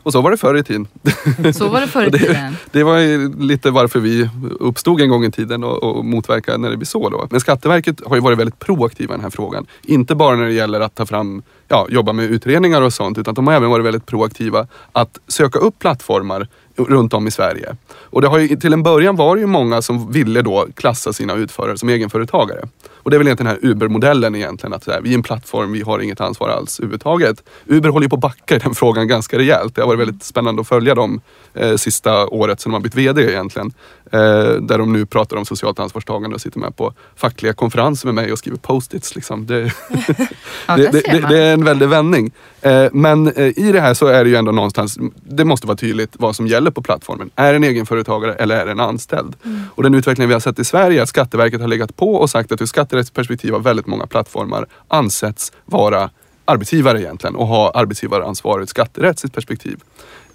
Och 0.03 0.11
så 0.11 0.21
var 0.21 0.31
det 0.31 0.37
förr 0.37 0.57
i 0.57 0.63
tiden. 0.63 0.87
Så 1.53 1.67
var 1.69 1.81
det 1.81 1.87
förr 1.87 2.05
i 2.07 2.09
Det- 2.09 2.17
tiden. 2.17 2.57
Det 2.71 2.83
var 2.83 2.97
ju 2.97 3.35
lite 3.39 3.71
varför 3.71 3.99
vi 3.99 4.29
uppstod 4.59 5.01
en 5.01 5.09
gång 5.09 5.25
i 5.25 5.31
tiden 5.31 5.63
och, 5.63 5.83
och 5.83 6.05
motverkade 6.05 6.57
när 6.57 6.69
det 6.69 6.77
blir 6.77 6.85
så. 6.87 7.09
Då. 7.09 7.27
Men 7.31 7.39
Skatteverket 7.39 8.01
har 8.05 8.15
ju 8.15 8.21
varit 8.21 8.37
väldigt 8.39 8.59
proaktiva 8.59 9.13
i 9.13 9.17
den 9.17 9.23
här 9.23 9.29
frågan. 9.29 9.65
Inte 9.83 10.15
bara 10.15 10.35
när 10.35 10.45
det 10.45 10.53
gäller 10.53 10.79
att 10.81 10.95
ta 10.95 11.05
fram, 11.05 11.43
ja, 11.67 11.87
jobba 11.89 12.13
med 12.13 12.25
utredningar 12.25 12.81
och 12.81 12.93
sånt, 12.93 13.17
utan 13.17 13.33
de 13.33 13.47
har 13.47 13.53
även 13.53 13.69
varit 13.69 13.85
väldigt 13.85 14.05
proaktiva 14.05 14.67
att 14.91 15.17
söka 15.27 15.59
upp 15.59 15.79
plattformar 15.79 16.47
runt 16.75 17.13
om 17.13 17.27
i 17.27 17.31
Sverige. 17.31 17.75
Och 17.93 18.21
det 18.21 18.27
har 18.27 18.39
ju, 18.39 18.47
till 18.47 18.73
en 18.73 18.83
början 18.83 19.15
var 19.15 19.35
det 19.35 19.41
ju 19.41 19.47
många 19.47 19.81
som 19.81 20.11
ville 20.11 20.41
då 20.41 20.67
klassa 20.75 21.13
sina 21.13 21.33
utförare 21.33 21.77
som 21.77 21.89
egenföretagare. 21.89 22.67
Och 23.03 23.11
det 23.11 23.15
är 23.15 23.17
väl 23.17 23.27
egentligen 23.27 23.53
den 23.53 23.61
här 23.63 23.71
Uber-modellen 23.71 24.35
egentligen. 24.35 24.73
Att 24.73 24.83
så 24.83 24.91
här, 24.91 25.01
vi 25.01 25.09
är 25.09 25.15
en 25.15 25.23
plattform, 25.23 25.71
vi 25.71 25.81
har 25.81 25.99
inget 25.99 26.21
ansvar 26.21 26.49
alls 26.49 26.79
överhuvudtaget. 26.79 27.43
Uber 27.65 27.89
håller 27.89 28.05
ju 28.05 28.09
på 28.09 28.15
att 28.15 28.21
backa 28.21 28.55
i 28.55 28.59
den 28.59 28.75
frågan 28.75 29.07
ganska 29.07 29.37
rejält. 29.37 29.75
Det 29.75 29.81
har 29.81 29.87
varit 29.87 29.99
väldigt 29.99 30.23
spännande 30.23 30.61
att 30.61 30.67
följa 30.67 30.95
dem 30.95 31.21
eh, 31.53 31.75
sista 31.75 32.27
året 32.27 32.59
sedan 32.59 32.71
de 32.71 32.73
har 32.73 32.81
blivit 32.81 32.95
VD 32.95 33.31
egentligen. 33.31 33.73
Eh, 34.11 34.19
där 34.61 34.77
de 34.77 34.93
nu 34.93 35.05
pratar 35.05 35.37
om 35.37 35.45
socialt 35.45 35.79
ansvarstagande 35.79 36.35
och 36.35 36.41
sitter 36.41 36.59
med 36.59 36.75
på 36.75 36.93
fackliga 37.15 37.53
konferenser 37.53 38.07
med 38.07 38.15
mig 38.15 38.31
och 38.31 38.37
skriver 38.37 38.57
post-its. 38.57 39.15
Liksom. 39.15 39.45
Det, 39.45 39.61
Ja, 40.67 40.77
det, 40.77 40.91
det, 40.91 41.25
det, 41.29 41.37
är 41.37 41.53
en 41.53 41.63
väldig 41.63 41.89
vändning. 41.89 42.31
Eh, 42.61 42.87
men 42.91 43.27
eh, 43.27 43.59
i 43.59 43.71
det 43.71 43.81
här 43.81 43.93
så 43.93 44.07
är 44.07 44.23
det 44.23 44.29
ju 44.29 44.35
ändå 44.35 44.51
någonstans, 44.51 44.97
det 45.23 45.45
måste 45.45 45.67
vara 45.67 45.77
tydligt 45.77 46.09
vad 46.13 46.35
som 46.35 46.47
gäller 46.47 46.71
på 46.71 46.81
plattformen. 46.81 47.29
Är 47.35 47.51
det 47.51 47.55
en 47.55 47.63
egenföretagare 47.63 48.33
eller 48.33 48.55
är 48.55 48.65
det 48.65 48.71
en 48.71 48.79
anställd? 48.79 49.35
Och 49.75 49.83
den 49.83 49.95
utvecklingen 49.95 50.29
vi 50.29 50.33
har 50.33 50.39
sett 50.39 50.59
i 50.59 50.63
Sverige 50.63 50.99
är 50.99 51.03
att 51.03 51.09
Skatteverket 51.09 51.61
har 51.61 51.67
legat 51.67 51.95
på 51.95 52.15
och 52.15 52.29
sagt 52.29 52.51
att 52.51 52.61
ur 52.61 52.65
skatterättsperspektiv 52.65 53.53
har 53.53 53.59
väldigt 53.59 53.87
många 53.87 54.07
plattformar 54.07 54.65
ansetts 54.87 55.51
vara 55.65 56.09
arbetsgivare 56.45 57.01
egentligen 57.01 57.35
och 57.35 57.47
ha 57.47 57.71
arbetsgivaransvar 57.71 58.59
ur 58.59 58.63
ett 58.63 58.69
skatterättsligt 58.69 59.35
perspektiv. 59.35 59.79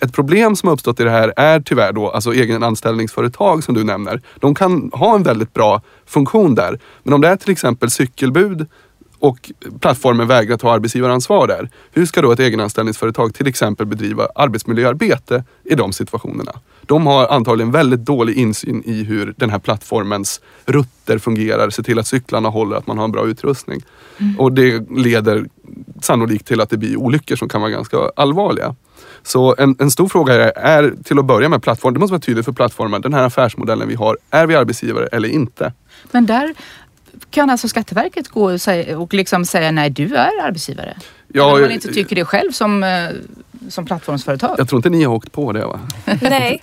Ett 0.01 0.13
problem 0.13 0.57
som 0.57 0.67
har 0.67 0.75
uppstått 0.75 1.01
i 1.01 1.05
det 1.05 1.11
här 1.11 1.33
är 1.37 1.61
tyvärr 1.61 1.93
då 1.93 2.11
alltså 2.11 2.35
egenanställningsföretag 2.35 3.65
som 3.65 3.75
du 3.75 3.85
nämner. 3.85 4.21
De 4.41 4.55
kan 4.55 4.91
ha 4.95 5.15
en 5.15 5.23
väldigt 5.23 5.55
bra 5.55 5.83
funktion 6.07 6.55
där. 6.55 6.79
Men 7.03 7.15
om 7.15 7.21
det 7.21 7.29
är 7.29 7.37
till 7.37 7.51
exempel 7.51 7.91
cykelbud 7.91 8.67
och 9.19 9.51
plattformen 9.81 10.27
vägrar 10.27 10.57
ta 10.57 10.73
arbetsgivaransvar 10.73 11.47
där. 11.47 11.71
Hur 11.93 12.07
ska 12.07 12.23
då 12.23 12.33
ett 12.33 12.41
egenanställningsföretag 12.41 13.35
till 13.35 13.47
exempel 13.47 13.87
bedriva 13.87 14.29
arbetsmiljöarbete 14.35 15.45
i 15.65 15.75
de 15.75 15.93
situationerna? 15.93 16.53
De 16.87 17.07
har 17.07 17.29
antagligen 17.29 17.71
väldigt 17.71 18.01
dålig 18.01 18.37
insyn 18.37 18.83
i 18.87 19.05
hur 19.05 19.35
den 19.37 19.51
här 19.51 19.59
plattformens 19.59 20.41
rutter 20.67 21.19
fungerar, 21.19 21.71
se 21.71 21.83
till 21.83 21.99
att 21.99 22.07
cyklarna 22.07 22.49
håller, 22.49 22.77
att 22.77 22.87
man 22.87 22.99
har 22.99 23.05
en 23.05 23.13
bra 23.13 23.27
utrustning. 23.27 23.83
Och 24.39 24.53
det 24.53 24.91
leder 24.91 25.47
sannolikt 26.01 26.47
till 26.47 26.61
att 26.61 26.71
det 26.71 26.77
blir 26.77 26.97
olyckor 26.97 27.37
som 27.37 27.49
kan 27.49 27.61
vara 27.61 27.71
ganska 27.71 27.99
allvarliga. 28.17 28.75
Så 29.29 29.55
en, 29.59 29.77
en 29.79 29.91
stor 29.91 30.09
fråga 30.09 30.35
är, 30.35 30.53
är 30.59 30.95
till 31.05 31.19
att 31.19 31.25
börja 31.25 31.49
med 31.49 31.63
plattform, 31.63 31.95
det 31.95 32.01
måste 32.01 32.13
vara 32.13 32.21
tydligt 32.21 32.45
för 32.45 32.53
plattformen, 32.53 33.01
den 33.01 33.15
här 33.15 33.23
affärsmodellen 33.23 33.89
vi 33.89 33.95
har, 33.95 34.17
är 34.31 34.47
vi 34.47 34.55
arbetsgivare 34.57 35.07
eller 35.13 35.29
inte? 35.29 35.73
Men 36.11 36.27
där 36.27 36.55
kan 37.31 37.51
alltså 37.51 37.69
Skatteverket 37.69 38.29
gå 38.29 38.53
och, 38.53 38.61
säga, 38.61 38.99
och 38.99 39.15
liksom 39.15 39.45
säga 39.45 39.71
nej, 39.71 39.91
du 39.91 40.15
är 40.17 40.31
arbetsgivare? 40.43 40.97
Ja, 41.29 41.43
Eller 41.43 41.45
om 41.45 41.53
man 41.53 41.63
jag- 41.63 41.73
inte 41.73 41.89
tycker 41.93 42.17
det 42.17 42.25
själv 42.25 42.53
som, 42.53 42.83
eh, 42.85 43.09
som 43.69 43.87
plattformsföretag? 43.87 44.55
Jag 44.59 44.69
tror 44.69 44.79
inte 44.79 44.91
ni 44.91 45.05
har 45.05 45.15
åkt 45.15 45.33
på 45.33 45.53
det 45.53 45.67
va? 45.67 45.81
Nej. 46.23 46.61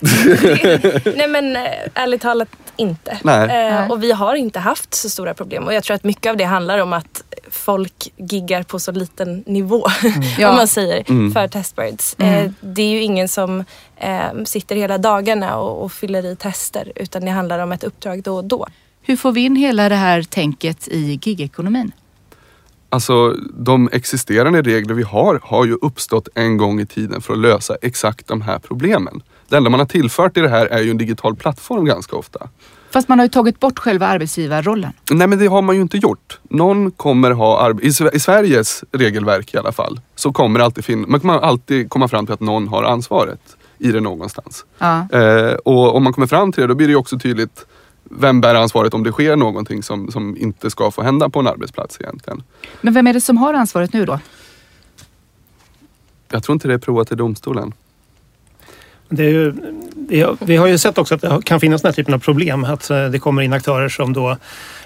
Nej 1.16 1.28
men 1.28 1.56
eh, 1.56 1.62
ärligt 1.94 2.20
talat 2.22 2.48
inte. 2.76 3.18
Nej. 3.24 3.42
Eh, 3.42 3.48
Nej. 3.48 3.90
och 3.90 4.02
vi 4.02 4.12
har 4.12 4.34
inte 4.34 4.58
haft 4.58 4.94
så 4.94 5.10
stora 5.10 5.34
problem. 5.34 5.64
Och 5.64 5.74
jag 5.74 5.84
tror 5.84 5.94
att 5.94 6.04
mycket 6.04 6.30
av 6.30 6.36
det 6.36 6.44
handlar 6.44 6.78
om 6.78 6.92
att 6.92 7.22
folk 7.50 8.12
giggar 8.16 8.62
på 8.62 8.78
så 8.78 8.92
liten 8.92 9.44
nivå. 9.46 9.86
Ja. 10.38 10.50
om 10.50 10.56
man 10.56 10.68
säger. 10.68 11.10
Mm. 11.10 11.32
För 11.32 11.48
testbirds. 11.48 12.16
Mm. 12.18 12.44
Eh, 12.44 12.52
det 12.60 12.82
är 12.82 12.90
ju 12.90 13.02
ingen 13.02 13.28
som 13.28 13.64
eh, 13.96 14.44
sitter 14.44 14.76
hela 14.76 14.98
dagarna 14.98 15.56
och, 15.56 15.84
och 15.84 15.92
fyller 15.92 16.26
i 16.26 16.36
tester. 16.36 16.92
Utan 16.96 17.24
det 17.24 17.30
handlar 17.30 17.58
om 17.58 17.72
ett 17.72 17.84
uppdrag 17.84 18.22
då 18.22 18.36
och 18.36 18.44
då. 18.44 18.66
Hur 19.02 19.16
får 19.16 19.32
vi 19.32 19.40
in 19.40 19.56
hela 19.56 19.88
det 19.88 19.94
här 19.94 20.22
tänket 20.22 20.88
i 20.88 21.18
gigekonomin? 21.22 21.92
Alltså 22.88 23.36
de 23.54 23.88
existerande 23.92 24.62
regler 24.62 24.94
vi 24.94 25.02
har 25.02 25.40
har 25.42 25.64
ju 25.64 25.74
uppstått 25.82 26.28
en 26.34 26.56
gång 26.56 26.80
i 26.80 26.86
tiden 26.86 27.20
för 27.20 27.32
att 27.32 27.38
lösa 27.38 27.76
exakt 27.82 28.26
de 28.26 28.42
här 28.42 28.58
problemen. 28.58 29.22
Det 29.48 29.56
enda 29.56 29.70
man 29.70 29.80
har 29.80 29.86
tillfört 29.86 30.36
i 30.36 30.40
det 30.40 30.48
här 30.48 30.66
är 30.66 30.82
ju 30.82 30.90
en 30.90 30.98
digital 30.98 31.36
plattform 31.36 31.84
ganska 31.84 32.16
ofta. 32.16 32.48
Fast 32.90 33.08
man 33.08 33.18
har 33.18 33.26
ju 33.26 33.30
tagit 33.30 33.60
bort 33.60 33.78
själva 33.78 34.06
arbetsgivarrollen. 34.06 34.92
Nej 35.10 35.26
men 35.26 35.38
det 35.38 35.46
har 35.46 35.62
man 35.62 35.76
ju 35.76 35.82
inte 35.82 35.96
gjort. 35.96 36.38
Någon 36.42 36.90
kommer 36.90 37.30
ha, 37.30 37.70
i, 37.82 37.86
i 38.12 38.20
Sveriges 38.20 38.84
regelverk 38.92 39.54
i 39.54 39.58
alla 39.58 39.72
fall, 39.72 40.00
så 40.14 40.32
kommer 40.32 40.60
alltid 40.60 40.84
finnas, 40.84 41.08
man 41.08 41.20
kommer 41.20 41.38
alltid 41.38 41.90
komma 41.90 42.08
fram 42.08 42.26
till 42.26 42.32
att 42.32 42.40
någon 42.40 42.68
har 42.68 42.82
ansvaret 42.84 43.56
i 43.78 43.92
det 43.92 44.00
någonstans. 44.00 44.64
Ja. 44.78 45.08
Eh, 45.12 45.54
och 45.54 45.96
om 45.96 46.04
man 46.04 46.12
kommer 46.12 46.26
fram 46.26 46.52
till 46.52 46.60
det, 46.60 46.66
då 46.66 46.74
blir 46.74 46.86
det 46.86 46.90
ju 46.90 46.96
också 46.96 47.18
tydligt 47.18 47.66
vem 48.10 48.40
bär 48.40 48.54
ansvaret 48.54 48.94
om 48.94 49.02
det 49.02 49.12
sker 49.12 49.36
någonting 49.36 49.82
som, 49.82 50.10
som 50.10 50.36
inte 50.36 50.70
ska 50.70 50.90
få 50.90 51.02
hända 51.02 51.28
på 51.28 51.40
en 51.40 51.46
arbetsplats 51.46 52.00
egentligen. 52.00 52.42
Men 52.80 52.94
vem 52.94 53.06
är 53.06 53.12
det 53.12 53.20
som 53.20 53.36
har 53.36 53.54
ansvaret 53.54 53.92
nu 53.92 54.04
då? 54.04 54.20
Jag 56.28 56.42
tror 56.42 56.54
inte 56.54 56.68
det 56.68 56.74
är 56.74 56.78
provat 56.78 57.12
i 57.12 57.14
domstolen. 57.14 57.72
Det 59.08 59.24
är 59.24 59.28
ju, 59.28 59.52
vi, 60.08 60.20
har, 60.20 60.36
vi 60.40 60.56
har 60.56 60.66
ju 60.66 60.78
sett 60.78 60.98
också 60.98 61.14
att 61.14 61.20
det 61.20 61.40
kan 61.44 61.60
finnas 61.60 61.82
den 61.82 61.88
här 61.88 61.94
typen 61.94 62.14
av 62.14 62.18
problem. 62.18 62.64
Att 62.64 62.90
eh, 62.90 63.06
det 63.06 63.18
kommer 63.18 63.42
in 63.42 63.52
aktörer 63.52 63.88
som 63.88 64.12
då 64.12 64.30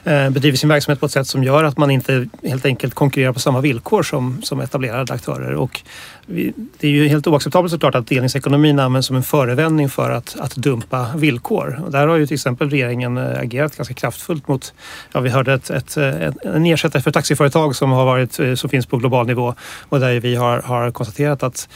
eh, 0.05 0.31
bedriver 0.31 0.57
sin 0.57 0.69
verksamhet 0.69 1.01
på 1.01 1.07
ett 1.07 1.13
sätt 1.13 1.27
som 1.27 1.45
gör 1.45 1.65
att 1.65 1.79
man 1.79 1.91
inte 1.91 2.29
helt 2.45 2.65
enkelt 2.65 2.95
konkurrerar 2.95 3.33
på 3.33 3.41
samma 3.41 3.61
villkor 3.61 4.03
som, 4.03 4.43
som 4.43 4.61
etablerade 4.61 5.15
aktörer. 5.15 5.55
Och 5.55 5.81
vi, 6.27 6.53
det 6.79 6.87
är 6.87 6.91
ju 6.91 7.09
helt 7.09 7.27
oacceptabelt 7.27 7.73
såklart 7.73 7.95
att 7.95 8.07
delningsekonomin 8.07 8.79
används 8.79 9.09
som 9.09 9.17
en 9.17 9.23
förevändning 9.23 9.89
för 9.89 10.11
att, 10.11 10.37
att 10.41 10.55
dumpa 10.55 11.07
villkor. 11.17 11.83
Och 11.85 11.93
där 11.93 12.07
har 12.07 12.17
ju 12.17 12.27
till 12.27 12.35
exempel 12.35 12.71
regeringen 12.71 13.19
eh, 13.19 13.41
agerat 13.41 13.77
ganska 13.77 13.95
kraftfullt 13.95 14.49
mot, 14.49 14.75
ja 15.13 15.21
vi 15.21 15.31
hörde 15.31 15.53
ett, 15.53 15.71
ett, 15.71 15.97
ett, 15.97 16.45
en 16.45 16.67
ersättare 16.67 17.03
för 17.03 17.11
taxiföretag 17.11 17.77
som, 17.77 17.91
har 17.91 18.05
varit, 18.05 18.59
som 18.59 18.71
finns 18.71 18.87
på 18.87 18.97
global 18.97 19.27
nivå 19.27 19.55
och 19.89 20.01
där 20.01 20.21
vi 20.21 20.35
har, 20.35 20.63
har 20.63 20.91
konstaterat 20.91 21.43
att 21.43 21.69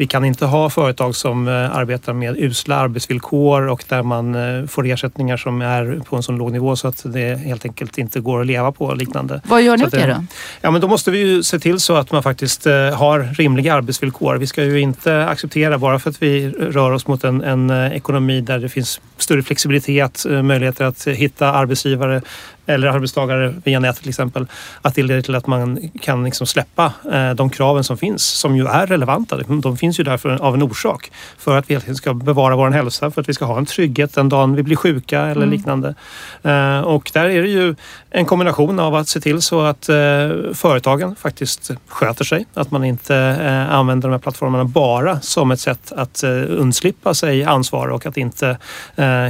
vi 0.00 0.06
kan 0.06 0.24
inte 0.24 0.46
ha 0.46 0.70
företag 0.70 1.16
som 1.16 1.48
eh, 1.48 1.76
arbetar 1.76 2.12
med 2.12 2.36
usla 2.38 2.76
arbetsvillkor 2.76 3.68
och 3.68 3.84
där 3.88 4.02
man 4.02 4.34
eh, 4.34 4.66
får 4.66 4.86
ersättningar 4.86 5.36
som 5.36 5.62
är 5.62 6.00
på 6.04 6.16
en 6.16 6.22
så 6.22 6.32
låg 6.32 6.52
nivå 6.52 6.76
så 6.76 6.88
att 6.88 7.02
det 7.04 7.38
helt 7.38 7.64
enkelt 7.64 7.98
inte 7.98 8.20
går 8.20 8.40
att 8.40 8.46
leva 8.46 8.72
på 8.72 8.84
och 8.84 8.96
liknande. 8.96 9.40
Vad 9.44 9.62
gör 9.62 9.76
ni 9.76 9.84
åt 9.84 9.90
det 9.90 10.06
då? 10.06 10.24
Ja, 10.60 10.70
men 10.70 10.80
då 10.80 10.88
måste 10.88 11.10
vi 11.10 11.18
ju 11.18 11.42
se 11.42 11.58
till 11.58 11.80
så 11.80 11.96
att 11.96 12.12
man 12.12 12.22
faktiskt 12.22 12.66
eh, 12.66 12.72
har 12.74 13.34
rimliga 13.34 13.74
arbetsvillkor. 13.74 14.36
Vi 14.36 14.46
ska 14.46 14.64
ju 14.64 14.80
inte 14.80 15.26
acceptera, 15.26 15.78
bara 15.78 15.98
för 15.98 16.10
att 16.10 16.22
vi 16.22 16.50
rör 16.50 16.90
oss 16.90 17.06
mot 17.06 17.24
en, 17.24 17.42
en 17.42 17.70
ekonomi 17.70 18.40
där 18.40 18.58
det 18.58 18.68
finns 18.68 19.00
större 19.18 19.42
flexibilitet, 19.42 20.26
möjligheter 20.42 20.84
att 20.84 21.06
hitta 21.06 21.52
arbetsgivare 21.52 22.22
eller 22.70 22.88
arbetstagare 22.88 23.54
via 23.64 23.80
nätet 23.80 24.00
till 24.00 24.08
exempel, 24.08 24.46
att 24.82 24.94
det 24.94 25.02
leder 25.02 25.22
till 25.22 25.34
att 25.34 25.46
man 25.46 25.90
kan 26.00 26.24
liksom 26.24 26.46
släppa 26.46 26.92
eh, 27.12 27.30
de 27.30 27.50
kraven 27.50 27.84
som 27.84 27.96
finns, 27.96 28.24
som 28.24 28.56
ju 28.56 28.66
är 28.66 28.86
relevanta. 28.86 29.38
De 29.62 29.76
finns 29.76 30.00
ju 30.00 30.04
därför 30.04 30.42
av 30.42 30.54
en 30.54 30.62
orsak. 30.62 31.10
För 31.38 31.58
att 31.58 31.70
vi 31.70 31.94
ska 31.94 32.14
bevara 32.14 32.56
vår 32.56 32.70
hälsa, 32.70 33.10
för 33.10 33.20
att 33.20 33.28
vi 33.28 33.34
ska 33.34 33.44
ha 33.44 33.58
en 33.58 33.66
trygghet 33.66 34.14
den 34.14 34.28
dagen 34.28 34.56
vi 34.56 34.62
blir 34.62 34.76
sjuka 34.76 35.20
eller 35.20 35.46
liknande. 35.46 35.94
Eh, 36.42 36.80
och 36.80 37.10
där 37.14 37.24
är 37.24 37.42
det 37.42 37.48
ju 37.48 37.74
en 38.10 38.26
kombination 38.26 38.78
av 38.78 38.94
att 38.94 39.08
se 39.08 39.20
till 39.20 39.42
så 39.42 39.60
att 39.60 39.88
eh, 39.88 39.96
företagen 40.54 41.16
faktiskt 41.16 41.70
sköter 41.88 42.24
sig. 42.24 42.46
Att 42.54 42.70
man 42.70 42.84
inte 42.84 43.16
använder 43.70 44.08
de 44.08 44.12
här 44.12 44.18
plattformarna 44.18 44.64
bara 44.64 45.20
som 45.20 45.50
ett 45.50 45.60
sätt 45.60 45.92
att 45.92 46.24
undslippa 46.48 47.14
sig 47.14 47.44
ansvar 47.44 47.88
och 47.88 48.06
att 48.06 48.16
inte 48.16 48.58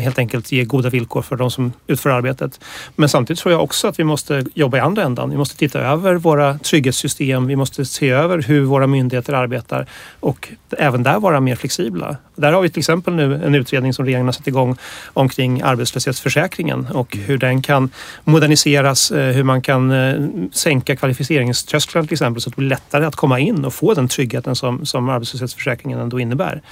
helt 0.01 0.19
enkelt 0.19 0.53
ge 0.53 0.65
goda 0.65 0.91
villkor 0.91 1.23
för 1.23 1.37
de 1.37 1.51
som 1.51 1.73
utför 1.87 2.11
arbetet. 2.11 2.61
Men 2.97 3.09
samtidigt 3.09 3.30
tror 3.35 3.53
jag 3.53 3.63
också 3.63 3.89
att 3.89 3.99
vi 3.99 4.05
måste 4.05 4.45
jobba 4.55 4.77
i 4.77 4.81
andra 4.81 5.03
ändan. 5.03 5.31
Vi 5.31 5.37
måste 5.37 5.57
titta 5.57 5.81
över 5.81 6.15
våra 6.15 6.59
trygghetssystem. 6.59 7.47
Vi 7.47 7.57
måste 7.57 7.85
se 7.85 8.11
över 8.11 8.43
hur 8.43 8.65
våra 8.65 8.87
myndigheter 8.87 9.33
arbetar 9.33 9.87
och 10.21 10.49
även 10.79 11.03
där 11.03 11.21
vara 11.21 11.41
mer 11.41 11.57
flexibla. 11.57 12.17
Där 12.37 12.53
har 12.53 12.63
vi 12.63 12.71
till 12.71 12.79
exempel 12.79 13.15
nu 13.15 13.35
en 13.45 13.55
utredning 13.55 13.93
som 13.93 14.05
regeringen 14.05 14.27
har 14.27 14.33
satt 14.33 14.47
igång 14.47 14.77
omkring 15.07 15.63
arbetslöshetsförsäkringen 15.63 16.87
och 16.87 17.17
hur 17.17 17.39
den 17.39 17.63
kan 17.63 17.91
moderniseras, 18.25 19.11
eh, 19.11 19.35
hur 19.35 19.45
man 19.45 19.63
kan 19.63 19.91
eh, 19.91 20.15
sänka 20.53 20.97
kvalificeringströsklarna 20.97 22.07
till 22.07 22.15
exempel 22.15 22.43
så 22.43 22.51
att 22.51 22.57
det 22.57 22.61
blir 22.61 22.69
lättare 22.69 23.05
att 23.05 23.17
komma 23.17 23.39
in 23.39 23.65
och 23.65 23.75
få 23.75 23.95
den 23.95 24.09
tryggheten 24.09 24.57
som, 24.57 24.87
som 24.87 25.09
arbetslöshetsförsäkringen 25.09 26.01
ändå 26.01 26.21
innebär. 26.21 26.63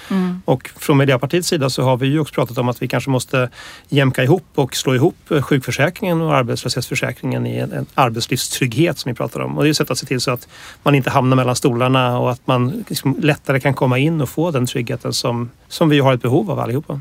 Och 0.44 0.70
från 0.76 0.96
Miljöpartiets 0.96 1.48
sida 1.48 1.70
så 1.70 1.82
har 1.82 1.96
vi 1.96 2.06
ju 2.06 2.20
också 2.20 2.34
pratat 2.34 2.58
om 2.58 2.68
att 2.68 2.82
vi 2.82 2.88
kanske 2.88 3.10
måste 3.10 3.50
jämka 3.88 4.24
ihop 4.24 4.46
och 4.54 4.76
slå 4.76 4.94
ihop 4.94 5.30
eh, 5.30 5.42
sjukförsäkringen 5.42 6.20
och 6.20 6.36
arbetslöshetsförsäkringen 6.38 7.46
i 7.46 7.56
en, 7.56 7.72
en 7.72 7.86
arbetslivstrygghet 7.94 8.98
som 8.98 9.10
vi 9.10 9.16
pratar 9.16 9.40
om. 9.40 9.56
Och 9.56 9.62
det 9.62 9.68
är 9.68 9.70
ett 9.70 9.76
sätt 9.76 9.90
att 9.90 9.98
se 9.98 10.06
till 10.06 10.20
så 10.20 10.30
att 10.30 10.48
man 10.82 10.94
inte 10.94 11.10
hamnar 11.10 11.36
mellan 11.36 11.56
stolarna 11.56 12.18
och 12.18 12.30
att 12.30 12.46
man 12.46 12.84
liksom 12.88 13.16
lättare 13.20 13.60
kan 13.60 13.74
komma 13.74 13.98
in 13.98 14.20
och 14.20 14.28
få 14.28 14.50
den 14.50 14.66
tryggheten 14.66 15.12
som, 15.12 15.50
som 15.68 15.88
vi 15.88 15.98
har 15.98 16.14
ett 16.14 16.22
behov 16.22 16.50
av 16.50 16.58
allihopa. 16.58 17.00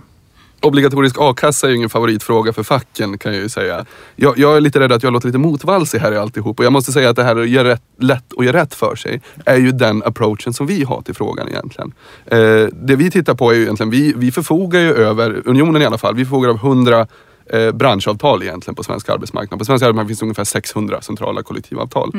Obligatorisk 0.62 1.16
a-kassa 1.20 1.68
är 1.68 1.72
ju 1.72 1.78
ingen 1.78 1.90
favoritfråga 1.90 2.54
för 2.54 2.64
facken 2.64 3.18
kan 3.18 3.34
jag 3.34 3.42
ju 3.42 3.50
säga. 3.50 3.86
Jag, 4.16 4.38
jag 4.38 4.58
är 4.58 4.62
lite 4.62 4.80
rädd 4.80 4.92
att 4.92 5.04
jag 5.04 5.14
låter 5.14 5.28
lite 5.28 5.38
motvalsig 5.38 6.00
här 6.00 6.12
i 6.12 6.18
alltihop 6.18 6.60
och 6.60 6.66
jag 6.66 6.74
måste 6.74 6.92
säga 6.92 7.10
att 7.10 7.16
det 7.16 7.24
här 7.24 7.36
att 7.36 7.50
göra 7.50 7.68
rätt, 7.68 7.82
lätt 8.00 8.34
och 8.34 8.46
göra 8.46 8.62
rätt 8.62 8.76
för 8.76 8.96
sig 8.96 9.22
är 9.46 9.58
ju 9.58 9.72
den 9.72 10.04
approachen 10.04 10.54
som 10.54 10.68
vi 10.68 10.84
har 10.84 11.02
till 11.02 11.16
frågan 11.16 11.48
egentligen. 11.48 11.94
Eh, 12.26 12.38
det 12.74 12.96
vi 12.96 13.12
tittar 13.12 13.36
på 13.36 13.52
är 13.52 13.56
ju 13.56 13.62
egentligen, 13.64 13.90
vi, 13.90 14.14
vi 14.16 14.32
förfogar 14.32 14.80
ju 14.80 14.94
över, 14.94 15.42
unionen 15.46 15.82
i 15.82 15.86
alla 15.86 15.98
fall, 15.98 16.16
vi 16.16 16.26
förfogar 16.26 16.50
över 16.50 16.60
100 16.60 17.08
eh, 17.50 17.72
branschavtal 17.72 18.44
egentligen 18.44 18.76
på 18.76 18.84
svensk 18.84 19.10
arbetsmarknad. 19.10 19.60
På 19.60 19.66
svensk 19.66 19.84
arbetsmarknad 19.84 20.08
finns 20.08 20.20
det 20.20 20.24
ungefär 20.24 20.44
600 20.44 21.02
centrala 21.02 21.44
kollektivavtal. 21.44 22.12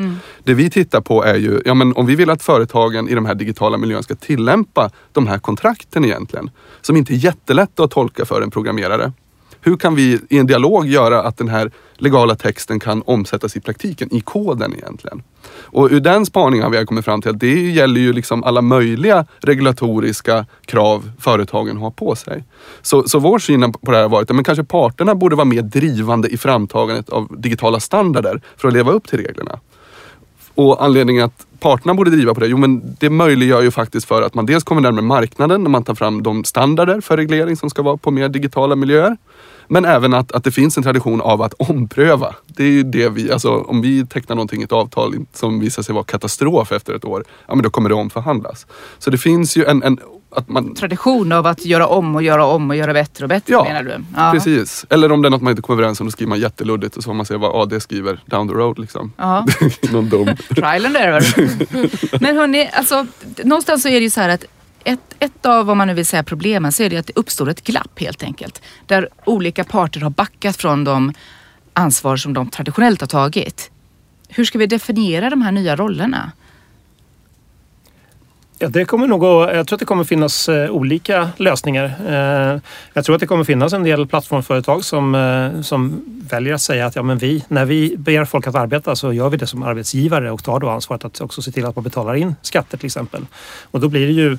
Det 0.43 0.53
vi 0.53 0.69
tittar 0.69 1.01
på 1.01 1.23
är 1.23 1.35
ju, 1.35 1.61
ja 1.65 1.73
men 1.73 1.93
om 1.93 2.05
vi 2.05 2.15
vill 2.15 2.29
att 2.29 2.43
företagen 2.43 3.09
i 3.09 3.15
de 3.15 3.25
här 3.25 3.35
digitala 3.35 3.77
miljöerna 3.77 4.03
ska 4.03 4.15
tillämpa 4.15 4.89
de 5.11 5.27
här 5.27 5.39
kontrakten 5.39 6.05
egentligen, 6.05 6.49
som 6.81 6.95
inte 6.95 7.13
är 7.13 7.15
jättelätta 7.15 7.83
att 7.83 7.91
tolka 7.91 8.25
för 8.25 8.41
en 8.41 8.51
programmerare. 8.51 9.11
Hur 9.61 9.77
kan 9.77 9.95
vi 9.95 10.19
i 10.29 10.37
en 10.37 10.47
dialog 10.47 10.87
göra 10.87 11.21
att 11.21 11.37
den 11.37 11.47
här 11.47 11.71
legala 11.97 12.35
texten 12.35 12.79
kan 12.79 13.01
omsättas 13.05 13.57
i 13.57 13.61
praktiken, 13.61 14.13
i 14.13 14.21
koden 14.21 14.73
egentligen? 14.73 15.23
Och 15.71 15.87
ur 15.91 15.99
den 15.99 16.25
spaningen 16.25 16.63
har 16.63 16.79
vi 16.79 16.85
kommit 16.85 17.05
fram 17.05 17.21
till 17.21 17.31
att 17.31 17.39
det 17.39 17.69
gäller 17.69 18.01
ju 18.01 18.13
liksom 18.13 18.43
alla 18.43 18.61
möjliga 18.61 19.25
regulatoriska 19.39 20.45
krav 20.65 21.11
företagen 21.19 21.77
har 21.77 21.91
på 21.91 22.15
sig. 22.15 22.43
Så, 22.81 23.03
så 23.07 23.19
vår 23.19 23.39
syn 23.39 23.73
på 23.73 23.91
det 23.91 23.97
här 23.97 24.03
har 24.03 24.09
varit 24.09 24.29
att 24.29 24.35
men 24.35 24.43
kanske 24.43 24.63
parterna 24.63 25.15
borde 25.15 25.35
vara 25.35 25.45
mer 25.45 25.61
drivande 25.61 26.29
i 26.29 26.37
framtagandet 26.37 27.09
av 27.09 27.27
digitala 27.37 27.79
standarder 27.79 28.41
för 28.57 28.67
att 28.67 28.73
leva 28.73 28.91
upp 28.91 29.07
till 29.07 29.19
reglerna. 29.19 29.59
Och 30.55 30.83
anledningen 30.83 31.25
att 31.25 31.45
parterna 31.59 31.93
borde 31.93 32.11
driva 32.11 32.33
på 32.33 32.39
det, 32.39 32.47
jo 32.47 32.57
men 32.57 32.95
det 32.99 33.09
möjliggör 33.09 33.61
ju 33.61 33.71
faktiskt 33.71 34.07
för 34.07 34.21
att 34.21 34.33
man 34.33 34.45
dels 34.45 34.63
kommer 34.63 34.81
närmare 34.81 35.01
marknaden 35.01 35.63
när 35.63 35.69
man 35.69 35.83
tar 35.83 35.95
fram 35.95 36.23
de 36.23 36.43
standarder 36.43 37.01
för 37.01 37.17
reglering 37.17 37.55
som 37.55 37.69
ska 37.69 37.81
vara 37.81 37.97
på 37.97 38.11
mer 38.11 38.29
digitala 38.29 38.75
miljöer. 38.75 39.17
Men 39.69 39.85
även 39.85 40.13
att, 40.13 40.31
att 40.31 40.43
det 40.43 40.51
finns 40.51 40.77
en 40.77 40.83
tradition 40.83 41.21
av 41.21 41.41
att 41.41 41.53
ompröva. 41.53 42.35
Det 42.47 42.63
är 42.63 42.71
ju 42.71 42.83
det 42.83 43.09
vi, 43.09 43.31
alltså 43.31 43.57
om 43.57 43.81
vi 43.81 44.05
tecknar 44.05 44.35
någonting 44.35 44.63
ett 44.63 44.71
avtal 44.71 45.15
som 45.33 45.59
visar 45.59 45.83
sig 45.83 45.95
vara 45.95 46.03
katastrof 46.03 46.71
efter 46.71 46.93
ett 46.93 47.05
år, 47.05 47.23
ja 47.47 47.55
men 47.55 47.63
då 47.63 47.69
kommer 47.69 47.89
det 47.89 47.95
omförhandlas. 47.95 48.67
Så 48.99 49.09
det 49.09 49.17
finns 49.17 49.57
ju 49.57 49.65
en, 49.65 49.83
en 49.83 49.99
man 50.47 50.75
Tradition 50.75 51.31
av 51.31 51.47
att 51.47 51.65
göra 51.65 51.87
om 51.87 52.15
och 52.15 52.23
göra 52.23 52.45
om 52.45 52.69
och 52.69 52.75
göra 52.75 52.93
bättre 52.93 53.25
och 53.25 53.29
bättre 53.29 53.53
Ja, 53.53 53.63
menar 53.63 53.83
du? 53.83 54.03
Ja. 54.15 54.31
Precis. 54.33 54.85
Eller 54.89 55.11
om 55.11 55.21
det 55.21 55.27
är 55.27 55.29
något 55.29 55.41
man 55.41 55.51
inte 55.51 55.61
kommer 55.61 55.79
överens 55.79 55.99
om, 55.99 56.07
då 56.07 56.11
skriver 56.11 56.29
man 56.29 56.39
jätteluddigt 56.39 56.97
och 56.97 57.03
så 57.03 57.07
får 57.07 57.13
man 57.13 57.25
se 57.25 57.35
vad 57.35 57.61
AD 57.61 57.79
skriver 57.79 58.19
down 58.25 58.47
the 58.47 58.53
road 58.53 58.79
liksom. 58.79 59.13
Ja. 59.17 59.45
Någon 59.91 60.09
dum. 60.09 60.27
Trial 60.49 60.85
and 60.85 60.97
error. 60.97 61.23
Men 62.21 62.37
hörni, 62.37 62.69
alltså, 62.73 63.05
någonstans 63.43 63.81
så 63.81 63.89
är 63.89 63.93
det 63.93 63.99
ju 63.99 64.09
så 64.09 64.21
här 64.21 64.29
att 64.29 64.45
ett, 64.83 65.15
ett 65.19 65.45
av, 65.45 65.65
vad 65.65 65.77
man 65.77 65.87
nu 65.87 65.93
vill 65.93 66.05
säga, 66.05 66.23
problemen 66.23 66.71
så 66.71 66.83
är 66.83 66.89
det 66.89 66.97
att 66.97 67.07
det 67.07 67.13
uppstår 67.15 67.49
ett 67.49 67.63
glapp 67.63 67.99
helt 67.99 68.23
enkelt. 68.23 68.61
Där 68.85 69.09
olika 69.25 69.63
parter 69.63 70.01
har 70.01 70.09
backat 70.09 70.57
från 70.57 70.83
de 70.83 71.13
ansvar 71.73 72.17
som 72.17 72.33
de 72.33 72.49
traditionellt 72.49 73.01
har 73.01 73.07
tagit. 73.07 73.71
Hur 74.29 74.45
ska 74.45 74.57
vi 74.57 74.65
definiera 74.65 75.29
de 75.29 75.41
här 75.41 75.51
nya 75.51 75.75
rollerna? 75.75 76.31
Ja, 78.61 78.67
det 78.67 78.85
kommer 78.85 79.07
nog 79.07 79.25
att, 79.25 79.55
jag 79.55 79.67
tror 79.67 79.75
att 79.75 79.79
det 79.79 79.85
kommer 79.85 80.03
finnas 80.03 80.49
eh, 80.49 80.69
olika 80.69 81.29
lösningar. 81.37 81.85
Eh, 82.07 82.61
jag 82.93 83.05
tror 83.05 83.15
att 83.15 83.19
det 83.19 83.27
kommer 83.27 83.43
finnas 83.43 83.73
en 83.73 83.83
del 83.83 84.07
plattformföretag 84.07 84.83
som, 84.83 85.15
eh, 85.15 85.61
som 85.61 86.03
väljer 86.29 86.53
att 86.53 86.61
säga 86.61 86.85
att 86.85 86.95
ja, 86.95 87.03
men 87.03 87.17
vi, 87.17 87.45
när 87.47 87.65
vi 87.65 87.95
ber 87.97 88.25
folk 88.25 88.47
att 88.47 88.55
arbeta 88.55 88.95
så 88.95 89.13
gör 89.13 89.29
vi 89.29 89.37
det 89.37 89.47
som 89.47 89.63
arbetsgivare 89.63 90.31
och 90.31 90.43
tar 90.43 90.59
då 90.59 90.69
ansvaret 90.69 91.05
att 91.05 91.21
också 91.21 91.41
se 91.41 91.51
till 91.51 91.65
att 91.65 91.75
man 91.75 91.83
betalar 91.83 92.15
in 92.15 92.35
skatter 92.41 92.77
till 92.77 92.85
exempel. 92.85 93.25
Och 93.71 93.79
då 93.79 93.87
blir 93.87 94.07
det 94.07 94.13
ju 94.13 94.37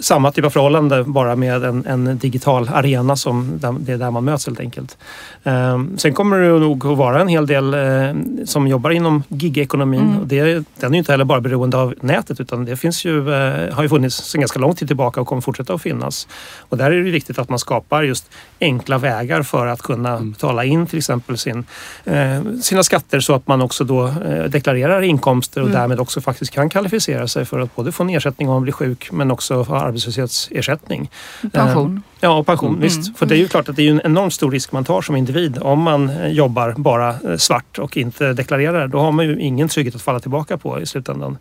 samma 0.00 0.32
typ 0.32 0.44
av 0.44 0.50
förhållande 0.50 1.04
bara 1.04 1.36
med 1.36 1.64
en, 1.64 1.86
en 1.86 2.18
digital 2.18 2.68
arena 2.68 3.16
som 3.16 3.58
där, 3.58 3.76
det 3.80 3.92
är 3.92 3.98
där 3.98 4.10
man 4.10 4.24
möts 4.24 4.46
helt 4.46 4.60
enkelt. 4.60 4.98
Eh, 5.42 5.82
sen 5.96 6.14
kommer 6.14 6.38
det 6.38 6.58
nog 6.58 6.86
att 6.86 6.98
vara 6.98 7.20
en 7.20 7.28
hel 7.28 7.46
del 7.46 7.74
eh, 7.74 8.14
som 8.44 8.68
jobbar 8.68 8.90
inom 8.90 9.22
gigekonomin. 9.28 10.16
Och 10.20 10.26
det, 10.26 10.42
den 10.80 10.90
är 10.90 10.92
ju 10.92 10.98
inte 10.98 11.12
heller 11.12 11.24
bara 11.24 11.40
beroende 11.40 11.76
av 11.76 11.94
nätet 12.00 12.40
utan 12.40 12.64
det 12.64 12.76
finns 12.76 13.04
ju, 13.04 13.34
eh, 13.34 13.74
har 13.74 13.82
ju 13.82 13.88
funnits 13.88 14.16
sedan 14.16 14.40
ganska 14.40 14.58
lång 14.58 14.74
tid 14.74 14.88
tillbaka 14.88 15.20
och 15.20 15.26
kommer 15.26 15.42
fortsätta 15.42 15.74
att 15.74 15.82
finnas. 15.82 16.28
Och 16.58 16.76
där 16.76 16.90
är 16.90 17.04
det 17.04 17.10
viktigt 17.10 17.38
att 17.38 17.48
man 17.48 17.58
skapar 17.58 18.02
just 18.02 18.30
enkla 18.60 18.98
vägar 18.98 19.42
för 19.42 19.66
att 19.66 19.82
kunna 19.82 20.20
betala 20.20 20.64
in 20.64 20.86
till 20.86 20.98
exempel 20.98 21.38
sin, 21.38 21.64
eh, 22.04 22.42
sina 22.62 22.82
skatter 22.82 23.20
så 23.20 23.34
att 23.34 23.46
man 23.46 23.62
också 23.62 23.84
då 23.84 24.06
eh, 24.06 24.44
deklarerar 24.44 25.02
inkomster 25.02 25.62
och 25.62 25.70
därmed 25.70 26.00
också 26.00 26.20
faktiskt 26.20 26.52
kan 26.52 26.70
kvalificera 26.70 27.28
sig 27.28 27.44
för 27.44 27.60
att 27.60 27.76
både 27.76 27.92
få 27.92 28.02
en 28.02 28.10
ersättning 28.10 28.48
om 28.48 28.54
man 28.54 28.62
blir 28.62 28.72
sjuk 28.72 29.12
men 29.12 29.30
också 29.30 29.64
arbetslöshetsersättning. 29.80 31.10
Pension. 31.52 32.02
Ja, 32.22 32.44
pension, 32.44 32.68
Mm. 32.70 32.80
visst. 32.80 33.18
För 33.18 33.26
det 33.26 33.34
är 33.34 33.38
ju 33.38 33.48
klart 33.48 33.68
att 33.68 33.76
det 33.76 33.86
är 33.86 33.90
en 33.90 34.00
enormt 34.04 34.34
stor 34.34 34.50
risk 34.50 34.72
man 34.72 34.84
tar 34.84 35.02
som 35.02 35.16
individ 35.16 35.58
om 35.62 35.78
man 35.82 36.08
eh, 36.10 36.28
jobbar 36.28 36.74
bara 36.76 37.08
eh, 37.08 37.36
svart 37.36 37.78
och 37.78 37.96
inte 37.96 38.32
deklarerar. 38.32 38.88
Då 38.88 38.98
har 38.98 39.12
man 39.12 39.24
ju 39.26 39.40
ingen 39.40 39.68
trygghet 39.68 39.94
att 39.94 40.02
falla 40.02 40.20
tillbaka 40.20 40.58
på 40.58 40.80
i 40.80 40.86
slutändan. 40.86 41.38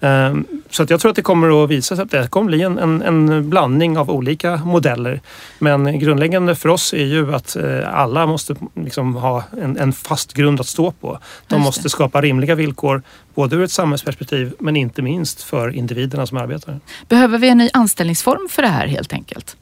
Ehm, 0.00 0.46
Så 0.70 0.82
att 0.82 0.90
jag 0.90 1.00
tror 1.00 1.10
att 1.10 1.16
det 1.16 1.22
kommer 1.22 1.64
att 1.64 1.70
visa 1.70 1.96
sig 1.96 2.02
att 2.02 2.10
det 2.10 2.30
kommer 2.30 2.46
bli 2.46 2.62
en, 2.62 2.78
en, 2.78 3.02
en 3.02 3.50
blandning 3.50 3.98
av 3.98 4.10
olika 4.10 4.56
modeller. 4.56 5.20
Men 5.58 5.98
grundläggande 5.98 6.54
för 6.54 6.68
oss 6.68 6.92
är 6.92 7.04
ju 7.04 7.34
att 7.34 7.56
eh, 7.56 7.94
alla 7.94 8.26
måste 8.26 8.54
liksom 8.74 9.14
ha 9.16 9.42
en, 9.62 9.76
en 9.78 9.92
fast 9.92 10.32
grund 10.32 10.60
att 10.60 10.66
stå 10.66 10.90
på. 10.90 11.18
De 11.46 11.60
måste 11.62 11.88
skapa 11.88 12.20
rimliga 12.20 12.54
villkor 12.54 13.02
både 13.34 13.56
ur 13.56 13.62
ett 13.64 13.70
samhällsperspektiv 13.70 14.54
men 14.58 14.76
inte 14.76 15.02
minst 15.02 15.42
för 15.42 15.68
individerna 15.76 16.26
som 16.26 16.38
arbetar. 16.38 16.80
Behöver 17.08 17.38
vi 17.38 17.48
en 17.48 17.58
ny 17.58 17.68
anställningsform 17.72 18.48
för 18.50 18.62
det 18.62 18.68
här 18.68 18.86
helt 18.86 19.12
enkelt? 19.12 19.56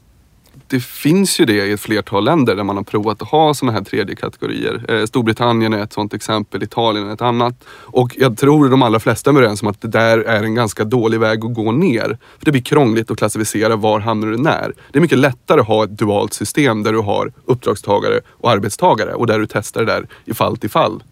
Det 0.68 0.80
finns 0.80 1.40
ju 1.40 1.44
det 1.44 1.66
i 1.66 1.72
ett 1.72 1.80
flertal 1.80 2.24
länder 2.24 2.54
där 2.54 2.64
man 2.64 2.76
har 2.76 2.84
provat 2.84 3.22
att 3.22 3.28
ha 3.28 3.54
sådana 3.54 3.78
här 3.78 3.84
tredje 3.84 4.16
kategorier. 4.16 4.84
Eh, 4.88 5.06
Storbritannien 5.06 5.72
är 5.72 5.82
ett 5.82 5.92
sådant 5.92 6.14
exempel, 6.14 6.62
Italien 6.62 7.08
är 7.08 7.12
ett 7.12 7.22
annat. 7.22 7.64
Och 7.68 8.16
jag 8.18 8.36
tror 8.36 8.68
de 8.68 8.82
allra 8.82 9.00
flesta 9.00 9.30
är 9.30 9.34
överens 9.34 9.62
om 9.62 9.68
att 9.68 9.80
det 9.80 9.88
där 9.88 10.18
är 10.18 10.42
en 10.42 10.54
ganska 10.54 10.84
dålig 10.84 11.20
väg 11.20 11.44
att 11.44 11.54
gå 11.54 11.72
ner. 11.72 12.18
För 12.38 12.44
Det 12.44 12.50
blir 12.50 12.62
krångligt 12.62 13.10
att 13.10 13.18
klassificera 13.18 13.76
var 13.76 14.00
hamnar 14.00 14.28
du 14.28 14.36
när. 14.36 14.72
Det 14.92 14.98
är 14.98 15.00
mycket 15.00 15.18
lättare 15.18 15.60
att 15.60 15.66
ha 15.66 15.84
ett 15.84 15.98
dualt 15.98 16.32
system 16.32 16.82
där 16.82 16.92
du 16.92 16.98
har 16.98 17.32
uppdragstagare 17.44 18.20
och 18.30 18.50
arbetstagare 18.50 19.14
och 19.14 19.26
där 19.26 19.38
du 19.38 19.46
testar 19.46 19.84
det 19.84 19.92
där 19.92 20.08
i 20.24 20.34
fall 20.34 20.56
till 20.56 20.70
fall 20.70 21.02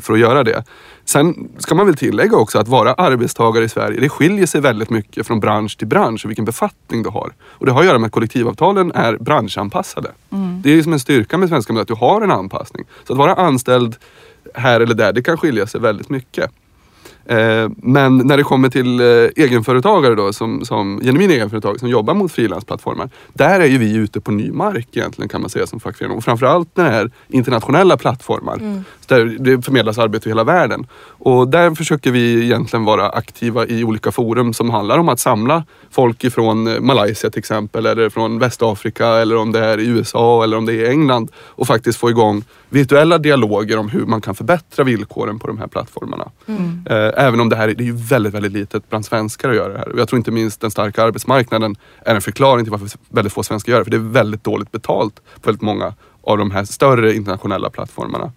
för 0.00 0.12
att 0.12 0.18
göra 0.18 0.44
det. 0.44 0.64
Sen 1.04 1.48
ska 1.58 1.74
man 1.74 1.86
väl 1.86 1.96
tillägga 1.96 2.36
också 2.36 2.58
att 2.58 2.68
vara 2.68 2.92
arbetstagare 2.94 3.64
i 3.64 3.68
Sverige, 3.68 4.00
det 4.00 4.08
skiljer 4.08 4.46
sig 4.46 4.60
väldigt 4.60 4.90
mycket 4.90 5.26
från 5.26 5.40
bransch 5.40 5.78
till 5.78 5.86
bransch 5.86 6.24
och 6.24 6.30
vilken 6.30 6.44
befattning 6.44 7.02
du 7.02 7.08
har. 7.08 7.32
Och 7.42 7.66
det 7.66 7.72
har 7.72 7.80
att 7.80 7.86
göra 7.86 7.98
med 7.98 8.06
att 8.06 8.12
kollektivavtalen 8.12 8.92
är 8.94 9.16
branschanpassade. 9.16 10.10
Det 10.62 10.70
är 10.70 10.82
som 10.82 10.92
en 10.92 11.00
styrka 11.00 11.38
med 11.38 11.48
svenska 11.48 11.72
modellen, 11.72 11.82
att 11.82 12.00
du 12.00 12.06
har 12.06 12.20
en 12.20 12.30
anpassning. 12.30 12.84
Så 13.04 13.12
att 13.12 13.18
vara 13.18 13.34
anställd 13.34 13.96
här 14.54 14.80
eller 14.80 14.94
där, 14.94 15.12
det 15.12 15.22
kan 15.22 15.36
skilja 15.36 15.66
sig 15.66 15.80
väldigt 15.80 16.08
mycket. 16.08 16.50
Eh, 17.28 17.68
Men 17.76 18.18
när 18.18 18.36
det 18.36 18.42
kommer 18.42 18.68
till 18.68 19.00
eh, 19.00 19.44
egenföretagare 19.44 20.14
då, 20.14 20.32
som, 20.32 20.64
som 20.64 21.00
genuina 21.00 21.32
egenföretagare 21.32 21.78
som 21.78 21.88
jobbar 21.88 22.14
mot 22.14 22.32
frilansplattformar. 22.32 23.10
Där 23.32 23.60
är 23.60 23.66
ju 23.66 23.78
vi 23.78 23.94
ute 23.94 24.20
på 24.20 24.30
ny 24.32 24.50
mark 24.52 24.88
egentligen 24.92 25.28
kan 25.28 25.40
man 25.40 25.50
säga 25.50 25.66
som 25.66 25.80
fackförening. 25.80 26.16
Och 26.16 26.24
framförallt 26.24 26.76
när 26.76 26.90
det 26.90 26.96
är 26.96 27.10
internationella 27.28 27.96
plattformar. 27.96 28.84
Så 29.08 29.14
Där 29.14 29.24
det 29.24 29.62
förmedlas 29.62 29.98
arbete 29.98 30.28
i 30.28 30.30
hela 30.30 30.44
världen. 30.44 30.86
Och 31.26 31.48
där 31.48 31.74
försöker 31.74 32.10
vi 32.10 32.44
egentligen 32.44 32.84
vara 32.84 33.08
aktiva 33.08 33.66
i 33.66 33.84
olika 33.84 34.12
forum 34.12 34.54
som 34.54 34.70
handlar 34.70 34.98
om 34.98 35.08
att 35.08 35.20
samla 35.20 35.64
folk 35.90 36.24
ifrån 36.24 36.66
eh, 36.66 36.80
Malaysia 36.80 37.30
till 37.30 37.38
exempel 37.38 37.86
eller 37.86 38.10
från 38.10 38.38
Västafrika 38.38 39.06
eller 39.06 39.36
om 39.36 39.52
det 39.52 39.64
är 39.64 39.78
i 39.78 39.86
USA 39.86 40.44
eller 40.44 40.56
om 40.56 40.66
det 40.66 40.72
är 40.72 40.76
i 40.76 40.88
England 40.88 41.30
och 41.36 41.66
faktiskt 41.66 41.98
få 41.98 42.10
igång 42.10 42.44
virtuella 42.68 43.18
dialoger 43.18 43.78
om 43.78 43.88
hur 43.88 44.06
man 44.06 44.20
kan 44.20 44.34
förbättra 44.34 44.84
villkoren 44.84 45.38
på 45.38 45.46
de 45.46 45.58
här 45.58 45.66
plattformarna. 45.66 46.30
Eh, 46.90 47.24
Även 47.24 47.40
om 47.40 47.48
det 47.48 47.56
här 47.56 47.68
är, 47.68 47.74
det 47.74 47.84
är 47.84 47.86
ju 47.86 47.96
väldigt, 47.96 48.34
väldigt 48.34 48.52
litet 48.52 48.88
bland 48.90 49.04
svenskar 49.04 49.50
att 49.50 49.56
göra 49.56 49.72
det 49.72 49.78
här. 49.78 49.92
Jag 49.96 50.08
tror 50.08 50.18
inte 50.18 50.30
minst 50.30 50.60
den 50.60 50.70
starka 50.70 51.04
arbetsmarknaden 51.04 51.76
är 52.04 52.14
en 52.14 52.22
förklaring 52.22 52.64
till 52.64 52.72
varför 52.72 52.90
väldigt 53.08 53.32
få 53.32 53.42
svenskar 53.42 53.72
gör 53.72 53.78
det. 53.78 53.84
För 53.84 53.90
det 53.90 53.96
är 53.96 54.12
väldigt 54.12 54.44
dåligt 54.44 54.72
betalt 54.72 55.14
på 55.14 55.40
väldigt 55.44 55.62
många 55.62 55.94
av 56.22 56.38
de 56.38 56.50
här 56.50 56.64
större 56.64 57.14
internationella 57.14 57.70
plattformarna. 57.70 58.32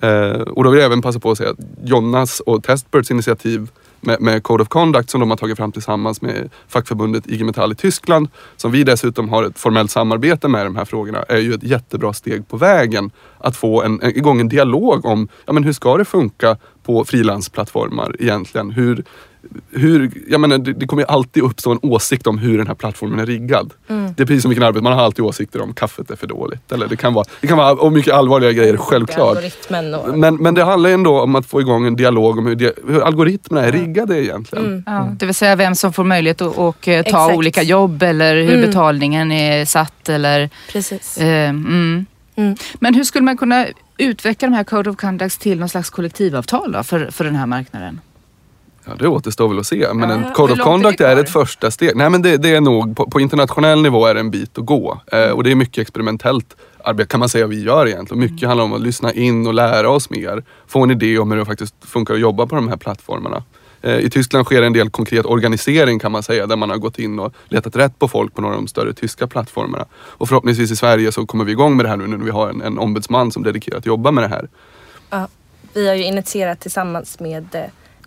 Eh, 0.00 0.40
och 0.40 0.64
då 0.64 0.70
vill 0.70 0.80
jag 0.80 0.86
även 0.86 1.02
passa 1.02 1.20
på 1.20 1.30
att 1.30 1.38
säga 1.38 1.50
att 1.50 1.58
Jonas 1.84 2.40
och 2.40 2.64
Testbirds 2.64 3.10
initiativ 3.10 3.70
med, 4.02 4.20
med 4.20 4.42
Code 4.42 4.62
of 4.62 4.68
Conduct 4.68 5.10
som 5.10 5.20
de 5.20 5.30
har 5.30 5.36
tagit 5.36 5.56
fram 5.56 5.72
tillsammans 5.72 6.22
med 6.22 6.50
fackförbundet 6.68 7.26
IG 7.26 7.44
Metall 7.44 7.72
i 7.72 7.74
Tyskland, 7.74 8.28
som 8.56 8.72
vi 8.72 8.84
dessutom 8.84 9.28
har 9.28 9.44
ett 9.44 9.58
formellt 9.58 9.90
samarbete 9.90 10.48
med 10.48 10.60
i 10.60 10.64
de 10.64 10.76
här 10.76 10.84
frågorna, 10.84 11.22
är 11.28 11.38
ju 11.38 11.54
ett 11.54 11.62
jättebra 11.62 12.12
steg 12.12 12.48
på 12.48 12.56
vägen 12.56 13.10
att 13.38 13.56
få 13.56 13.82
en, 13.82 14.00
en, 14.02 14.16
igång 14.16 14.40
en 14.40 14.48
dialog 14.48 15.04
om 15.04 15.28
ja, 15.46 15.52
men 15.52 15.64
hur 15.64 15.72
ska 15.72 15.96
det 15.96 16.04
funka 16.04 16.56
på 16.82 17.04
frilansplattformar 17.04 18.16
egentligen? 18.18 18.70
Hur, 18.70 19.04
hur, 19.70 20.10
jag 20.28 20.40
menar, 20.40 20.58
det, 20.58 20.72
det 20.72 20.86
kommer 20.86 21.02
ju 21.02 21.08
alltid 21.08 21.42
uppstå 21.42 21.72
en 21.72 21.78
åsikt 21.82 22.26
om 22.26 22.38
hur 22.38 22.58
den 22.58 22.66
här 22.66 22.74
plattformen 22.74 23.18
är 23.18 23.26
riggad. 23.26 23.70
Det 23.86 24.22
är 24.22 24.26
precis 24.26 24.42
som 24.42 24.48
vilken 24.48 24.66
arbete, 24.66 24.82
man 24.84 24.92
har 24.92 25.00
alltid 25.02 25.24
åsikter 25.24 25.60
om 25.62 25.74
kaffet 25.74 26.10
är 26.10 26.16
för 26.16 26.26
dåligt. 26.26 26.72
Eller 26.72 26.88
det 26.88 26.96
kan 26.96 27.14
vara, 27.14 27.24
det 27.40 27.46
kan 27.46 27.58
vara 27.58 27.72
och 27.72 27.92
mycket 27.92 28.14
allvarliga 28.14 28.52
grejer, 28.52 28.76
självklart. 28.76 29.38
Och... 30.06 30.18
Men, 30.18 30.36
men 30.36 30.54
det 30.54 30.64
handlar 30.64 30.90
ändå 30.90 31.20
om 31.20 31.34
att 31.34 31.46
få 31.46 31.60
igång 31.60 31.86
en 31.86 31.96
dialog 31.96 32.38
om 32.38 32.46
hur, 32.46 32.54
dia- 32.56 32.72
hur 32.92 33.00
algoritmerna 33.00 33.66
är 33.66 33.72
riggade 33.72 34.24
egentligen. 34.24 34.82
Ja, 34.86 35.08
det 35.18 35.26
vill 35.26 35.34
säga 35.34 35.56
vem 35.56 35.74
som 35.74 35.92
får 35.92 36.04
möjlighet 36.04 36.40
att 36.40 36.56
och, 36.58 36.88
eh, 36.88 37.02
ta 37.02 37.08
Exakt. 37.08 37.36
olika 37.36 37.62
jobb 37.62 38.02
eller 38.02 38.36
hur 38.36 38.54
Mm. 38.54 38.66
betalningen 38.66 39.32
är 39.32 39.64
satt 39.64 40.08
eller 40.08 40.50
Precis. 40.72 41.18
eh, 41.18 41.48
mm. 41.50 42.06
Mm. 42.36 42.54
Men 42.80 42.94
hur 42.94 43.04
skulle 43.04 43.24
man 43.24 43.36
kunna 43.36 43.66
utveckla 43.98 44.48
de 44.48 44.54
här 44.54 44.64
Code 44.64 44.90
of 44.90 44.96
Conducts 44.96 45.38
till 45.38 45.58
någon 45.60 45.68
slags 45.68 45.90
kollektivavtal 45.90 46.72
då, 46.72 46.82
för, 46.82 47.10
för 47.10 47.24
den 47.24 47.34
här 47.36 47.46
marknaden? 47.46 48.00
Ja, 48.84 48.92
det 48.98 49.08
återstår 49.08 49.48
väl 49.48 49.58
att 49.58 49.66
se. 49.66 49.86
Men 49.94 50.10
Ja, 50.10 50.16
en 50.16 50.32
Code 50.34 50.52
of 50.52 50.58
är 50.58 50.62
Conduct 50.62 51.00
är 51.00 51.12
kvar? 51.12 51.22
ett 51.22 51.30
första 51.30 51.70
steg. 51.70 51.96
Nej 51.96 52.10
men 52.10 52.22
det, 52.22 52.36
det 52.36 52.48
är 52.54 52.60
nog, 52.60 52.96
på, 52.96 53.10
på 53.10 53.20
internationell 53.20 53.82
nivå 53.82 54.06
är 54.06 54.14
det 54.14 54.20
en 54.20 54.30
bit 54.30 54.58
att 54.58 54.66
gå. 54.66 55.00
Eh, 55.12 55.30
och 55.30 55.44
det 55.44 55.50
är 55.50 55.54
mycket 55.54 55.82
experimentellt 55.82 56.56
arbete 56.84 57.08
kan 57.08 57.20
man 57.20 57.28
säga 57.28 57.46
vi 57.46 57.62
gör 57.62 57.88
egentligen. 57.88 58.20
Mycket 58.20 58.48
handlar 58.48 58.64
om 58.64 58.72
att 58.72 58.80
lyssna 58.80 59.12
in 59.12 59.46
och 59.46 59.54
lära 59.54 59.90
oss 59.90 60.10
mer. 60.10 60.44
Få 60.66 60.82
en 60.82 60.90
idé 60.90 61.18
om 61.18 61.30
hur 61.30 61.38
det 61.38 61.44
faktiskt 61.44 61.74
funkar 61.80 62.14
att 62.14 62.20
jobba 62.20 62.46
på 62.46 62.54
de 62.54 62.68
här 62.68 62.76
plattformarna. 62.76 63.42
Eh, 63.82 63.98
I 63.98 64.10
Tyskland 64.10 64.46
sker 64.46 64.62
en 64.62 64.72
del 64.72 64.90
konkret 64.90 65.26
organisering 65.26 65.98
kan 65.98 66.12
man 66.12 66.22
säga 66.22 66.46
där 66.46 66.56
man 66.56 66.70
har 66.70 66.76
gått 66.76 66.98
in 66.98 67.18
och 67.18 67.34
letat 67.48 67.76
rätt 67.76 67.98
på 67.98 68.08
folk 68.08 68.34
på 68.34 68.40
några 68.42 68.54
av 68.54 68.60
de 68.62 68.68
större 68.68 68.92
tyska 68.92 69.26
plattformarna. 69.26 69.84
Och 69.94 70.28
förhoppningsvis 70.28 70.70
i 70.70 70.76
Sverige 70.76 71.12
så 71.12 71.26
kommer 71.26 71.44
vi 71.44 71.52
igång 71.52 71.76
med 71.76 71.84
det 71.84 71.88
här 71.90 71.96
nu 71.96 72.06
när 72.06 72.16
vi 72.16 72.30
har 72.30 72.48
en, 72.48 72.62
en 72.62 72.78
ombudsman 72.78 73.32
som 73.32 73.42
dedikerat 73.42 73.86
jobbar 73.86 74.12
med 74.12 74.24
det 74.24 74.28
här. 74.28 74.48
Ja, 75.10 75.28
vi 75.74 75.88
har 75.88 75.94
ju 75.94 76.04
initierat 76.04 76.60
tillsammans 76.60 77.20
med 77.20 77.46
eh, 77.54 77.62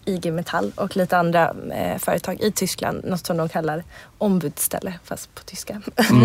IG 0.05 0.33
Metall 0.33 0.71
och 0.75 0.97
lite 0.97 1.17
andra 1.17 1.55
eh, 1.73 1.97
företag 1.97 2.41
i 2.41 2.51
Tyskland 2.51 3.05
något 3.05 3.25
som 3.25 3.37
de 3.37 3.49
kallar 3.49 3.83
ombudsställe 4.17 4.93
fast 5.03 5.35
på 5.35 5.43
tyska. 5.43 5.81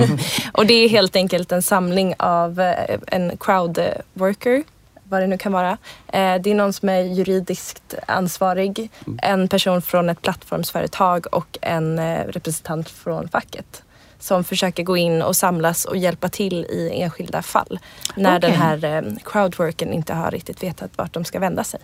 och 0.52 0.66
det 0.66 0.74
är 0.74 0.88
helt 0.88 1.16
enkelt 1.16 1.52
en 1.52 1.62
samling 1.62 2.14
av 2.18 2.60
eh, 2.60 2.98
en 3.06 3.36
crowd 3.36 3.78
eh, 3.78 3.84
worker 4.12 4.64
vad 5.10 5.22
det 5.22 5.26
nu 5.26 5.38
kan 5.38 5.52
vara. 5.52 5.78
Eh, 6.06 6.34
det 6.40 6.50
är 6.50 6.54
någon 6.54 6.72
som 6.72 6.88
är 6.88 7.00
juridiskt 7.00 7.94
ansvarig, 8.06 8.90
en 9.22 9.48
person 9.48 9.82
från 9.82 10.10
ett 10.10 10.22
plattformsföretag 10.22 11.26
och 11.32 11.58
en 11.62 11.98
eh, 11.98 12.24
representant 12.24 12.90
från 12.90 13.28
facket 13.28 13.82
som 14.18 14.44
försöker 14.44 14.82
gå 14.82 14.96
in 14.96 15.22
och 15.22 15.36
samlas 15.36 15.84
och 15.84 15.96
hjälpa 15.96 16.28
till 16.28 16.64
i 16.64 17.00
enskilda 17.02 17.42
fall 17.42 17.78
när 18.14 18.38
Okej. 18.38 18.50
den 18.50 18.60
här 18.60 18.84
eh, 18.84 19.02
crowdworken 19.24 19.92
inte 19.92 20.14
har 20.14 20.30
riktigt 20.30 20.62
vetat 20.62 20.90
vart 20.96 21.12
de 21.12 21.24
ska 21.24 21.38
vända 21.38 21.64
sig. 21.64 21.80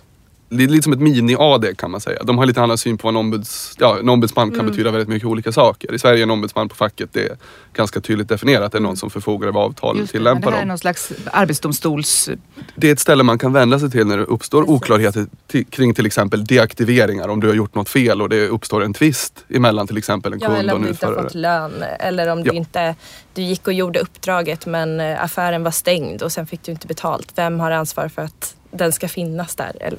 Det 0.48 0.64
är 0.64 0.68
lite 0.68 0.82
som 0.82 0.92
ett 0.92 0.98
mini-AD 0.98 1.74
kan 1.74 1.90
man 1.90 2.00
säga. 2.00 2.22
De 2.22 2.38
har 2.38 2.46
lite 2.46 2.62
annan 2.62 2.78
syn 2.78 2.98
på 2.98 3.06
vad 3.06 3.12
en, 3.14 3.16
ombuds, 3.16 3.76
ja, 3.78 3.98
en 3.98 4.09
ombudsman 4.09 4.48
Mm. 4.48 4.59
kan 4.59 4.66
betyda 4.70 4.90
väldigt 4.90 5.09
mycket 5.09 5.28
olika 5.28 5.52
saker. 5.52 5.94
I 5.94 5.98
Sverige 5.98 6.18
är 6.20 6.22
en 6.22 6.30
ombudsman 6.30 6.68
på 6.68 6.74
facket 6.74 7.09
det 7.12 7.20
är 7.26 7.37
ganska 7.72 8.00
tydligt 8.00 8.28
definierat. 8.28 8.72
Det 8.72 8.78
är 8.78 8.82
någon 8.82 8.96
som 8.96 9.11
förfogar 9.11 9.48
över 9.48 9.61
avtal 9.61 10.00
och 10.00 10.09
tillämpar 10.09 10.40
det 10.40 10.50
här 10.50 10.56
är 10.56 10.61
dem. 10.61 10.68
någon 10.68 10.78
slags 10.78 11.12
arbetsdomstols... 11.32 12.30
Det 12.74 12.88
är 12.88 12.92
ett 12.92 13.00
ställe 13.00 13.22
man 13.22 13.38
kan 13.38 13.52
vända 13.52 13.78
sig 13.78 13.90
till 13.90 14.06
när 14.06 14.16
det 14.18 14.24
uppstår 14.24 14.70
oklarheter 14.70 15.26
ti- 15.52 15.70
kring 15.70 15.94
till 15.94 16.06
exempel 16.06 16.44
deaktiveringar. 16.44 17.28
Om 17.28 17.40
du 17.40 17.46
har 17.48 17.54
gjort 17.54 17.74
något 17.74 17.88
fel 17.88 18.22
och 18.22 18.28
det 18.28 18.48
uppstår 18.48 18.85
en 18.85 18.92
tvist 18.92 19.44
emellan 19.48 19.87
till 19.87 19.96
exempel 19.98 20.32
en 20.32 20.38
Ja, 20.40 20.46
kund 20.46 20.59
eller 20.59 20.72
och 20.72 20.76
om 20.76 20.82
en 20.82 20.87
du 20.87 20.90
inte 20.92 21.06
har 21.06 21.12
utförare. 21.12 21.28
fått 21.28 21.35
lön 21.35 21.85
eller 22.00 22.28
om 22.28 22.38
Ja. 22.44 22.52
du 22.52 22.56
inte 22.59 22.94
du 23.35 23.42
gick 23.42 23.66
och 23.66 23.72
gjorde 23.72 23.98
uppdraget 24.00 24.66
men 24.66 25.00
eh, 25.00 25.24
affären 25.24 25.62
var 25.62 25.70
stängd 25.70 26.22
och 26.22 26.32
sen 26.32 26.46
fick 26.46 26.62
du 26.62 26.72
inte 26.72 26.87
betalt. 26.87 27.32
Vem 27.35 27.61
har 27.61 27.70
ansvar 27.70 28.09
för 28.09 28.22
att 28.22 28.54
den 28.70 28.92
ska 28.92 29.09
finnas 29.09 29.54
där? 29.56 29.72
Eller 29.80 29.98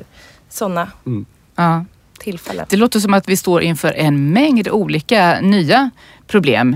sådana 0.49 0.88
Ja. 1.55 1.86
tillfällen. 2.19 2.65
Det 2.69 2.77
låter 2.77 2.99
som 2.99 3.13
att 3.13 3.29
vi 3.29 3.38
står 3.38 3.62
inför 3.62 3.93
en 3.93 4.29
mängd 4.33 4.67
olika 4.67 5.39
nya 5.41 5.89
problem 6.27 6.75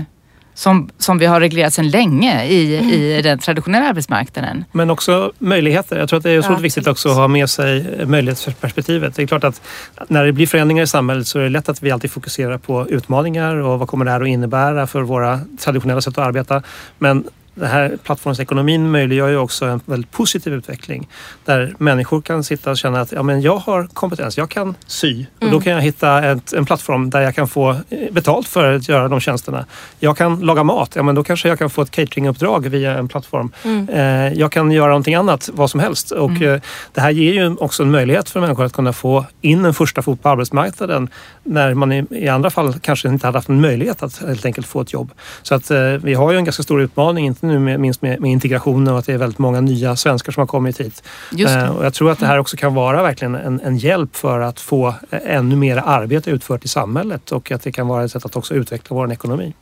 som, 0.54 0.90
som 0.98 1.18
vi 1.18 1.26
har 1.26 1.40
reglerat 1.40 1.74
sedan 1.74 1.90
länge 1.90 2.44
i, 2.44 2.74
i 3.18 3.22
den 3.22 3.38
traditionella 3.38 3.88
arbetsmarknaden. 3.88 4.64
Men 4.72 4.90
också 4.90 5.32
möjligheter. 5.38 5.98
Jag 5.98 6.08
tror 6.08 6.16
att 6.16 6.22
det 6.22 6.30
är 6.30 6.38
otroligt 6.38 6.58
Ja, 6.58 6.62
viktigt 6.62 6.86
också 6.86 7.08
att 7.08 7.16
ha 7.16 7.28
med 7.28 7.50
sig 7.50 8.06
möjlighetsperspektivet. 8.06 9.14
Det 9.16 9.22
är 9.22 9.26
klart 9.26 9.44
att 9.44 9.60
när 10.08 10.24
det 10.24 10.32
blir 10.32 10.46
förändringar 10.46 10.82
i 10.82 10.86
samhället 10.86 11.26
så 11.26 11.38
är 11.38 11.42
det 11.42 11.48
lätt 11.48 11.68
att 11.68 11.82
vi 11.82 11.90
alltid 11.90 12.10
fokuserar 12.10 12.58
på 12.58 12.88
utmaningar 12.88 13.56
och 13.56 13.78
vad 13.78 13.88
kommer 13.88 14.04
det 14.04 14.10
här 14.10 14.20
att 14.20 14.28
innebära 14.28 14.86
för 14.86 15.02
våra 15.02 15.40
traditionella 15.58 16.00
sätt 16.00 16.18
att 16.18 16.26
arbeta. 16.26 16.62
Men 16.98 17.24
den 17.54 17.68
här 17.68 17.96
plattformsekonomin 18.04 18.90
möjliggör 18.90 19.28
ju 19.28 19.36
också 19.36 19.64
en 19.64 19.80
väldigt 19.84 20.10
positiv 20.10 20.52
utveckling. 20.54 21.08
Där 21.44 21.74
människor 21.78 22.20
kan 22.22 22.44
sitta 22.44 22.70
och 22.70 22.78
känna 22.78 23.00
att 23.00 23.12
ja, 23.12 23.22
men 23.22 23.40
jag 23.40 23.56
har 23.56 23.86
kompetens, 23.92 24.38
jag 24.38 24.50
kan 24.50 24.74
sy. 24.86 25.26
Och 25.36 25.42
Mm. 25.42 25.54
då 25.54 25.60
kan 25.60 25.72
jag 25.72 25.80
hitta 25.80 26.24
ett, 26.30 26.52
en 26.52 26.64
plattform 26.66 27.10
där 27.10 27.20
jag 27.20 27.34
kan 27.34 27.48
få 27.48 27.70
eh, 27.70 28.12
betalt 28.12 28.48
för 28.48 28.72
att 28.72 28.88
göra 28.88 29.08
de 29.08 29.20
tjänsterna. 29.20 29.66
Jag 29.98 30.16
kan 30.16 30.40
laga 30.40 30.62
mat, 30.64 30.92
ja 30.96 31.02
men 31.02 31.14
då 31.14 31.24
kanske 31.24 31.48
jag 31.48 31.58
kan 31.58 31.70
få 31.70 31.82
ett 31.82 31.90
cateringuppdrag 31.90 32.66
via 32.66 32.98
en 32.98 33.08
plattform. 33.08 33.52
Mm. 33.64 33.88
Eh, 33.88 34.32
jag 34.38 34.52
kan 34.52 34.70
göra 34.72 34.86
någonting 34.88 35.14
annat, 35.14 35.50
vad 35.52 35.70
som 35.70 35.80
helst. 35.80 36.10
Och 36.10 36.42
eh, 36.42 36.60
det 36.92 37.00
här 37.00 37.10
ger 37.10 37.32
ju 37.32 37.54
också 37.56 37.82
en 37.82 37.90
möjlighet 37.90 38.30
för 38.30 38.40
människor 38.40 38.64
att 38.64 38.72
kunna 38.72 38.92
få 38.92 39.24
in 39.40 39.64
en 39.64 39.74
första 39.74 40.02
fot 40.02 40.22
på 40.22 40.28
arbetsmarknaden 40.28 41.08
när 41.42 41.74
man 41.74 41.92
i, 41.92 42.04
i 42.10 42.28
andra 42.28 42.50
fall 42.50 42.74
kanske 42.80 43.08
inte 43.08 43.26
hade 43.26 43.38
haft 43.38 43.48
en 43.48 43.60
möjlighet 43.60 44.02
att 44.02 44.18
helt 44.18 44.44
enkelt 44.44 44.66
få 44.66 44.80
ett 44.80 44.92
jobb. 44.92 45.12
Så 45.42 45.54
att 45.54 45.70
eh, 45.70 45.78
vi 45.78 46.14
har 46.14 46.32
ju 46.32 46.38
en 46.38 46.44
ganska 46.44 46.62
stor 46.62 46.82
utmaning, 46.82 47.34
nu 47.42 47.58
med, 47.58 47.80
minst 47.80 48.02
med, 48.02 48.20
med 48.20 48.30
integrationen 48.30 48.92
och 48.92 48.98
att 48.98 49.06
det 49.06 49.12
är 49.12 49.18
väldigt 49.18 49.38
många 49.38 49.60
nya 49.60 49.96
svenskar 49.96 50.32
som 50.32 50.40
har 50.40 50.46
kommit 50.46 50.80
hit. 50.80 51.02
Just 51.32 51.54
det. 51.54 51.60
Eh, 51.60 51.76
och 51.76 51.84
jag 51.84 51.94
tror 51.94 52.10
att 52.10 52.18
det 52.18 52.26
här 52.26 52.38
också 52.38 52.56
kan 52.56 52.74
vara 52.74 53.02
verkligen 53.02 53.34
en, 53.34 53.60
en 53.60 53.76
hjälp 53.76 54.16
för 54.16 54.40
att 54.40 54.60
få 54.60 54.88
eh, 54.88 55.20
ännu 55.24 55.56
mer 55.56 55.76
arbete 55.76 56.30
utfört 56.30 56.64
i 56.64 56.68
samhället 56.68 57.32
och 57.32 57.52
att 57.52 57.62
det 57.62 57.72
kan 57.72 57.88
vara 57.88 58.04
ett 58.04 58.12
sätt 58.12 58.24
att 58.24 58.36
också 58.36 58.54
utveckla 58.54 58.96
vår 58.96 59.12
ekonomi. 59.12 59.54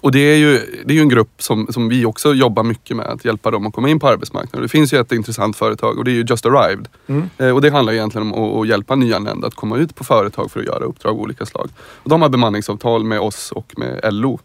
Och 0.00 0.12
det 0.12 0.18
är 0.18 0.36
ju, 0.36 0.60
det 0.84 0.92
är 0.92 0.94
ju 0.94 1.00
en 1.00 1.08
grupp 1.08 1.42
som, 1.42 1.66
som 1.70 1.88
vi 1.88 2.04
också 2.04 2.34
jobbar 2.34 2.62
mycket 2.62 2.96
med, 2.96 3.06
att 3.06 3.24
hjälpa 3.24 3.50
dem 3.50 3.66
att 3.66 3.72
komma 3.72 3.88
in 3.88 4.00
på 4.00 4.08
arbetsmarknaden. 4.08 4.62
Det 4.62 4.68
finns 4.68 4.94
ju 4.94 5.00
ett 5.00 5.12
intressant 5.12 5.56
företag 5.56 5.98
och 5.98 6.04
det 6.04 6.10
är 6.10 6.12
ju 6.12 6.24
Just 6.28 6.46
Arrived. 6.46 6.88
Mm. 7.06 7.30
Eh, 7.38 7.50
och 7.50 7.60
det 7.60 7.70
handlar 7.70 7.92
egentligen 7.92 8.32
om 8.32 8.44
att, 8.44 8.60
att 8.60 8.68
hjälpa 8.68 8.94
nyanlända 8.94 9.46
att 9.46 9.54
komma 9.54 9.76
ut 9.76 9.94
på 9.94 10.04
företag 10.04 10.50
för 10.50 10.60
att 10.60 10.66
göra 10.66 10.84
uppdrag 10.84 11.14
av 11.14 11.20
olika 11.20 11.46
slag. 11.46 11.70
Och 11.78 12.10
de 12.10 12.22
har 12.22 12.28
bemanningsavtal 12.28 13.04
med 13.04 13.20
oss 13.20 13.52
och 13.52 13.72
med 13.76 14.14
LO. 14.14 14.38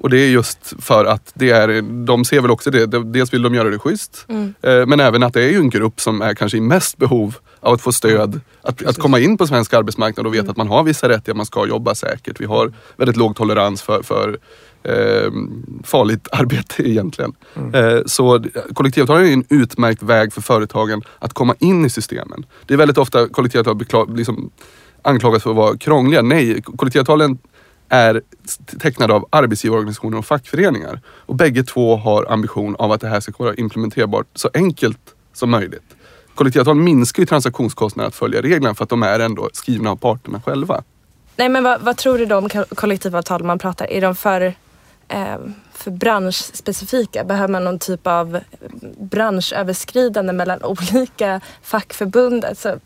Och 0.00 0.10
det 0.10 0.18
är 0.18 0.28
just 0.30 0.74
för 0.78 1.04
att 1.04 1.32
det 1.34 1.50
är, 1.50 1.82
de 2.06 2.24
ser 2.24 2.40
väl 2.40 2.50
också 2.50 2.70
det, 2.70 2.86
dels 2.86 3.32
vill 3.32 3.42
de 3.42 3.54
göra 3.54 3.70
det 3.70 3.78
schysst, 3.78 4.24
Mm. 4.28 4.54
eh, 4.62 4.86
men 4.86 5.00
även 5.00 5.22
att 5.22 5.34
det 5.34 5.42
är 5.42 5.48
ju 5.48 5.56
en 5.58 5.70
grupp 5.70 6.00
som 6.00 6.22
är 6.22 6.34
kanske 6.34 6.58
i 6.58 6.60
mest 6.60 6.96
behov 6.96 7.34
av 7.60 7.74
att 7.74 7.80
få 7.80 7.92
stöd, 7.92 8.40
att, 8.62 8.86
att 8.86 8.98
komma 8.98 9.18
in 9.18 9.38
på 9.38 9.46
svensk 9.46 9.72
arbetsmarknad 9.74 10.26
och 10.26 10.34
veta 10.34 10.50
att 10.50 10.56
man 10.56 10.68
har 10.68 10.82
vissa 10.82 11.08
rättigheter, 11.08 11.34
man 11.34 11.46
ska 11.46 11.66
jobba 11.66 11.94
säkert. 11.94 12.40
Vi 12.40 12.44
har 12.44 12.72
väldigt 12.96 13.16
låg 13.16 13.36
tolerans 13.36 13.82
för, 13.82 14.02
för 14.02 14.38
eh, 14.82 15.30
farligt 15.84 16.28
arbete 16.32 16.90
egentligen. 16.90 17.32
Eh, 17.74 17.98
så 18.06 18.44
kollektivavtal 18.74 19.20
är 19.20 19.32
en 19.32 19.44
utmärkt 19.48 20.02
väg 20.02 20.32
för 20.32 20.40
företagen 20.40 21.02
att 21.18 21.32
komma 21.32 21.54
in 21.58 21.84
i 21.84 21.90
systemen. 21.90 22.46
Det 22.66 22.74
är 22.74 22.78
väldigt 22.78 22.98
ofta 22.98 23.28
kollektivavtal 23.28 24.16
liksom 24.16 24.50
anklagas 25.02 25.42
för 25.42 25.50
att 25.50 25.56
vara 25.56 25.76
krångliga. 25.76 26.22
Nej, 26.22 26.62
kollektivavtalen 26.62 27.38
är 27.90 28.22
tecknade 28.80 29.14
av 29.14 29.28
arbetsgivarorganisationer 29.30 30.18
och 30.18 30.26
fackföreningar. 30.26 31.00
Och 31.06 31.34
bägge 31.34 31.62
två 31.62 31.96
har 31.96 32.32
ambition 32.32 32.76
av 32.76 32.92
att 32.92 33.00
det 33.00 33.08
här 33.08 33.20
ska 33.20 33.32
vara 33.36 33.54
implementerbart 33.54 34.26
så 34.34 34.50
enkelt 34.54 35.14
som 35.32 35.50
möjligt. 35.50 35.96
Kollektivavtal 36.34 36.76
minskar 36.76 37.22
ju 37.22 37.26
transaktionskostnaderna 37.26 38.08
att 38.08 38.14
följa 38.14 38.42
reglerna 38.42 38.74
för 38.74 38.84
att 38.84 38.90
de 38.90 39.02
är 39.02 39.20
ändå 39.20 39.50
skrivna 39.52 39.90
av 39.90 39.96
parterna 39.96 40.40
själva. 40.40 40.82
Nej 41.36 41.48
men 41.48 41.64
vad, 41.64 41.80
vad 41.80 41.96
tror 41.96 42.18
du 42.18 42.26
då 42.26 42.36
om 42.36 42.48
kollektivavtal 42.74 43.44
man 43.44 43.58
pratar? 43.58 43.86
Är 43.86 44.00
de 44.00 44.14
för, 44.14 44.54
eh, 45.08 45.36
för 45.82 45.90
branschspecifika? 45.90 47.24
Behöver 47.24 47.48
man 47.52 47.64
någon 47.64 47.78
typ 47.78 48.06
av 48.06 48.40
branschöverskridande 48.98 50.32
mellan 50.32 50.62
olika 50.64 51.40
fackförbund? 51.62 52.44
Alltså, 52.44 52.78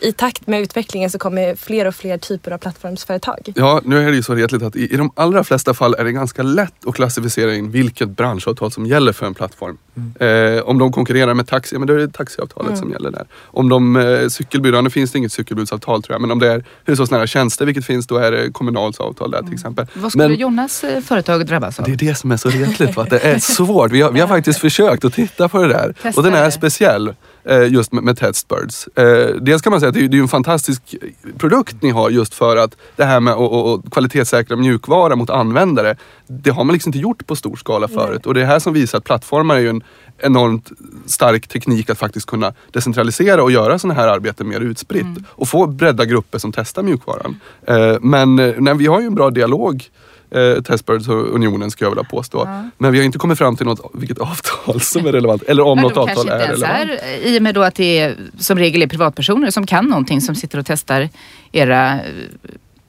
I 0.00 0.12
takt 0.12 0.46
med 0.46 0.60
utvecklingen 0.60 1.10
så 1.10 1.18
kommer 1.18 1.54
fler 1.56 1.86
och 1.86 1.94
fler 1.94 2.18
typer 2.18 2.50
av 2.50 2.58
plattformsföretag. 2.58 3.52
Ja, 3.54 3.80
nu 3.84 3.98
är 4.06 4.10
det 4.10 4.16
ju 4.16 4.22
så 4.22 4.34
retligt 4.34 4.62
att 4.62 4.76
i, 4.76 4.94
i 4.94 4.96
de 4.96 5.10
allra 5.16 5.44
flesta 5.44 5.74
fall 5.74 5.94
är 5.98 6.04
det 6.04 6.12
ganska 6.12 6.42
lätt 6.42 6.86
att 6.86 6.94
klassificera 6.94 7.54
in 7.54 7.70
vilket 7.70 8.08
branschavtal 8.08 8.72
som 8.72 8.86
gäller 8.86 9.12
för 9.12 9.26
en 9.26 9.34
plattform. 9.34 9.78
Eh, 10.20 10.62
om 10.64 10.78
de 10.78 10.92
konkurrerar 10.92 11.34
med 11.34 11.46
taxi, 11.46 11.74
ja, 11.74 11.78
men 11.78 11.88
då 11.88 11.94
är 11.94 11.98
det 11.98 12.08
taxiavtalet 12.08 12.78
som 12.78 12.90
gäller 12.90 13.10
där. 13.10 13.26
Om 13.44 13.68
de 13.68 13.96
eh, 13.96 14.28
cykelbud, 14.28 14.74
ja, 14.74 14.80
nu 14.80 14.90
finns 14.90 15.12
det 15.12 15.18
inget 15.18 15.32
cykelbudsavtal 15.32 16.02
tror 16.02 16.14
jag, 16.14 16.20
men 16.20 16.30
om 16.30 16.38
det 16.38 16.52
är 16.52 16.64
hushållsnära 16.84 17.26
tjänster, 17.26 17.66
vilket 17.66 17.84
finns, 17.84 18.06
då 18.06 18.16
är 18.16 18.32
det 18.32 18.52
Kommunals 18.52 19.00
avtal 19.00 19.30
där 19.30 19.42
till 19.42 19.54
exempel. 19.54 19.86
Vad 19.94 20.12
skulle 20.12 20.28
Men- 20.28 20.38
Jonas 20.38 20.84
eh, 20.84 21.00
företag 21.00 21.46
drabbas 21.46 21.78
av? 21.80 21.84
Det 21.86 21.92
är 21.92 21.96
det 21.96 22.14
som 22.14 22.30
är 22.32 22.36
så 22.42 22.48
retligt. 22.48 22.96
Va? 22.96 23.06
Det 23.10 23.24
är 23.24 23.38
svårt. 23.38 23.90
Vi 23.90 24.02
har, 24.02 24.10
vi 24.10 24.20
har 24.20 24.28
faktiskt 24.28 24.58
försökt 24.60 25.04
att 25.04 25.14
titta 25.14 25.48
på 25.48 25.62
det 25.62 25.68
där. 25.68 25.94
Och 26.16 26.22
den 26.22 26.34
är 26.34 26.50
speciell 26.50 27.14
eh, 27.44 27.72
just 27.72 27.92
med, 27.92 28.04
med 28.04 28.18
Testbirds. 28.18 28.86
Eh, 28.86 29.34
dels 29.40 29.62
kan 29.62 29.70
man 29.70 29.80
säga 29.80 29.88
att 29.88 29.94
det 29.94 30.16
är, 30.16 30.20
en 30.20 30.28
fantastisk 30.28 30.96
produkt 31.38 31.82
ni 31.82 31.90
har 31.90 32.10
just 32.10 32.34
för 32.34 32.56
att 32.56 32.76
det 32.96 33.04
här 33.04 33.20
med 33.20 33.34
att, 33.34 33.90
kvalitetssäkra 33.90 34.56
mjukvara 34.56 35.16
mot 35.16 35.30
användare. 35.30 35.96
Det 36.26 36.50
har 36.50 36.64
man 36.64 36.72
liksom 36.72 36.88
inte 36.88 36.98
gjort 36.98 37.26
på 37.26 37.36
stor 37.36 37.56
skala 37.56 37.88
förut. 37.88 38.26
Och 38.26 38.34
det 38.34 38.40
är 38.40 38.44
här 38.44 38.58
som 38.58 38.72
visar 38.72 38.98
att 38.98 39.04
plattformar 39.04 39.56
är 39.56 39.60
ju 39.60 39.68
en 39.68 39.82
enormt 40.18 40.70
stark 41.06 41.48
teknik 41.48 41.90
att 41.90 41.98
faktiskt 41.98 42.26
kunna 42.26 42.54
decentralisera 42.70 43.42
och 43.42 43.52
göra 43.52 43.78
sådana 43.78 44.00
här 44.00 44.08
arbeten 44.08 44.48
mer 44.48 44.60
utspritt. 44.60 45.18
Och 45.28 45.48
få 45.48 45.66
bredda 45.66 46.04
grupper 46.04 46.38
som 46.38 46.52
testar 46.52 46.82
mjukvaran. 46.82 47.40
Eh, 47.66 47.96
men 48.00 48.36
nej, 48.36 48.74
vi 48.74 48.86
har 48.86 49.00
ju 49.00 49.06
en 49.06 49.14
bra 49.14 49.30
dialog 49.30 49.90
eh, 50.34 50.62
Testbirds 50.62 51.08
och 51.08 51.34
Unionen 51.34 51.70
ska 51.70 51.84
jag 51.84 51.90
vilja 51.90 52.04
påstå. 52.04 52.48
Men 52.78 52.92
vi 52.92 52.98
har 52.98 53.04
inte 53.04 53.18
kommit 53.18 53.38
fram 53.38 53.56
till 53.56 53.66
något, 53.66 53.90
vilket 53.94 54.18
avtal 54.18 54.80
som 54.80 55.06
är 55.06 55.12
relevant. 55.12 55.42
Eller 55.42 55.62
om 55.62 55.78
något 55.78 55.96
avtal 55.96 56.28
är 56.28 56.38
relevant. 56.38 56.90
är, 56.90 57.26
I 57.26 57.38
och 57.38 57.42
med 57.42 57.54
då 57.54 57.62
att 57.62 57.74
det 57.74 57.98
är, 57.98 58.16
som 58.38 58.58
regel 58.58 58.82
är 58.82 58.86
privatpersoner 58.86 59.50
som 59.50 59.66
kan 59.66 59.86
någonting 59.86 60.20
som 60.20 60.34
sitter 60.34 60.58
och 60.58 60.66
testar 60.66 61.08
era 61.52 61.92
eh, 61.92 62.00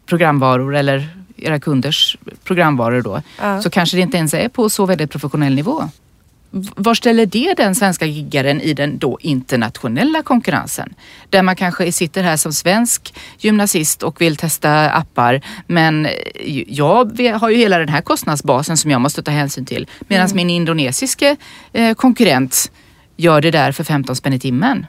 programvaror 0.06 0.75
eller 0.75 1.10
era 1.38 1.60
kunders 1.60 2.17
programvaror 2.43 3.01
då. 3.01 3.21
Ja. 3.41 3.62
Så 3.62 3.69
kanske 3.69 3.97
det 3.97 4.01
inte 4.01 4.17
ens 4.17 4.34
är 4.34 4.49
på 4.49 4.69
så 4.69 4.86
väldigt 4.86 5.12
professionell 5.12 5.56
nivå. 5.56 5.89
Var 6.55 6.93
ställer 6.93 7.25
det 7.25 7.53
den 7.57 7.75
svenska 7.75 8.05
giggaren 8.05 8.61
i 8.61 8.73
den 8.73 8.97
då 8.97 9.17
internationella 9.21 10.23
konkurrensen? 10.23 10.93
Där 11.29 11.41
man 11.41 11.55
kanske 11.55 11.91
sitter 11.91 12.23
här 12.23 12.37
som 12.37 12.53
svensk 12.53 13.13
gymnasist 13.39 14.03
och 14.03 14.21
vill 14.21 14.35
testa 14.35 14.89
appar 14.89 15.41
men 15.67 16.05
eh, 16.05 16.13
jag 16.67 17.19
har 17.39 17.49
ju 17.49 17.57
hela 17.57 17.77
den 17.77 17.89
här 17.89 18.01
kostnadsbasen 18.01 18.77
som 18.77 18.91
jag 18.91 19.01
måste 19.01 19.23
ta 19.23 19.31
hänsyn 19.31 19.65
till. 19.65 19.87
Medan 20.07 20.29
min 20.33 20.49
indonesiske 20.49 21.35
eh, 21.73 21.93
konkurrent 21.93 22.71
gör 23.17 23.41
det 23.41 23.51
där 23.51 23.71
för 23.71 23.83
15 23.83 24.15
spänn 24.15 24.33
i 24.33 24.39
timmen. 24.39 24.85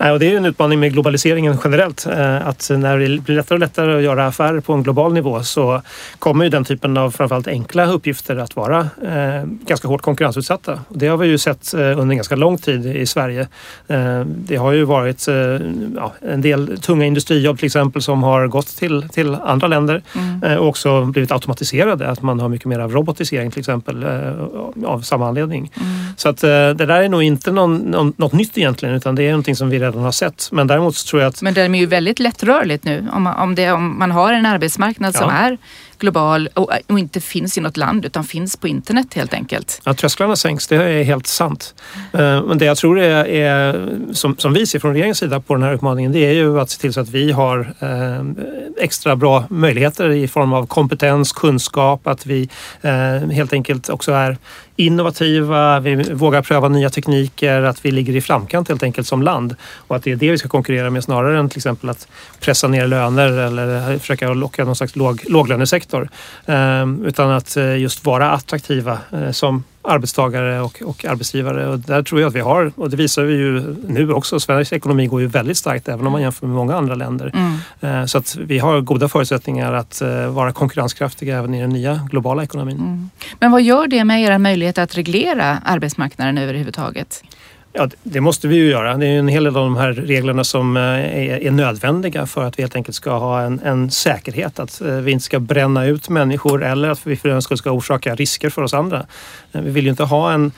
Nej, 0.00 0.12
och 0.12 0.18
det 0.18 0.26
är 0.26 0.30
ju 0.30 0.36
en 0.36 0.44
utmaning 0.44 0.80
med 0.80 0.92
globaliseringen 0.92 1.56
generellt. 1.64 2.06
eh, 2.06 2.48
Att 2.48 2.70
när 2.70 2.98
det 2.98 3.18
blir 3.22 3.36
lättare 3.36 3.56
och 3.56 3.60
lättare 3.60 3.96
att 3.96 4.02
göra 4.02 4.26
affärer 4.26 4.60
på 4.60 4.72
en 4.72 4.82
global 4.82 5.12
nivå 5.12 5.42
så 5.42 5.82
kommer 6.18 6.44
ju 6.44 6.50
den 6.50 6.64
typen 6.64 6.96
av 6.96 7.10
framförallt 7.10 7.48
enkla 7.48 7.86
uppgifter 7.86 8.36
att 8.36 8.56
vara 8.56 8.78
eh, 8.80 9.44
ganska 9.66 9.88
hårt 9.88 10.02
konkurrensutsatta. 10.02 10.80
Det 10.88 11.08
har 11.08 11.16
vi 11.16 11.26
ju 11.26 11.38
sett 11.38 11.74
eh, 11.74 11.80
under 11.80 12.14
ganska 12.14 12.36
lång 12.36 12.58
tid 12.58 12.86
i 12.86 13.06
Sverige. 13.06 13.48
Det 14.26 14.56
har 14.56 14.72
ju 14.72 14.84
varit 14.84 15.26
ja, 15.96 16.12
en 16.20 16.40
del 16.40 16.78
tunga 16.80 17.06
industrijobb 17.06 17.58
till 17.58 17.66
exempel 17.66 18.02
som 18.02 18.22
har 18.22 18.46
gått 18.46 18.66
till, 18.76 19.08
till 19.08 19.34
andra 19.34 19.66
länder 19.68 20.02
eh, 20.44 20.54
och 20.54 20.68
också 20.68 21.04
blivit 21.04 21.32
automatiserade. 21.32 22.08
Att 22.08 22.22
man 22.22 22.40
har 22.40 22.48
mycket 22.48 22.66
mer 22.66 22.78
av 22.78 22.92
robotisering 22.92 23.50
till 23.50 23.60
exempel 23.60 24.06
av 24.86 25.00
samma 25.00 25.28
anledning. 25.28 25.70
Så 26.16 26.28
att 26.28 26.40
det 26.40 26.74
där 26.74 26.88
är 27.02 27.08
nog 27.08 27.22
inte 27.22 27.52
någon, 27.52 28.14
något 28.16 28.32
nytt 28.32 28.58
egentligen 28.58 28.94
utan 28.94 29.14
det 29.14 29.22
är 29.22 29.30
någonting 29.30 29.56
som 29.56 29.70
vi 29.70 29.78
redan 29.88 30.02
har 30.02 30.12
sett. 30.12 30.48
Men 30.52 30.66
däremot 30.66 30.96
så 30.96 31.06
tror 31.10 31.22
jag 31.22 31.28
att 31.28 31.42
Men 31.42 31.54
det 31.54 31.62
är 31.62 31.68
ju 31.74 31.86
väldigt 31.86 32.18
lättrörligt 32.18 32.84
nu. 32.84 33.06
Om 33.12 33.22
man, 33.22 33.34
om 33.34 33.54
det, 33.54 33.72
om 33.72 33.98
man 33.98 34.10
har 34.10 34.32
en 34.32 34.46
arbetsmarknad 34.46 35.14
som 35.14 35.26
Ja. 35.30 35.36
är 35.36 35.58
global 35.98 36.48
och, 36.54 36.70
och 36.88 36.98
inte 36.98 37.20
finns 37.20 37.58
i 37.58 37.60
något 37.60 37.76
land 37.76 38.04
utan 38.04 38.24
finns 38.24 38.56
på 38.56 38.68
internet 38.68 39.14
helt 39.14 39.34
enkelt. 39.34 39.80
Ja, 39.84 39.94
trösklarna 39.94 40.36
sänks, 40.36 40.66
det 40.68 40.76
är 40.76 41.02
helt 41.04 41.26
sant. 41.26 41.74
Eh, 42.12 42.42
Men 42.42 42.58
det 42.58 42.64
jag 42.64 42.76
tror 42.76 43.00
är, 43.00 43.24
är 43.28 43.88
som, 44.12 44.36
som 44.38 44.52
vi 44.52 44.66
ser 44.66 44.78
från 44.78 44.92
regeringens 44.92 45.18
sida 45.18 45.40
på 45.40 45.54
den 45.54 45.62
här 45.62 45.74
utmaningen, 45.74 46.12
det 46.12 46.18
är 46.26 46.32
ju 46.32 46.60
att 46.60 46.70
se 46.70 46.80
till 46.80 46.92
så 46.92 47.00
att 47.00 47.08
vi 47.08 47.32
har 47.32 47.58
eh, 47.80 48.44
extra 48.84 49.16
bra 49.16 49.44
möjligheter 49.50 50.10
i 50.10 50.28
form 50.28 50.52
av 50.52 50.66
kompetens, 50.66 51.32
kunskap, 51.32 52.06
att 52.06 52.26
vi 52.26 52.48
eh, 52.82 53.30
helt 53.30 53.52
enkelt 53.52 53.88
också 53.88 54.12
är 54.12 54.36
innovativa, 54.78 55.80
vi 55.80 55.94
vågar 56.12 56.42
pröva 56.42 56.68
nya 56.68 56.90
tekniker, 56.90 57.62
att 57.62 57.84
vi 57.84 57.90
ligger 57.90 58.16
i 58.16 58.20
framkant 58.20 58.68
helt 58.68 58.82
enkelt 58.82 59.06
som 59.06 59.22
land. 59.22 59.56
Och 59.76 59.96
att 59.96 60.02
det 60.02 60.12
är 60.12 60.16
det 60.16 60.30
vi 60.30 60.38
ska 60.38 60.48
konkurrera 60.48 60.90
med 60.90 61.04
snarare 61.04 61.38
än 61.38 61.48
till 61.48 61.58
exempel 61.58 61.90
att 61.90 62.08
pressa 62.40 62.68
ner 62.68 62.86
löner 62.86 63.32
eller 63.32 63.98
försöka 63.98 64.28
locka 64.32 64.64
någon 64.64 64.76
slags 64.76 64.96
låg, 64.96 65.24
låglönesektor. 65.28 66.08
Ehm, 66.46 67.04
utan 67.06 67.30
att 67.30 67.56
eh, 67.56 67.78
just 67.78 68.04
vara 68.04 68.30
attraktiva 68.30 68.98
eh, 69.12 69.30
som 69.30 69.64
arbetstagare 69.82 70.60
och, 70.60 70.82
och 70.84 71.04
arbetsgivare. 71.04 71.66
Och 71.66 71.78
där 71.78 72.02
tror 72.02 72.20
jag 72.20 72.28
att 72.28 72.34
vi 72.34 72.40
har, 72.40 72.72
och 72.76 72.90
det 72.90 72.96
visar 72.96 73.22
vi 73.22 73.34
ju 73.34 73.76
nu 73.86 74.12
också, 74.12 74.40
Sveriges 74.40 74.72
ekonomi 74.72 75.06
går 75.06 75.20
ju 75.20 75.26
väldigt 75.26 75.56
starkt 75.56 75.88
även 75.88 76.06
om 76.06 76.12
man 76.12 76.22
jämför 76.22 76.46
med 76.46 76.56
många 76.56 76.76
andra 76.76 76.94
länder. 76.94 77.32
Eh, 77.80 78.04
Så 78.04 78.18
att 78.18 78.36
vi 78.36 78.58
har 78.58 78.80
goda 78.80 79.08
förutsättningar 79.08 79.72
att 79.72 80.00
eh, 80.00 80.26
vara 80.26 80.52
konkurrenskraftiga 80.52 81.38
även 81.38 81.54
i 81.54 81.60
den 81.60 81.70
nya 81.70 82.00
globala 82.10 82.42
ekonomin. 82.42 83.10
Men 83.40 83.52
vad 83.52 83.62
gör 83.62 83.86
det 83.86 84.04
med 84.04 84.22
era 84.22 84.38
möjligheter 84.38 84.82
att 84.82 84.96
reglera 84.96 85.58
arbetsmarknaden 85.64 86.38
överhuvudtaget? 86.38 87.22
Ja, 87.78 87.88
det 88.02 88.20
måste 88.20 88.48
vi 88.48 88.56
ju 88.56 88.70
göra. 88.70 88.96
Det 88.96 89.06
är 89.06 89.18
en 89.18 89.28
hel 89.28 89.44
del 89.44 89.56
av 89.56 89.62
de 89.64 89.76
här 89.76 89.92
reglerna 89.92 90.44
som 90.44 90.76
eh, 90.76 90.82
är, 91.46 91.50
nödvändiga 91.50 92.26
för 92.26 92.44
att 92.44 92.58
vi 92.58 92.62
helt 92.62 92.76
enkelt 92.76 92.96
ska 92.96 93.18
ha 93.18 93.40
en, 93.40 93.60
en, 93.60 93.90
säkerhet. 93.90 94.58
Att 94.58 94.80
eh, 94.80 94.94
vi 94.94 95.12
inte 95.12 95.24
ska 95.24 95.40
bränna 95.40 95.84
ut 95.86 96.08
människor 96.08 96.64
eller 96.64 96.90
att 96.90 97.06
vi 97.06 97.16
för 97.16 97.28
den 97.28 97.42
skull 97.42 97.58
ska 97.58 97.70
orsaka 97.70 98.14
risker 98.14 98.50
för 98.50 98.62
oss 98.62 98.74
andra. 98.74 99.06
Eh, 99.52 99.60
vi 99.60 99.70
vill 99.70 99.84
ju 99.84 99.90
inte 99.90 100.04
ha 100.04 100.32
en 100.32 100.52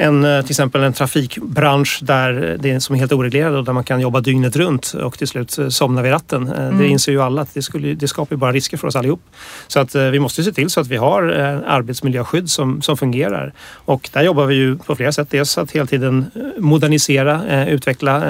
en, 0.00 0.24
eh, 0.24 0.42
till 0.42 0.50
exempel 0.50 0.82
en 0.82 0.92
trafikbransch 0.92 1.98
där 2.02 2.56
det 2.60 2.70
är 2.70 2.78
som 2.78 2.94
är 2.94 2.98
helt 2.98 3.12
oreglerad 3.12 3.54
och 3.54 3.64
där 3.64 3.72
man 3.72 3.84
kan 3.84 4.00
jobba 4.00 4.20
dygnet 4.20 4.56
runt 4.56 4.94
och 4.94 5.18
till 5.18 5.28
slut 5.28 5.58
eh, 5.58 5.68
somna 5.68 6.02
vid 6.02 6.12
ratten. 6.12 6.48
Eh, 6.48 6.64
mm. 6.64 6.78
Det 6.78 6.88
inser 6.88 7.12
ju 7.12 7.22
alla 7.22 7.42
att 7.42 7.54
det, 7.54 7.62
skulle, 7.62 7.94
det 7.94 8.08
skapar 8.08 8.36
bara 8.36 8.52
risker 8.52 8.76
för 8.76 8.88
oss 8.88 8.96
allihop. 8.96 9.22
Så 9.66 9.80
att 9.80 9.94
vi 9.94 10.18
måste 10.18 10.42
se 10.42 10.52
till 10.52 10.70
så 10.70 10.80
att 10.80 10.86
vi 10.86 10.96
har 10.96 11.22
arbetsmiljöskydd 11.66 12.50
som, 12.50 12.82
som 12.82 12.96
fungerar. 12.96 13.52
Och 13.72 14.10
där 14.12 14.22
jobbar 14.22 14.46
vi 14.46 14.54
ju 14.54 14.78
på 14.78 14.96
flera 14.96 15.12
sätt. 15.12 15.30
Dels 15.30 15.58
att 15.58 15.70
hela 15.70 15.86
tiden 15.86 16.30
modernisera, 16.58 17.66
utveckla, 17.66 18.22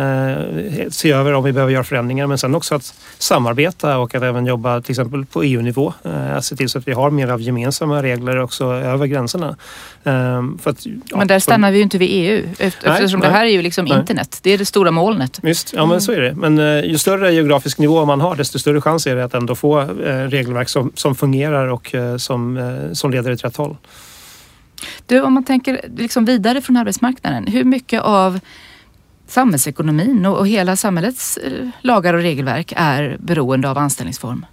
se 0.89 1.13
över 1.13 1.33
om 1.33 1.45
vi 1.45 1.53
behöver 1.53 1.73
göra 1.73 1.85
förändringar 1.85 2.27
men 2.27 2.39
sen 2.39 2.55
också 2.55 2.75
att 2.75 2.95
samarbeta 3.19 3.99
och 3.99 4.15
att 4.15 4.23
även 4.23 4.47
jobba 4.47 4.81
till 4.81 4.93
exempel 4.93 5.27
på 5.27 5.43
EU-nivå. 5.43 5.93
Att 6.37 6.45
se 6.45 6.57
till 6.57 6.69
så 6.69 6.79
att 6.79 6.89
vi 6.89 6.93
har 6.93 7.11
mer 7.11 7.29
av 7.29 7.41
gemensamma 7.41 8.03
regler 8.03 8.41
också 8.41 8.65
över 8.65 9.07
gränserna. 9.07 9.57
Ehm, 10.05 10.59
för 10.59 10.71
att, 10.71 10.87
ja, 10.87 11.17
stannar 11.61 11.73
vi 11.73 11.79
ju 11.79 11.83
inte 11.83 11.99
vid 11.99 12.09
EU 12.11 12.49
eftersom 12.59 13.21
nej, 13.21 13.29
det 13.29 13.35
här 13.35 13.47
är 13.47 13.51
ju 13.51 13.63
liksom 13.63 13.85
nej. 13.85 13.99
internet. 13.99 14.39
Det 14.43 14.51
är 14.51 14.59
det 14.59 14.65
stora 14.65 14.91
molnet. 14.91 15.39
Visst, 15.43 15.73
ja 15.73 15.87
men 15.87 16.01
så 16.01 16.13
är 16.13 16.21
det. 16.21 16.35
Men 16.35 16.59
eh, 16.59 16.85
ju 16.85 16.99
större 16.99 17.33
geografisk 17.33 17.79
nivå 17.79 18.05
man 18.05 18.21
har 18.21 18.37
desto 18.37 18.59
större 18.59 18.81
chans 18.81 19.07
är 19.07 19.17
det 19.17 19.25
att 19.25 19.35
ändå 19.35 19.55
få 19.55 19.81
eh, 19.81 20.29
regelverk 20.29 20.69
som, 20.69 20.93
som 20.95 21.15
fungerar 21.15 21.67
och 21.67 21.95
eh, 21.95 22.17
som, 22.17 22.91
som 22.93 23.11
leder 23.11 23.33
åt 23.33 23.45
rätt 23.45 23.57
håll. 23.57 23.77
Du, 25.07 25.21
om 25.21 25.33
man 25.33 25.45
tänker 25.45 25.81
liksom 25.97 26.25
vidare 26.25 26.61
från 26.61 26.77
arbetsmarknaden. 26.77 27.47
Hur 27.47 27.65
mycket 27.65 28.03
av 28.03 28.41
samhällsekonomin 29.27 30.27
och, 30.27 30.39
och 30.39 30.49
hela 30.49 30.77
samhällets 30.77 31.39
lagar 31.81 32.15
och 32.15 32.21
regelverk 32.21 32.73
är 32.77 33.17
beroende 33.21 33.71
av 33.71 33.79
anställningsform? 33.79 34.47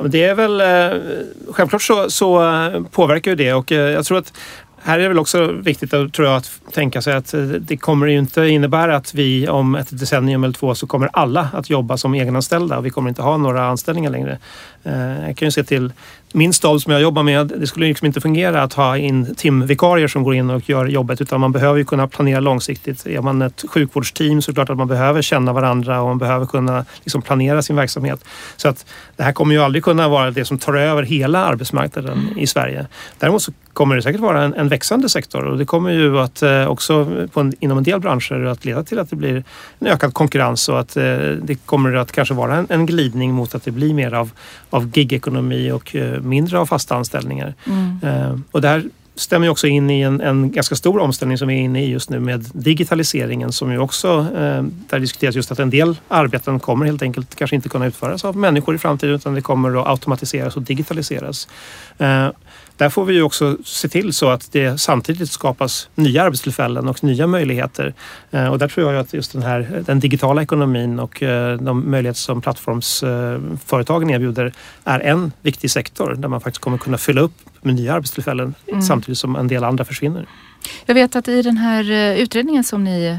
Det 0.00 0.24
är 0.24 0.34
väl 0.34 0.62
självklart 1.52 1.82
så, 1.82 2.10
så 2.10 2.86
påverkar 2.90 3.30
ju 3.30 3.34
det 3.34 3.52
och 3.52 3.70
jag 3.70 4.04
tror 4.04 4.18
att 4.18 4.32
här 4.82 4.98
är 4.98 5.02
det 5.02 5.08
väl 5.08 5.18
också 5.18 5.52
viktigt 5.52 5.90
tror 5.90 6.24
jag, 6.24 6.36
att 6.36 6.60
tänka 6.72 7.02
sig 7.02 7.14
att 7.14 7.34
eh, 7.34 7.40
det 7.40 7.76
kommer 7.76 8.06
ju 8.06 8.18
inte 8.18 8.46
innebära 8.46 8.96
att 8.96 9.14
vi 9.14 9.48
om 9.48 9.74
ett 9.74 9.98
decennium 9.98 10.44
eller 10.44 10.54
två 10.54 10.74
så 10.74 10.86
kommer 10.86 11.10
alla 11.12 11.48
att 11.52 11.70
jobba 11.70 11.96
som 11.96 12.14
egenanställda 12.14 12.78
och 12.78 12.86
vi 12.86 12.90
kommer 12.90 13.08
inte 13.08 13.22
ha 13.22 13.36
några 13.36 13.66
anställningar 13.66 14.10
längre. 14.10 14.38
Eh, 14.82 15.26
jag 15.26 15.36
kan 15.36 15.46
ju 15.46 15.52
se 15.52 15.64
till 15.64 15.92
min 16.32 16.52
stab 16.52 16.80
som 16.80 16.92
jag 16.92 17.02
jobbar 17.02 17.22
med, 17.22 17.46
det 17.46 17.66
skulle 17.66 17.86
liksom 17.86 18.06
inte 18.06 18.20
fungera 18.20 18.62
att 18.62 18.72
ha 18.72 18.96
in 18.96 19.34
timvikarier 19.34 20.08
som 20.08 20.22
går 20.22 20.34
in 20.34 20.50
och 20.50 20.68
gör 20.68 20.86
jobbet 20.86 21.20
utan 21.20 21.40
man 21.40 21.52
behöver 21.52 21.78
ju 21.78 21.84
kunna 21.84 22.08
planera 22.08 22.40
långsiktigt. 22.40 23.06
Är 23.06 23.20
man 23.20 23.42
ett 23.42 23.64
sjukvårdsteam 23.68 24.42
så 24.42 24.50
är 24.50 24.52
det 24.52 24.54
klart 24.54 24.70
att 24.70 24.76
man 24.76 24.88
behöver 24.88 25.22
känna 25.22 25.52
varandra 25.52 26.00
och 26.00 26.08
man 26.08 26.18
behöver 26.18 26.46
kunna 26.46 26.84
liksom 27.04 27.22
planera 27.22 27.62
sin 27.62 27.76
verksamhet. 27.76 28.24
Så 28.56 28.68
att 28.68 28.86
det 29.16 29.22
här 29.22 29.32
kommer 29.32 29.54
ju 29.54 29.60
aldrig 29.60 29.84
kunna 29.84 30.08
vara 30.08 30.30
det 30.30 30.44
som 30.44 30.58
tar 30.58 30.74
över 30.74 31.02
hela 31.02 31.44
arbetsmarknaden 31.44 32.38
i 32.38 32.46
Sverige. 32.46 32.86
Däremot 33.18 33.42
så 33.42 33.52
kommer 33.72 33.96
det 33.96 34.02
säkert 34.02 34.20
vara 34.20 34.42
en, 34.42 34.54
en 34.54 34.68
växande 34.68 35.08
sektor 35.08 35.44
och 35.44 35.58
det 35.58 35.64
kommer 35.64 35.90
ju 35.90 36.18
att 36.18 36.42
eh, 36.42 36.66
också 36.66 37.26
en, 37.34 37.52
inom 37.60 37.78
en 37.78 37.84
del 37.84 38.00
branscher 38.00 38.44
att 38.44 38.64
leda 38.64 38.84
till 38.84 38.98
att 38.98 39.10
det 39.10 39.16
blir 39.16 39.44
en 39.78 39.86
ökad 39.86 40.14
konkurrens 40.14 40.68
och 40.68 40.80
att 40.80 40.96
eh, 40.96 41.04
det 41.42 41.66
kommer 41.66 41.94
att 41.94 42.12
kanske 42.12 42.34
vara 42.34 42.56
en, 42.56 42.66
en 42.68 42.86
glidning 42.86 43.34
mot 43.34 43.54
att 43.54 43.64
det 43.64 43.70
blir 43.70 43.94
mer 43.94 44.14
av, 44.14 44.30
av 44.70 44.90
gigekonomi 44.94 45.70
och 45.70 45.96
eh, 45.96 46.17
mindre 46.20 46.58
av 46.58 46.66
fasta 46.66 46.96
anställningar. 46.96 47.54
Mm. 47.66 47.98
Eh, 48.02 48.38
och 48.50 48.60
det 48.60 48.68
här 48.68 48.84
stämmer 49.14 49.46
ju 49.46 49.50
också 49.50 49.66
in 49.66 49.90
i 49.90 50.00
en, 50.00 50.20
en, 50.20 50.52
ganska 50.52 50.74
stor 50.76 51.00
omställning 51.00 51.38
som 51.38 51.48
vi 51.48 51.54
är 51.54 51.60
inne 51.60 51.84
i 51.84 51.90
just 51.90 52.10
nu 52.10 52.20
med 52.20 52.46
digitaliseringen 52.52 53.52
som 53.52 53.72
ju 53.72 53.78
också, 53.78 54.26
eh, 54.36 54.62
där 54.88 54.98
diskuteras 54.98 55.34
just 55.34 55.52
att 55.52 55.58
en 55.58 55.70
del 55.70 55.96
arbeten 56.08 56.60
kommer 56.60 56.86
helt 56.86 57.02
enkelt 57.02 57.34
kanske 57.34 57.56
inte 57.56 57.68
kunna 57.68 57.86
utföras 57.86 58.24
av 58.24 58.36
människor 58.36 58.74
i 58.74 58.78
framtiden 58.78 59.14
utan 59.14 59.34
det 59.34 59.40
kommer 59.40 59.80
att 59.80 59.86
automatiseras 59.86 60.56
och 60.56 60.62
digitaliseras. 60.62 61.48
Eh, 62.78 62.84
där 62.84 62.90
får 62.90 63.04
vi 63.04 63.14
ju 63.14 63.22
också 63.22 63.56
se 63.64 63.88
till 63.88 64.12
så 64.12 64.30
att 64.30 64.52
det 64.52 64.80
samtidigt 64.80 65.30
skapas 65.30 65.88
nya 65.94 66.22
arbetstillfällen 66.22 66.88
och 66.88 67.04
nya 67.04 67.26
möjligheter. 67.26 67.94
Eh, 68.30 68.46
och 68.46 68.58
där 68.58 68.68
tror 68.68 68.92
jag 68.92 69.00
att 69.00 69.12
just 69.12 69.32
den 69.32 69.42
här 69.42 69.82
den 69.86 70.00
digitala 70.00 70.42
ekonomin 70.42 71.00
och 71.00 71.22
eh, 71.22 71.56
de 71.58 71.90
möjligheter 71.90 72.20
som 72.20 72.40
plattformsföretagen 72.40 74.10
erbjuder 74.10 74.52
är 74.84 75.00
en 75.00 75.32
viktig 75.42 75.70
sektor 75.70 76.14
där 76.14 76.28
man 76.28 76.40
faktiskt 76.40 76.62
kommer 76.62 76.78
kunna 76.78 76.98
fylla 76.98 77.20
upp 77.20 77.32
med 77.62 77.74
nya 77.74 77.94
arbetstillfällen 77.94 78.54
mm. 78.66 78.82
samtidigt 78.82 79.18
som 79.18 79.36
en 79.36 79.48
del 79.48 79.64
andra 79.64 79.84
försvinner. 79.84 80.26
Jag 80.86 80.94
vet 80.94 81.16
att 81.16 81.28
i 81.28 81.42
den 81.42 81.56
här 81.56 81.90
eh, 81.90 82.22
utredningen 82.22 82.64
som 82.64 82.84
ni 82.84 83.18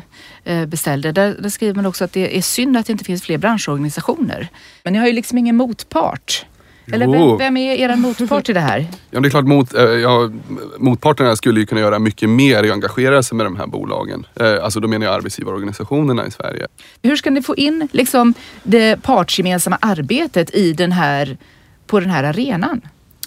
beställde, 0.68 1.12
där, 1.12 1.36
där 1.40 1.50
skriver 1.50 1.76
man 1.76 1.86
också 1.86 2.04
att 2.04 2.14
det 2.14 2.38
är 2.38 2.42
synd 2.42 2.78
att 2.78 2.86
det 2.86 2.92
inte 2.92 3.06
finns 3.06 3.24
fler 3.24 3.38
branschorganisationer. 3.38 4.48
Men 4.84 4.94
ni 4.94 5.00
har 5.00 5.08
ju 5.08 5.14
liksom 5.14 5.38
ingen 5.38 5.56
motpart. 5.56 6.46
Eller 6.94 7.08
vem, 7.08 7.38
vem, 7.38 7.58
är 7.58 7.76
er 7.76 7.96
motpart 7.96 8.50
i 8.50 8.54
det 8.54 8.60
här? 8.60 8.88
Ja, 9.12 9.20
det 9.20 9.28
är 9.28 9.30
klart 9.30 9.46
mot, 9.46 9.74
eh, 9.74 9.84
ja, 9.84 10.32
motparterna 10.78 11.36
skulle 11.36 11.60
ju 11.60 11.66
kunna 11.66 11.82
göra 11.82 12.00
mycket 12.00 12.30
mer 12.30 12.64
och 12.64 12.74
engagera 12.74 13.24
sig 13.24 13.38
med 13.38 13.46
de 13.46 13.56
här 13.56 13.68
bolagen. 13.68 14.26
Eh, 14.36 14.64
alltså 14.64 14.80
då 14.80 14.88
menar 14.88 15.06
jag 15.06 15.16
arbetsgivarorganisationerna 15.16 16.28
i 16.28 16.32
Sverige. 16.32 16.68
Hur 17.02 17.16
ska 17.16 17.30
ni 17.30 17.42
få 17.42 17.56
in 17.56 17.88
liksom, 17.92 18.34
det 18.64 19.02
partsgemensamma 19.02 19.78
arbetet 19.82 20.56
i 20.56 20.74
den 20.74 20.92
här, 20.92 21.38
på 21.88 22.00
den 22.00 22.10
här 22.10 22.24
arenan? 22.24 22.82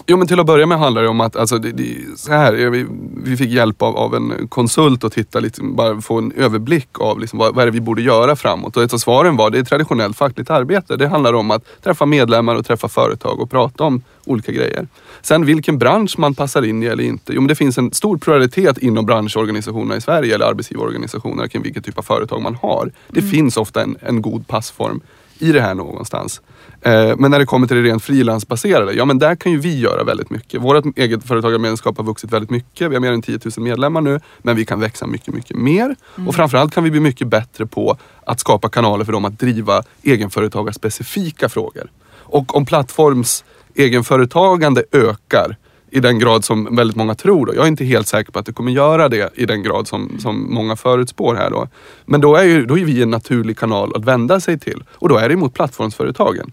Jo 0.05 0.17
men 0.17 0.27
till 0.27 0.39
att 0.39 0.45
börja 0.45 0.65
med 0.65 0.79
handlar 0.79 1.01
det 1.01 1.07
om 1.07 1.21
att, 1.21 1.35
alltså, 1.35 1.57
det, 1.57 1.71
det, 1.71 1.95
så 2.17 2.31
här, 2.31 2.53
vi, 2.53 2.85
vi 3.23 3.37
fick 3.37 3.51
hjälp 3.51 3.81
av, 3.81 3.97
av 3.97 4.15
en 4.15 4.47
konsult 4.47 5.03
att 5.03 5.13
titta 5.13 5.39
lite, 5.39 5.61
bara 5.63 6.01
få 6.01 6.17
en 6.17 6.31
överblick 6.31 6.99
av 6.99 7.19
liksom, 7.19 7.39
vad, 7.39 7.55
vad 7.55 7.61
är 7.61 7.65
det 7.65 7.71
vi 7.71 7.81
borde 7.81 8.01
göra 8.01 8.35
framåt. 8.35 8.77
Och 8.77 8.83
ett 8.83 8.93
av 8.93 8.97
svaren 8.97 9.35
var, 9.35 9.49
det 9.49 9.59
är 9.59 9.63
traditionellt 9.63 10.17
fackligt 10.17 10.49
arbete. 10.49 10.95
Det 10.95 11.07
handlar 11.07 11.33
om 11.33 11.51
att 11.51 11.83
träffa 11.83 12.05
medlemmar 12.05 12.55
och 12.55 12.65
träffa 12.65 12.87
företag 12.87 13.39
och 13.39 13.51
prata 13.51 13.83
om 13.83 14.01
olika 14.25 14.51
grejer. 14.51 14.87
Sen 15.21 15.45
vilken 15.45 15.77
bransch 15.77 16.15
man 16.17 16.35
passar 16.35 16.65
in 16.65 16.83
i 16.83 16.85
eller 16.85 17.03
inte. 17.03 17.33
Jo 17.33 17.41
men 17.41 17.47
det 17.47 17.55
finns 17.55 17.77
en 17.77 17.91
stor 17.91 18.17
pluralitet 18.17 18.77
inom 18.77 19.05
branschorganisationerna 19.05 19.95
i 19.95 20.01
Sverige 20.01 20.35
eller 20.35 20.45
arbetsgivarorganisationerna 20.45 21.47
kring 21.47 21.63
vilken 21.63 21.83
typ 21.83 21.97
av 21.97 22.03
företag 22.03 22.41
man 22.41 22.55
har. 22.55 22.91
Det 23.07 23.19
mm. 23.19 23.31
finns 23.31 23.57
ofta 23.57 23.81
en, 23.81 23.97
en 23.99 24.21
god 24.21 24.47
passform 24.47 25.01
i 25.39 25.51
det 25.51 25.61
här 25.61 25.73
någonstans. 25.73 26.41
Eh, 26.81 27.15
men 27.17 27.31
när 27.31 27.39
det 27.39 27.45
kommer 27.45 27.67
till 27.67 27.77
det 27.77 27.83
rent 27.83 28.03
frilansbaserade, 28.03 28.93
ja 28.93 29.05
men 29.05 29.19
där 29.19 29.35
kan 29.35 29.51
ju 29.51 29.59
vi 29.59 29.79
göra 29.79 30.03
väldigt 30.03 30.29
mycket. 30.29 30.61
Vårt 30.61 30.97
eget 30.97 31.23
företagarmedlemskap 31.23 31.97
har 31.97 32.03
vuxit 32.03 32.33
väldigt 32.33 32.49
mycket. 32.49 32.91
Vi 32.91 32.95
har 32.95 33.01
mer 33.01 33.11
än 33.11 33.21
10 33.21 33.39
000 33.57 33.63
medlemmar 33.63 34.01
nu, 34.01 34.19
men 34.41 34.55
vi 34.55 34.65
kan 34.65 34.79
växa 34.79 35.07
mycket, 35.07 35.33
mycket 35.33 35.57
mer. 35.57 35.95
Mm. 36.15 36.27
Och 36.27 36.35
framförallt 36.35 36.73
kan 36.73 36.83
vi 36.83 36.91
bli 36.91 36.99
mycket 36.99 37.27
bättre 37.27 37.65
på 37.65 37.97
att 38.25 38.39
skapa 38.39 38.69
kanaler 38.69 39.05
för 39.05 39.11
dem 39.11 39.25
att 39.25 39.39
driva 39.39 39.83
egenföretagarspecifika 40.01 41.49
frågor. 41.49 41.91
Och 42.15 42.55
om 42.55 42.65
plattforms 42.65 43.43
egenföretagande 43.75 44.83
ökar 44.91 45.57
i 45.93 45.99
den 45.99 46.19
grad 46.19 46.45
som 46.45 46.75
väldigt 46.75 46.97
många 46.97 47.15
tror. 47.15 47.45
Då. 47.45 47.55
Jag 47.55 47.63
är 47.63 47.67
inte 47.67 47.85
helt 47.85 48.07
säker 48.07 48.31
på 48.31 48.39
att 48.39 48.45
det 48.45 48.53
kommer 48.53 48.71
göra 48.71 49.09
det 49.09 49.29
i 49.35 49.45
den 49.45 49.63
grad 49.63 49.87
som, 49.87 50.19
som 50.19 50.53
många 50.53 50.75
förutspår 50.75 51.35
här. 51.35 51.49
Då. 51.49 51.67
Men 52.05 52.21
då 52.21 52.35
är, 52.35 52.43
ju, 52.43 52.65
då 52.65 52.77
är 52.77 52.85
vi 52.85 53.01
en 53.01 53.09
naturlig 53.09 53.57
kanal 53.57 53.95
att 53.95 54.05
vända 54.05 54.39
sig 54.39 54.59
till 54.59 54.83
och 54.91 55.09
då 55.09 55.17
är 55.17 55.29
det 55.29 55.35
mot 55.35 55.53
plattformsföretagen. 55.53 56.51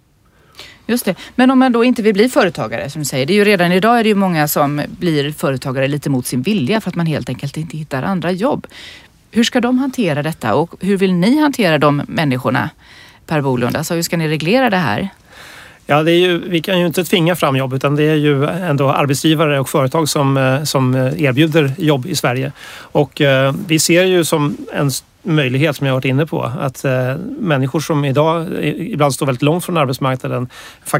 Just 0.86 1.04
det. 1.04 1.14
Men 1.34 1.50
om 1.50 1.58
man 1.58 1.72
då 1.72 1.84
inte 1.84 2.02
vill 2.02 2.14
bli 2.14 2.28
företagare 2.28 2.90
som 2.90 3.00
du 3.00 3.04
säger. 3.04 3.26
Det 3.26 3.32
är 3.32 3.34
ju 3.34 3.44
redan 3.44 3.72
idag 3.72 3.98
är 3.98 4.02
det 4.02 4.08
ju 4.08 4.14
många 4.14 4.48
som 4.48 4.82
blir 4.88 5.32
företagare 5.32 5.88
lite 5.88 6.10
mot 6.10 6.26
sin 6.26 6.42
vilja 6.42 6.80
för 6.80 6.88
att 6.88 6.96
man 6.96 7.06
helt 7.06 7.28
enkelt 7.28 7.56
inte 7.56 7.76
hittar 7.76 8.02
andra 8.02 8.30
jobb. 8.30 8.66
Hur 9.30 9.44
ska 9.44 9.60
de 9.60 9.78
hantera 9.78 10.22
detta 10.22 10.54
och 10.54 10.74
hur 10.80 10.96
vill 10.96 11.14
ni 11.14 11.40
hantera 11.40 11.78
de 11.78 12.02
människorna? 12.08 12.70
Per 13.26 13.40
Bolund, 13.40 13.76
alltså 13.76 13.94
hur 13.94 14.02
ska 14.02 14.16
ni 14.16 14.28
reglera 14.28 14.70
det 14.70 14.76
här? 14.76 15.08
Ja, 15.90 16.02
det 16.02 16.12
är 16.12 16.18
ju, 16.18 16.38
vi 16.38 16.60
kan 16.60 16.80
ju 16.80 16.86
inte 16.86 17.04
tvinga 17.04 17.36
fram 17.36 17.56
jobb 17.56 17.72
utan 17.72 17.96
det 17.96 18.02
är 18.02 18.14
ju 18.14 18.44
ändå 18.44 18.90
arbetsgivare 18.90 19.60
och 19.60 19.68
företag 19.68 20.08
som, 20.08 20.36
eh, 20.36 20.62
som 20.62 20.94
erbjuder 20.96 21.72
jobb 21.78 22.06
i 22.06 22.16
Sverige. 22.16 22.52
Och 22.80 23.20
eh, 23.20 23.54
vi 23.66 23.78
ser 23.78 24.04
ju 24.04 24.24
som 24.24 24.56
en 24.72 24.90
möjlighet 25.22 25.76
som 25.76 25.86
jag 25.86 25.94
varit 25.94 26.04
inne 26.04 26.26
på. 26.26 26.42
Att 26.42 26.84
eh, 26.84 27.16
människor 27.38 27.80
som 27.80 28.04
idag 28.04 28.46
ibland 28.62 29.14
står 29.14 29.26
väldigt 29.26 29.42
långt 29.42 29.64
från 29.64 29.76
arbetsmarknaden 29.76 30.48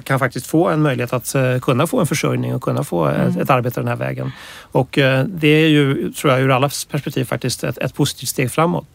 kan 0.04 0.18
faktiskt 0.18 0.46
få 0.46 0.68
en 0.68 0.82
möjlighet 0.82 1.12
att 1.12 1.34
eh, 1.34 1.58
kunna 1.58 1.86
få 1.86 2.00
en 2.00 2.06
försörjning 2.06 2.54
och 2.54 2.62
kunna 2.62 2.84
få 2.84 3.04
mm. 3.04 3.28
ett, 3.28 3.36
ett, 3.36 3.50
arbete 3.50 3.80
den 3.80 3.88
här 3.88 3.96
vägen. 3.96 4.32
Och 4.72 4.98
eh, 4.98 5.24
det 5.24 5.48
är 5.48 5.68
ju, 5.68 6.12
tror 6.12 6.32
jag, 6.32 6.42
ur 6.42 6.50
allas 6.50 6.84
perspektiv 6.84 7.24
faktiskt 7.24 7.64
ett, 7.64 7.78
ett 7.78 7.94
positivt 7.94 8.28
steg 8.28 8.50
framåt 8.50 8.86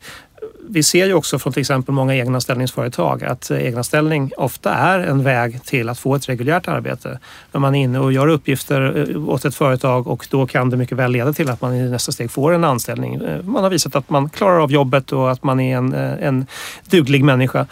vi 0.69 0.83
ser 0.83 1.05
ju 1.05 1.13
också 1.13 1.39
från 1.39 1.53
till 1.53 1.61
exempel 1.61 1.93
många 1.93 2.13
egenanställningsföretag 2.13 3.23
att 3.23 3.51
eh, 3.51 3.57
egenanställning 3.57 4.31
ofta 4.37 4.73
är 4.73 4.99
en 4.99 5.23
väg 5.23 5.63
till 5.63 5.89
att 5.89 5.99
få 5.99 6.15
ett 6.15 6.29
reguljärt 6.29 6.67
arbete. 6.67 7.19
När 7.51 7.59
man 7.59 7.75
är 7.75 7.83
inne 7.83 7.99
och 7.99 8.13
gör 8.13 8.27
uppgifter 8.27 9.09
eh, 9.09 9.29
åt 9.29 9.45
ett 9.45 9.55
företag 9.55 10.07
och 10.07 10.27
då 10.29 10.47
kan 10.47 10.69
det 10.69 10.77
mycket 10.77 10.97
väl 10.97 11.11
leda 11.11 11.33
till 11.33 11.49
att 11.49 11.61
man 11.61 11.75
i 11.75 11.89
nästa 11.89 12.11
steg 12.11 12.31
får 12.31 12.53
en 12.53 12.63
anställning. 12.63 13.15
Eh, 13.15 13.43
man 13.43 13.63
har 13.63 13.69
visat 13.69 13.95
att 13.95 14.09
man 14.09 14.29
klarar 14.29 14.59
av 14.59 14.71
jobbet 14.71 15.11
och 15.11 15.31
att 15.31 15.43
man 15.43 15.59
är 15.59 15.77
en, 15.77 15.93
en 15.93 16.45
duglig 16.89 17.23
människa. 17.23 17.67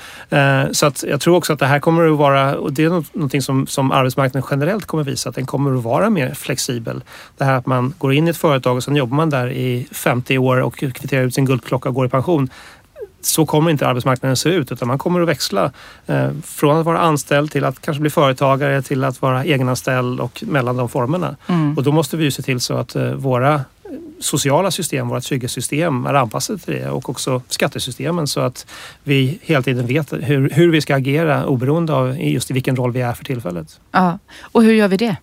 Så 0.71 0.85
att 0.85 1.03
jag 1.07 1.21
tror 1.21 1.35
också 1.35 1.53
att 1.53 1.59
det 1.59 1.65
här 1.65 1.79
kommer 1.79 2.11
att 2.11 2.17
vara, 2.17 2.55
och 2.55 2.73
det 2.73 2.83
är 2.83 2.89
någonting 2.89 3.41
som, 3.41 3.67
som 3.67 3.91
arbetsmarknaden 3.91 4.47
generellt 4.51 4.85
kommer 4.85 5.01
att 5.01 5.07
visa, 5.07 5.29
att 5.29 5.35
den 5.35 5.45
kommer 5.45 5.77
att 5.77 5.83
vara 5.83 6.09
mer 6.09 6.33
flexibel. 6.33 7.03
Det 7.37 7.43
här 7.43 7.53
att 7.53 7.65
man 7.65 7.93
går 7.97 8.13
in 8.13 8.27
i 8.27 8.29
ett 8.29 8.37
företag 8.37 8.75
och 8.75 8.83
sen 8.83 8.95
jobbar 8.95 9.15
man 9.15 9.29
där 9.29 9.51
i 9.51 9.87
50 9.91 10.37
år 10.37 10.61
och 10.61 10.75
kvitterar 10.77 11.23
ut 11.23 11.33
sin 11.33 11.45
guldklocka 11.45 11.89
och 11.89 11.95
går 11.95 12.05
i 12.05 12.09
pension 12.09 12.49
så 13.25 13.45
kommer 13.45 13.71
inte 13.71 13.87
arbetsmarknaden 13.87 14.37
se 14.37 14.49
ut 14.49 14.71
utan 14.71 14.87
man 14.87 14.97
kommer 14.97 15.21
att 15.21 15.27
växla 15.27 15.71
eh, 16.05 16.29
från 16.45 16.77
att 16.77 16.85
vara 16.85 16.99
anställd 16.99 17.51
till 17.51 17.65
att 17.65 17.81
kanske 17.81 18.01
bli 18.01 18.09
företagare 18.09 18.81
till 18.81 19.03
att 19.03 19.21
vara 19.21 19.43
egenanställd 19.43 20.19
och 20.19 20.43
mellan 20.47 20.77
de 20.77 20.89
formerna. 20.89 21.35
Mm. 21.47 21.77
Och 21.77 21.83
då 21.83 21.91
måste 21.91 22.17
vi 22.17 22.23
ju 22.23 22.31
se 22.31 22.41
till 22.41 22.59
så 22.59 22.77
att 22.77 22.95
eh, 22.95 23.11
våra 23.11 23.61
sociala 24.23 24.71
system, 24.71 25.07
våra 25.07 25.21
trygghetssystem 25.21 26.05
är 26.05 26.13
anpassade 26.13 26.59
till 26.59 26.73
det 26.73 26.89
och 26.89 27.09
också 27.09 27.41
skattesystemen 27.49 28.27
så 28.27 28.39
att 28.39 28.65
vi 29.03 29.39
hela 29.41 29.61
tiden 29.61 29.87
vet 29.87 30.13
hur, 30.13 30.49
hur 30.49 30.71
vi 30.71 30.81
ska 30.81 30.95
agera 30.95 31.45
oberoende 31.45 31.93
av 31.93 32.21
just 32.21 32.51
i 32.51 32.53
vilken 32.53 32.75
roll 32.75 32.91
vi 32.91 33.01
är 33.01 33.13
för 33.13 33.25
tillfället. 33.25 33.79
Ja, 33.91 34.19
och 34.41 34.63
hur 34.63 34.73
gör 34.73 34.87
vi 34.87 34.97
det? 34.97 35.15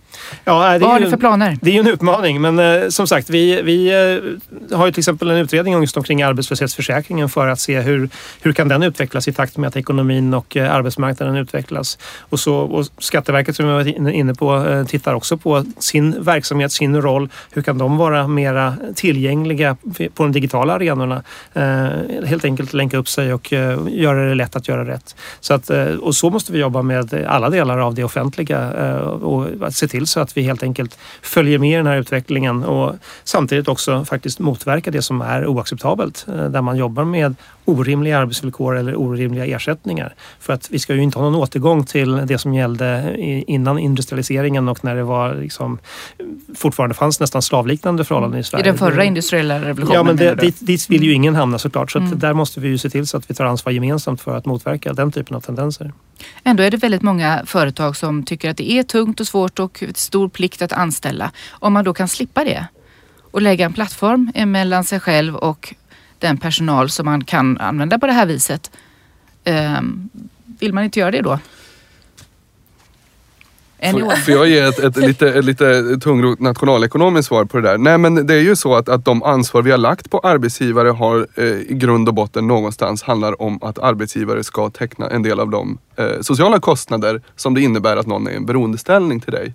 Ja, 0.44 0.72
det 0.72 0.78
Vad 0.78 0.90
har 0.90 1.00
ni 1.00 1.10
för 1.10 1.16
planer? 1.16 1.58
Det 1.62 1.70
är 1.70 1.74
ju 1.74 1.80
en 1.80 1.86
utmaning 1.86 2.40
men 2.40 2.58
eh, 2.58 2.88
som 2.88 3.06
sagt 3.06 3.30
vi, 3.30 3.62
vi 3.62 3.88
eh, 3.88 4.76
har 4.76 4.86
ju 4.86 4.92
till 4.92 5.00
exempel 5.00 5.30
en 5.30 5.36
utredning 5.36 5.80
just 5.80 5.96
omkring 5.96 6.22
arbetslöshetsförsäkringen 6.22 7.28
för 7.28 7.46
att 7.46 7.60
se 7.60 7.80
hur, 7.80 8.08
hur 8.42 8.52
kan 8.52 8.68
den 8.68 8.82
utvecklas 8.82 9.28
i 9.28 9.32
takt 9.32 9.56
med 9.56 9.68
att 9.68 9.76
ekonomin 9.76 10.34
och 10.34 10.56
eh, 10.56 10.74
arbetsmarknaden 10.74 11.36
utvecklas. 11.36 11.98
Och, 12.20 12.40
så, 12.40 12.54
och 12.56 12.86
Skatteverket 12.98 13.56
som 13.56 13.66
jag 13.66 13.74
var 13.74 14.08
inne 14.08 14.34
på 14.34 14.56
eh, 14.56 14.86
tittar 14.86 15.14
också 15.14 15.36
på 15.36 15.64
sin 15.78 16.22
verksamhet, 16.22 16.72
sin 16.72 17.02
roll. 17.02 17.28
Hur 17.50 17.62
kan 17.62 17.78
de 17.78 17.96
vara 17.96 18.28
mera 18.28 18.76
tillgängliga 18.94 19.76
på 20.14 20.22
de 20.22 20.32
digitala 20.32 20.74
arenorna. 20.74 21.22
Eh, 21.52 22.24
helt 22.26 22.44
enkelt 22.44 22.72
länka 22.72 22.96
upp 22.96 23.08
sig 23.08 23.34
och 23.34 23.52
eh, 23.52 23.78
göra 23.88 24.28
det 24.28 24.34
lätt 24.34 24.56
att 24.56 24.68
göra 24.68 24.84
rätt. 24.84 25.16
Så 25.40 25.54
att, 25.54 25.70
eh, 25.70 25.84
och 25.84 26.14
så 26.14 26.30
måste 26.30 26.52
vi 26.52 26.58
jobba 26.58 26.82
med 26.82 27.14
alla 27.28 27.50
delar 27.50 27.78
av 27.78 27.94
det 27.94 28.04
offentliga 28.04 28.72
eh, 28.72 29.00
och 29.00 29.74
se 29.74 29.88
till 29.88 30.06
så 30.06 30.20
att 30.20 30.36
vi 30.36 30.42
helt 30.42 30.62
enkelt 30.62 30.98
följer 31.22 31.58
med 31.58 31.72
i 31.72 31.76
den 31.76 31.86
här 31.86 31.96
utvecklingen 31.96 32.64
och 32.64 32.94
samtidigt 33.24 33.68
också 33.68 34.04
faktiskt 34.04 34.38
motverka 34.38 34.90
det 34.90 35.02
som 35.02 35.20
är 35.20 35.46
oacceptabelt. 35.46 36.26
Eh, 36.28 36.44
där 36.44 36.62
man 36.62 36.76
jobbar 36.76 37.04
med 37.04 37.34
orimliga 37.70 38.18
arbetsvillkor 38.18 38.76
eller 38.76 38.96
orimliga 38.96 39.46
ersättningar. 39.46 40.14
För 40.40 40.52
att 40.52 40.70
vi 40.70 40.78
ska 40.78 40.94
ju 40.94 41.02
inte 41.02 41.18
ha 41.18 41.30
någon 41.30 41.34
återgång 41.34 41.84
till 41.84 42.26
det 42.26 42.38
som 42.38 42.54
gällde 42.54 43.16
innan 43.46 43.78
industrialiseringen 43.78 44.68
och 44.68 44.84
när 44.84 44.96
det 44.96 45.02
var 45.02 45.34
liksom, 45.34 45.78
fortfarande 46.54 46.94
fanns 46.94 47.20
nästan 47.20 47.42
slavliknande 47.42 48.04
förhållanden 48.04 48.40
i 48.40 48.44
Sverige. 48.44 48.64
I 48.64 48.68
den 48.68 48.78
förra 48.78 49.04
industriella 49.04 49.60
revolutionen? 49.60 49.94
Ja, 49.94 50.02
men 50.02 50.16
det, 50.16 50.34
dit, 50.34 50.56
dit, 50.60 50.90
vill 50.90 51.02
ju 51.02 51.12
ingen 51.12 51.34
hamna 51.34 51.58
såklart. 51.58 51.90
Så 51.90 51.98
mm. 51.98 52.18
där 52.18 52.32
måste 52.32 52.60
vi 52.60 52.68
ju 52.68 52.78
se 52.78 52.90
till 52.90 53.06
så 53.06 53.16
att 53.16 53.30
vi 53.30 53.34
tar 53.34 53.44
ansvar 53.44 53.72
gemensamt 53.72 54.20
för 54.20 54.36
att 54.36 54.46
motverka 54.46 54.92
den 54.92 55.12
typen 55.12 55.36
av 55.36 55.40
tendenser. 55.40 55.92
Ändå 56.44 56.62
är 56.62 56.70
det 56.70 56.76
väldigt 56.76 57.02
många 57.02 57.42
företag 57.46 57.96
som 57.96 58.24
tycker 58.24 58.50
att 58.50 58.56
det 58.56 58.70
är 58.70 58.82
tungt 58.82 59.20
och 59.20 59.26
svårt 59.26 59.58
och 59.58 59.84
stor 59.94 60.28
plikt 60.28 60.62
att 60.62 60.72
anställa. 60.72 61.30
Om 61.50 61.72
man 61.72 61.84
då 61.84 61.94
kan 61.94 62.08
slippa 62.08 62.44
det 62.44 62.66
och 63.30 63.42
lägga 63.42 63.64
en 63.64 63.72
plattform 63.72 64.32
mellan 64.46 64.84
sig 64.84 65.00
själv 65.00 65.36
och 65.36 65.74
den 66.20 66.36
personal 66.36 66.90
som 66.90 67.06
man 67.06 67.24
kan 67.24 67.58
använda 67.58 67.98
på 67.98 68.06
det 68.06 68.12
här 68.12 68.26
viset. 68.26 68.70
Um, 69.44 70.10
vill 70.60 70.72
man 70.72 70.84
inte 70.84 71.00
göra 71.00 71.10
det 71.10 71.22
då? 71.22 71.38
Får, 73.82 74.16
får 74.16 74.34
jag 74.34 74.48
ge 74.48 74.58
ett, 74.58 74.78
ett 74.78 74.96
lite, 75.06 75.28
ett 75.28 75.44
lite 75.44 75.96
tungrot 76.02 76.40
nationalekonomiskt 76.40 77.28
svar 77.28 77.44
på 77.44 77.56
det 77.56 77.68
där? 77.68 77.78
Nej 77.78 77.98
men 77.98 78.26
det 78.26 78.34
är 78.34 78.40
ju 78.40 78.56
så 78.56 78.74
att, 78.74 78.88
att 78.88 79.04
de 79.04 79.22
ansvar 79.22 79.62
vi 79.62 79.70
har 79.70 79.78
lagt 79.78 80.10
på 80.10 80.18
arbetsgivare 80.18 80.88
har 80.88 81.26
eh, 81.34 81.44
i 81.44 81.74
grund 81.74 82.08
och 82.08 82.14
botten 82.14 82.46
någonstans 82.46 83.02
handlar 83.02 83.42
om 83.42 83.58
att 83.62 83.78
arbetsgivare 83.78 84.44
ska 84.44 84.70
teckna 84.70 85.10
en 85.10 85.22
del 85.22 85.40
av 85.40 85.50
de 85.50 85.78
eh, 85.96 86.20
sociala 86.20 86.60
kostnader 86.60 87.22
som 87.36 87.54
det 87.54 87.60
innebär 87.60 87.96
att 87.96 88.06
någon 88.06 88.26
är 88.26 88.30
i 88.30 88.36
en 88.36 88.46
beroendeställning 88.46 89.20
till 89.20 89.32
dig. 89.32 89.54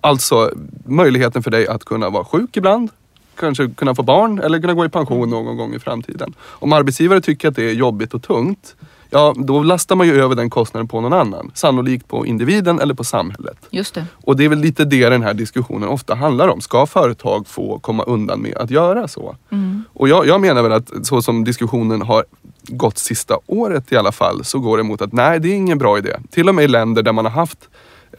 Alltså 0.00 0.50
möjligheten 0.84 1.42
för 1.42 1.50
dig 1.50 1.68
att 1.68 1.84
kunna 1.84 2.10
vara 2.10 2.24
sjuk 2.24 2.56
ibland, 2.56 2.90
kanske 3.36 3.68
kunna 3.68 3.94
få 3.94 4.02
barn 4.02 4.38
eller 4.38 4.60
kunna 4.60 4.74
gå 4.74 4.84
i 4.84 4.88
pension 4.88 5.30
någon 5.30 5.56
gång 5.56 5.74
i 5.74 5.78
framtiden. 5.78 6.34
Om 6.40 6.72
arbetsgivare 6.72 7.20
tycker 7.20 7.48
att 7.48 7.56
det 7.56 7.70
är 7.70 7.72
jobbigt 7.72 8.14
och 8.14 8.22
tungt, 8.22 8.76
ja 9.10 9.34
då 9.36 9.62
lastar 9.62 9.96
man 9.96 10.06
ju 10.06 10.22
över 10.22 10.34
den 10.34 10.50
kostnaden 10.50 10.88
på 10.88 11.00
någon 11.00 11.12
annan. 11.12 11.50
Sannolikt 11.54 12.08
på 12.08 12.26
individen 12.26 12.80
eller 12.80 12.94
på 12.94 13.04
samhället. 13.04 13.56
Just 13.70 13.94
det. 13.94 14.06
Och 14.24 14.36
det 14.36 14.44
är 14.44 14.48
väl 14.48 14.58
lite 14.58 14.84
det 14.84 15.08
den 15.08 15.22
här 15.22 15.34
diskussionen 15.34 15.88
ofta 15.88 16.14
handlar 16.14 16.48
om. 16.48 16.60
Ska 16.60 16.86
företag 16.86 17.46
få 17.46 17.78
komma 17.78 18.02
undan 18.02 18.40
med 18.40 18.56
att 18.56 18.70
göra 18.70 19.08
så? 19.08 19.36
Mm. 19.50 19.84
Och 19.92 20.08
jag, 20.08 20.26
jag 20.26 20.40
menar 20.40 20.62
väl 20.62 20.72
att 20.72 21.06
så 21.06 21.22
som 21.22 21.44
diskussionen 21.44 22.02
har 22.02 22.24
gått 22.68 22.98
sista 22.98 23.38
året 23.46 23.92
i 23.92 23.96
alla 23.96 24.12
fall 24.12 24.44
så 24.44 24.58
går 24.58 24.76
det 24.76 24.82
mot 24.82 25.02
att 25.02 25.12
nej, 25.12 25.40
det 25.40 25.48
är 25.48 25.54
ingen 25.54 25.78
bra 25.78 25.98
idé. 25.98 26.16
Till 26.30 26.48
och 26.48 26.54
med 26.54 26.64
i 26.64 26.68
länder 26.68 27.02
där 27.02 27.12
man 27.12 27.24
har 27.24 27.32
haft 27.32 27.68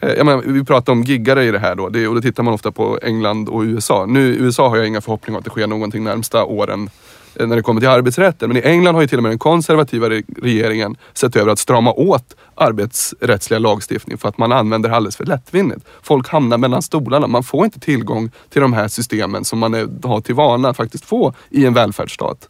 Eh, 0.00 0.08
jag 0.08 0.26
menar, 0.26 0.42
vi 0.46 0.64
pratar 0.64 0.92
om 0.92 1.02
giggare 1.02 1.44
i 1.44 1.50
det 1.50 1.58
här 1.58 1.74
då 1.74 1.88
det, 1.88 2.08
och 2.08 2.14
då 2.14 2.20
tittar 2.20 2.42
man 2.42 2.54
ofta 2.54 2.72
på 2.72 2.98
England 3.02 3.48
och 3.48 3.62
USA. 3.62 4.06
Nu 4.06 4.34
i 4.34 4.38
USA 4.38 4.68
har 4.68 4.76
jag 4.76 4.86
inga 4.86 5.00
förhoppningar 5.00 5.36
om 5.36 5.38
att 5.38 5.44
det 5.44 5.50
sker 5.50 5.66
någonting 5.66 6.04
närmsta 6.04 6.44
åren 6.44 6.90
eh, 7.34 7.46
när 7.46 7.56
det 7.56 7.62
kommer 7.62 7.80
till 7.80 7.90
arbetsrätten. 7.90 8.48
Men 8.48 8.56
i 8.56 8.60
England 8.60 8.94
har 8.94 9.02
ju 9.02 9.08
till 9.08 9.18
och 9.18 9.22
med 9.22 9.32
den 9.32 9.38
konservativa 9.38 10.08
regeringen 10.42 10.96
sett 11.14 11.36
över 11.36 11.52
att 11.52 11.58
strama 11.58 11.92
åt 11.92 12.36
arbetsrättsliga 12.54 13.58
lagstiftning 13.58 14.18
för 14.18 14.28
att 14.28 14.38
man 14.38 14.52
använder 14.52 14.90
alldeles 14.90 15.16
för 15.16 15.24
lättvindigt. 15.24 15.86
Folk 16.02 16.28
hamnar 16.28 16.58
mellan 16.58 16.82
stolarna. 16.82 17.26
Man 17.26 17.42
får 17.42 17.64
inte 17.64 17.80
tillgång 17.80 18.30
till 18.50 18.62
de 18.62 18.72
här 18.72 18.88
systemen 18.88 19.44
som 19.44 19.58
man 19.58 19.74
är, 19.74 20.08
har 20.08 20.20
till 20.20 20.34
vana 20.34 20.68
att 20.68 20.76
faktiskt 20.76 21.04
få 21.04 21.34
i 21.50 21.66
en 21.66 21.74
välfärdsstat. 21.74 22.48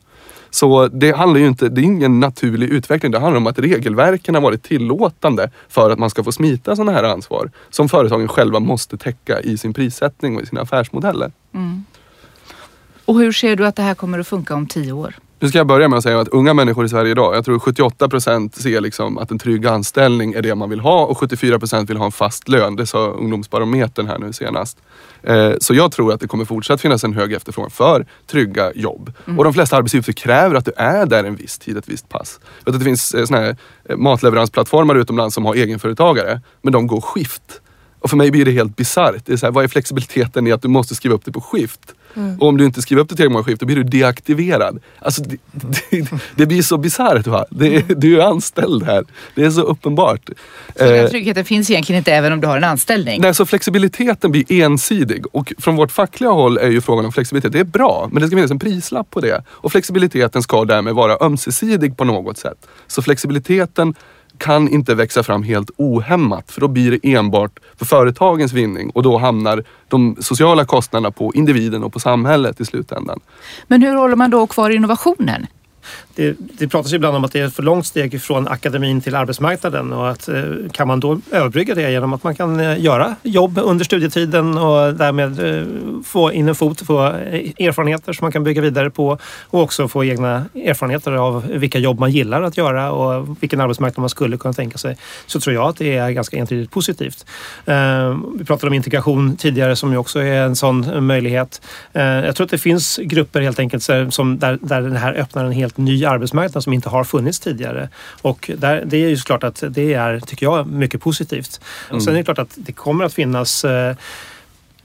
Så 0.50 0.88
det 0.88 1.12
handlar 1.12 1.40
ju 1.40 1.46
inte, 1.46 1.68
det 1.68 1.80
är 1.80 1.84
ingen 1.84 2.20
naturlig 2.20 2.68
utveckling. 2.68 3.12
Det 3.12 3.18
handlar 3.18 3.36
om 3.36 3.46
att 3.46 3.58
regelverken 3.58 4.34
har 4.34 4.42
varit 4.42 4.62
tillåtande 4.62 5.50
för 5.68 5.90
att 5.90 5.98
man 5.98 6.10
ska 6.10 6.24
få 6.24 6.32
smita 6.32 6.76
sådana 6.76 6.92
här 6.92 7.04
ansvar 7.04 7.50
som 7.70 7.88
företagen 7.88 8.28
själva 8.28 8.60
måste 8.60 8.96
täcka 8.96 9.40
i 9.40 9.58
sin 9.58 9.74
prissättning 9.74 10.36
och 10.36 10.42
i 10.42 10.46
sina 10.46 10.60
affärsmodeller. 10.60 11.32
Mm. 11.54 11.84
Och 13.04 13.18
hur 13.18 13.32
ser 13.32 13.56
du 13.56 13.66
att 13.66 13.76
det 13.76 13.82
här 13.82 13.94
kommer 13.94 14.18
att 14.18 14.28
funka 14.28 14.54
om 14.54 14.66
tio 14.66 14.92
år? 14.92 15.14
Nu 15.46 15.50
ska 15.50 15.58
jag 15.58 15.66
börja 15.66 15.88
med 15.88 15.96
att 15.96 16.02
säga 16.02 16.20
att 16.20 16.28
unga 16.28 16.54
människor 16.54 16.84
i 16.84 16.88
Sverige 16.88 17.10
idag, 17.10 17.36
jag 17.36 17.44
tror 17.44 17.58
78 17.58 18.08
procent 18.08 18.54
ser 18.54 18.80
liksom 18.80 19.18
att 19.18 19.30
en 19.30 19.38
trygg 19.38 19.66
anställning 19.66 20.32
är 20.32 20.42
det 20.42 20.54
man 20.54 20.70
vill 20.70 20.80
ha 20.80 21.04
och 21.04 21.18
74 21.18 21.58
procent 21.58 21.90
vill 21.90 21.96
ha 21.96 22.04
en 22.04 22.12
fast 22.12 22.48
lön. 22.48 22.76
Det 22.76 22.86
sa 22.86 23.06
ungdomsbarometern 23.08 24.06
här 24.06 24.18
nu 24.18 24.32
senast. 24.32 24.78
Eh, 25.22 25.52
så 25.60 25.74
jag 25.74 25.92
tror 25.92 26.12
att 26.12 26.20
det 26.20 26.26
kommer 26.26 26.44
fortsatt 26.44 26.80
finnas 26.80 27.04
en 27.04 27.12
hög 27.12 27.32
efterfrågan 27.32 27.70
för 27.70 28.06
trygga 28.26 28.72
jobb. 28.74 29.12
Mm. 29.26 29.38
Och 29.38 29.44
de 29.44 29.54
flesta 29.54 29.76
arbetsgivare 29.76 30.12
kräver 30.12 30.54
att 30.54 30.64
du 30.64 30.72
är 30.76 31.06
där 31.06 31.24
en 31.24 31.36
viss 31.36 31.58
tid, 31.58 31.76
ett 31.76 31.88
visst 31.88 32.08
pass. 32.08 32.40
Jag 32.64 32.72
vet 32.72 32.74
att 32.74 32.80
det 32.80 32.84
finns 32.84 33.14
eh, 33.14 33.24
såna 33.24 33.40
här 33.40 33.56
eh, 33.88 33.96
matleveransplattformar 33.96 34.94
utomlands 34.94 35.34
som 35.34 35.44
har 35.44 35.54
egenföretagare, 35.54 36.40
men 36.62 36.72
de 36.72 36.86
går 36.86 37.00
skift. 37.00 37.60
Och 38.00 38.10
för 38.10 38.16
mig 38.16 38.30
blir 38.30 38.44
det 38.44 38.52
helt 38.52 38.76
bisarrt. 38.76 39.42
vad 39.42 39.64
är 39.64 39.68
flexibiliteten 39.68 40.46
i 40.46 40.52
att 40.52 40.62
du 40.62 40.68
måste 40.68 40.94
skriva 40.94 41.14
upp 41.14 41.24
det 41.24 41.32
på 41.32 41.40
skift? 41.40 41.94
Mm. 42.16 42.40
Och 42.40 42.48
om 42.48 42.56
du 42.56 42.64
inte 42.64 42.82
skriver 42.82 43.02
upp 43.02 43.08
det 43.08 43.16
tillräckligt 43.16 43.32
många 43.32 43.44
skift 43.44 43.60
då 43.60 43.66
blir 43.66 43.76
du 43.76 43.82
deaktiverad. 43.82 44.78
Alltså, 44.98 45.22
det, 45.22 45.36
det, 45.90 46.08
det 46.36 46.46
blir 46.46 46.62
så 46.62 46.78
bisarrt. 46.78 47.26
Va? 47.26 47.44
Det. 47.50 47.84
Du 47.88 48.20
är 48.20 48.26
anställd 48.26 48.82
här. 48.82 49.04
Det 49.34 49.44
är 49.44 49.50
så 49.50 49.62
uppenbart. 49.62 50.20
Så 50.76 50.84
den 50.84 51.04
eh, 51.04 51.10
tryggheten 51.10 51.44
finns 51.44 51.70
egentligen 51.70 51.98
inte 51.98 52.12
även 52.12 52.32
om 52.32 52.40
du 52.40 52.46
har 52.46 52.56
en 52.56 52.64
anställning? 52.64 53.20
Nej, 53.20 53.34
så 53.34 53.46
flexibiliteten 53.46 54.30
blir 54.30 54.52
ensidig. 54.52 55.24
Och 55.32 55.52
från 55.58 55.76
vårt 55.76 55.92
fackliga 55.92 56.30
håll 56.30 56.58
är 56.58 56.70
ju 56.70 56.80
frågan 56.80 57.04
om 57.04 57.12
flexibilitet, 57.12 57.52
det 57.52 57.60
är 57.60 57.64
bra. 57.64 58.08
Men 58.12 58.22
det 58.22 58.28
ska 58.28 58.36
finnas 58.36 58.50
en 58.50 58.58
prislapp 58.58 59.10
på 59.10 59.20
det. 59.20 59.44
Och 59.48 59.72
flexibiliteten 59.72 60.42
ska 60.42 60.64
därmed 60.64 60.94
vara 60.94 61.16
ömsesidig 61.20 61.96
på 61.96 62.04
något 62.04 62.38
sätt. 62.38 62.66
Så 62.86 63.02
flexibiliteten 63.02 63.94
kan 64.38 64.68
inte 64.68 64.94
växa 64.94 65.22
fram 65.22 65.42
helt 65.42 65.70
ohämmat 65.76 66.50
för 66.50 66.60
då 66.60 66.68
blir 66.68 66.90
det 66.90 67.14
enbart 67.14 67.58
för 67.76 67.84
företagens 67.84 68.52
vinning 68.52 68.90
och 68.90 69.02
då 69.02 69.18
hamnar 69.18 69.64
de 69.88 70.16
sociala 70.20 70.64
kostnaderna 70.64 71.10
på 71.10 71.34
individen 71.34 71.84
och 71.84 71.92
på 71.92 72.00
samhället 72.00 72.60
i 72.60 72.64
slutändan. 72.64 73.20
Men 73.66 73.82
hur 73.82 73.94
håller 73.94 74.16
man 74.16 74.30
då 74.30 74.46
kvar 74.46 74.70
innovationen? 74.70 75.46
Det, 76.16 76.36
det 76.38 76.68
pratas 76.68 76.92
ibland 76.92 77.16
om 77.16 77.24
att 77.24 77.32
det 77.32 77.40
är 77.40 77.46
ett 77.46 77.54
för 77.54 77.62
långt 77.62 77.86
steg 77.86 78.22
från 78.22 78.48
akademin 78.48 79.00
till 79.00 79.14
arbetsmarknaden 79.14 79.92
och 79.92 80.10
att 80.10 80.28
eh, 80.28 80.42
kan 80.72 80.88
man 80.88 81.00
då 81.00 81.20
överbrygga 81.30 81.74
det 81.74 81.90
genom 81.90 82.12
att 82.12 82.24
man 82.24 82.34
kan 82.34 82.60
eh, 82.60 82.80
göra 82.80 83.16
jobb 83.22 83.58
under 83.58 83.84
studietiden 83.84 84.58
och 84.58 84.94
därmed 84.94 85.40
eh, 85.40 85.66
få 86.04 86.32
in 86.32 86.48
en 86.48 86.54
fot, 86.54 86.86
få 86.86 87.00
erfarenheter 87.02 88.12
som 88.12 88.24
man 88.24 88.32
kan 88.32 88.44
bygga 88.44 88.62
vidare 88.62 88.90
på 88.90 89.18
och 89.46 89.62
också 89.62 89.88
få 89.88 90.04
egna 90.04 90.44
erfarenheter 90.54 91.12
av 91.12 91.46
vilka 91.46 91.78
jobb 91.78 92.00
man 92.00 92.10
gillar 92.10 92.42
att 92.42 92.56
göra 92.56 92.92
och 92.92 93.36
vilken 93.40 93.60
arbetsmarknad 93.60 94.00
man 94.00 94.10
skulle 94.10 94.36
kunna 94.36 94.54
tänka 94.54 94.78
sig. 94.78 94.96
Så 95.26 95.40
tror 95.40 95.54
jag 95.54 95.68
att 95.68 95.76
det 95.76 95.96
är 95.96 96.10
ganska 96.10 96.36
entydigt 96.36 96.70
positivt. 96.70 97.26
Vi 98.38 98.44
pratade 98.44 98.66
om 98.66 98.74
integration 98.74 99.36
tidigare 99.36 99.76
som 99.76 99.92
ju 99.92 99.98
också 99.98 100.18
är 100.18 100.42
en 100.42 100.56
sån 100.56 101.06
möjlighet. 101.06 101.62
Jag 101.92 102.36
tror 102.36 102.44
att 102.44 102.50
det 102.50 102.58
finns 102.58 103.00
grupper 103.02 103.40
helt 103.40 103.58
enkelt 103.58 103.82
som 104.14 104.38
där, 104.38 104.58
där 104.62 104.80
det 104.82 104.98
här 104.98 105.14
öppnar 105.14 105.44
en 105.44 105.52
helt 105.52 105.76
ny 105.76 106.05
arbetsmarknad 106.06 106.64
som 106.64 106.72
inte 106.72 106.88
har 106.88 107.04
funnits 107.04 107.40
tidigare. 107.40 107.88
Och 108.22 108.50
där, 108.58 108.82
det 108.86 108.96
är 108.96 109.08
ju 109.08 109.16
såklart 109.16 109.44
att 109.44 109.62
det 109.68 109.94
är, 109.94 110.20
tycker 110.20 110.46
jag, 110.46 110.66
mycket 110.66 111.00
positivt. 111.00 111.60
Och 111.90 112.02
sen 112.02 112.12
är 112.12 112.18
det 112.18 112.24
klart 112.24 112.38
att 112.38 112.52
det 112.54 112.72
kommer 112.72 113.04
att 113.04 113.14
finnas 113.14 113.64
eh, 113.64 113.96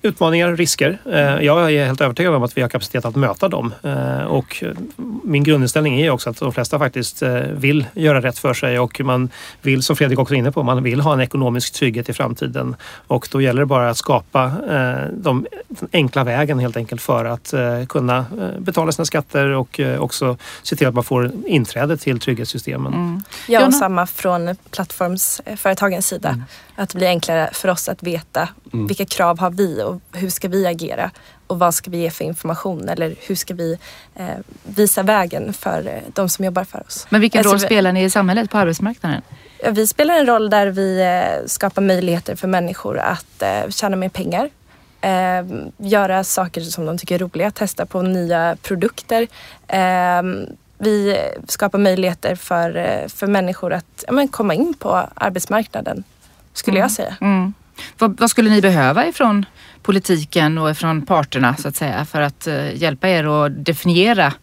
utmaningar, 0.02 0.56
risker. 0.56 0.98
Eh, 1.06 1.46
jag 1.46 1.74
är 1.74 1.86
helt 1.86 2.02
övertygad 2.02 2.36
om 2.36 2.44
att 2.44 2.58
vi 2.58 2.62
har 2.62 2.70
kapacitet 2.70 3.06
att 3.06 3.16
möta 3.16 3.48
dem. 3.48 3.74
Eh, 3.84 4.24
och 4.24 4.64
min 5.24 5.44
grundinställning 5.44 6.02
är 6.02 6.10
också 6.10 6.30
att 6.30 6.38
de 6.38 6.54
flesta 6.54 6.80
faktiskt 6.80 7.22
eh, 7.22 7.34
vill 7.34 7.86
göra 7.94 8.22
rätt 8.22 8.40
för 8.40 8.54
sig 8.54 8.80
och 8.80 9.02
man 9.02 9.30
vill, 9.62 9.84
som 9.84 9.96
Fredrik 9.96 10.20
också 10.20 10.34
är 10.34 10.38
inne 10.38 10.52
på, 10.52 10.64
man 10.64 10.84
vill 10.84 11.02
ha 11.02 11.14
en 11.14 11.22
ekonomisk 11.22 11.74
trygghet 11.74 12.10
i 12.10 12.14
framtiden. 12.14 12.76
Och 13.08 13.28
då 13.32 13.42
gäller 13.42 13.60
det 13.60 13.66
bara 13.66 13.90
att 13.90 13.98
skapa 13.98 14.52
de 15.14 15.46
enkla 15.94 16.24
vägen 16.24 16.60
helt 16.60 16.78
enkelt 16.78 17.02
för 17.02 17.26
att 17.26 17.54
kunna 17.90 18.26
betala 18.60 18.92
sina 18.92 19.06
skatter 19.06 19.48
och 19.48 19.80
också 20.00 20.38
se 20.64 20.76
till 20.76 20.88
att 20.88 20.94
man 20.94 21.04
får 21.04 21.32
inträde 21.46 21.98
till 21.98 22.20
trygghetssystemen. 22.20 22.94
Mm. 22.94 23.24
Ja, 23.48 23.66
och 23.66 23.74
samma 23.74 24.08
från 24.08 24.56
plattformsföretagens 24.72 26.08
sida. 26.08 26.30
Mm. 26.30 26.44
Att 26.82 26.90
det 26.90 26.98
blir 26.98 27.08
enklare 27.08 27.50
för 27.54 27.70
oss 27.70 27.90
att 27.90 28.04
veta 28.04 28.50
mm. 28.74 28.88
vilka 28.88 29.06
krav 29.06 29.40
har 29.40 29.50
vi 29.50 29.84
och 29.84 30.02
hur 30.14 30.30
ska 30.30 30.48
vi 30.48 30.68
agera 30.68 31.12
och 31.48 31.60
vad 31.60 31.74
ska 31.74 31.92
vi 31.92 31.98
ge 31.98 32.10
för 32.10 32.26
information 32.26 32.90
eller 32.90 33.16
hur 33.20 33.36
ska 33.36 33.54
vi 33.54 33.78
eh, 34.16 34.26
visa 34.64 35.04
vägen 35.04 35.54
för 35.54 35.88
eh, 35.88 35.94
de 36.14 36.30
som 36.30 36.46
jobbar 36.46 36.64
för 36.64 36.84
oss. 36.88 37.08
Men 37.10 37.22
vilken 37.22 37.44
roll 37.44 37.60
spelar 37.60 37.92
ni 37.92 38.04
i 38.04 38.10
samhället 38.10 38.52
på 38.52 38.58
arbetsmarknaden? 38.58 39.22
Vi 39.72 39.88
spelar 39.88 40.20
en 40.20 40.26
roll 40.26 40.50
där 40.50 40.68
vi 40.68 41.02
eh, 41.02 41.48
skapar 41.48 41.82
möjligheter 41.82 42.36
för 42.36 42.48
människor 42.48 43.00
att 43.00 43.42
eh, 43.42 43.70
tjäna 43.70 43.96
mer 43.96 44.10
pengar. 44.10 44.50
Eh, 45.02 45.46
göra 45.78 46.24
saker 46.24 46.62
som 46.62 46.86
de 46.86 46.98
tycker 46.98 47.16
är 47.16 47.20
roliga, 47.20 47.52
testa 47.52 47.86
på 47.86 48.02
nya 48.02 48.58
produkter. 48.62 49.28
Eh, 49.68 50.22
vi 50.78 51.18
skapar 51.48 51.80
möjligheter 51.80 52.36
för, 52.36 52.76
eh, 52.78 53.08
för 53.08 53.28
människor 53.28 53.74
att 53.74 54.04
ja, 54.08 54.14
men 54.14 54.28
komma 54.28 54.54
in 54.54 54.74
på 54.74 55.08
arbetsmarknaden 55.14 56.04
skulle 56.54 56.78
mm. 56.78 56.84
jag 56.84 56.92
säga. 56.92 57.16
Mm. 57.22 57.54
Vad, 57.98 58.20
vad, 58.20 58.30
skulle 58.30 58.50
ni 58.50 58.62
behöva 58.62 59.08
ifrån 59.08 59.46
politiken 59.82 60.58
och 60.58 60.72
ifrån 60.72 61.02
parterna 61.02 61.56
så 61.56 61.68
att 61.68 61.76
säga 61.76 62.06
för 62.06 62.22
att 62.22 62.48
uh, 62.48 62.76
hjälpa 62.76 63.10
er 63.10 63.24
att 63.24 63.66
definiera 63.66 64.34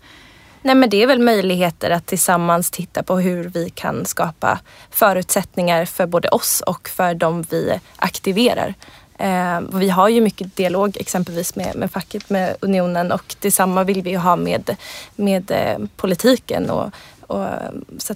Nej 0.63 0.75
men 0.75 0.91
det 0.91 1.03
är 1.03 1.07
väl 1.07 1.19
möjligheter 1.19 1.91
att 1.91 2.07
tillsammans 2.07 2.71
titta 2.71 3.03
på 3.03 3.19
hur 3.19 3.45
vi 3.45 3.71
kan 3.71 4.07
skapa 4.07 4.61
förutsättningar 4.91 5.85
för 5.85 6.07
både 6.07 6.29
oss 6.29 6.61
och 6.61 6.89
för 6.89 7.15
de 7.15 7.43
vi 7.43 7.81
aktiverar. 7.97 8.75
Eh, 9.19 9.61
vi 9.61 9.89
har 9.89 10.09
ju 10.09 10.21
mycket 10.21 10.57
dialog 10.57 10.97
exempelvis 10.97 11.57
med, 11.57 11.77
med 11.77 11.91
facket, 11.91 12.31
med 12.31 12.57
unionen 12.61 13.13
och 13.13 13.37
detsamma 13.41 13.85
vill 13.85 14.03
vi 14.03 14.15
ha 14.15 14.37
med, 14.37 14.77
med 15.17 15.51
eh, 15.51 15.87
politiken. 15.97 16.71
Och, 16.71 16.93
och, 17.21 17.47
så 17.99 18.15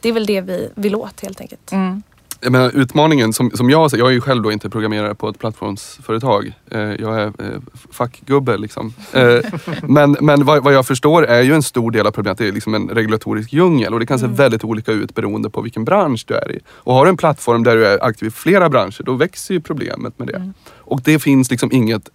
det 0.00 0.08
är 0.08 0.12
väl 0.12 0.26
det 0.26 0.40
vi 0.40 0.70
vill 0.74 0.94
åt 0.94 1.20
helt 1.20 1.40
enkelt. 1.40 1.72
Mm 1.72 2.02
jag 2.44 2.52
menar, 2.52 2.70
utmaningen 2.74 3.32
som, 3.32 3.50
som 3.50 3.70
jag 3.70 3.90
ser, 3.90 3.98
jag 3.98 4.08
är 4.08 4.12
ju 4.12 4.20
själv 4.20 4.42
då 4.42 4.52
inte 4.52 4.70
programmerare 4.70 5.14
på 5.14 5.28
ett 5.28 5.38
plattformsföretag. 5.38 6.52
Eh, 6.70 6.80
jag 6.80 7.20
är 7.20 7.26
eh, 7.26 7.60
fackgubbe 7.90 8.56
liksom. 8.56 8.94
Eh, 9.12 9.38
men 9.82 10.16
men 10.20 10.44
vad, 10.44 10.64
vad, 10.64 10.74
jag 10.74 10.86
förstår 10.86 11.26
är 11.26 11.42
ju 11.42 11.54
en 11.54 11.62
stor 11.62 11.90
del 11.90 12.06
av 12.06 12.10
problemet 12.10 12.38
det 12.38 12.48
är 12.48 12.52
liksom 12.52 12.74
en 12.74 12.88
regulatorisk 12.88 13.52
djungel 13.52 13.94
och 13.94 14.00
det 14.00 14.06
kan 14.06 14.18
se 14.18 14.24
mm. 14.24 14.36
väldigt 14.36 14.64
olika 14.64 14.92
ut 14.92 15.14
beroende 15.14 15.50
på 15.50 15.60
vilken 15.60 15.84
bransch 15.84 16.24
du 16.26 16.34
är 16.34 16.52
i. 16.52 16.60
Och 16.68 16.94
har 16.94 17.04
du 17.04 17.08
en 17.08 17.16
plattform 17.16 17.64
där 17.64 17.76
du 17.76 17.86
är 17.86 18.04
aktiv 18.04 18.28
i 18.28 18.30
flera 18.30 18.68
branscher 18.68 19.02
då 19.02 19.14
växer 19.14 19.54
ju 19.54 19.60
problemet 19.60 20.18
med 20.18 20.28
det. 20.28 20.36
Mm. 20.36 20.54
Och 20.76 21.00
det 21.04 21.18
finns 21.18 21.50
liksom 21.50 21.72
inget 21.72 22.10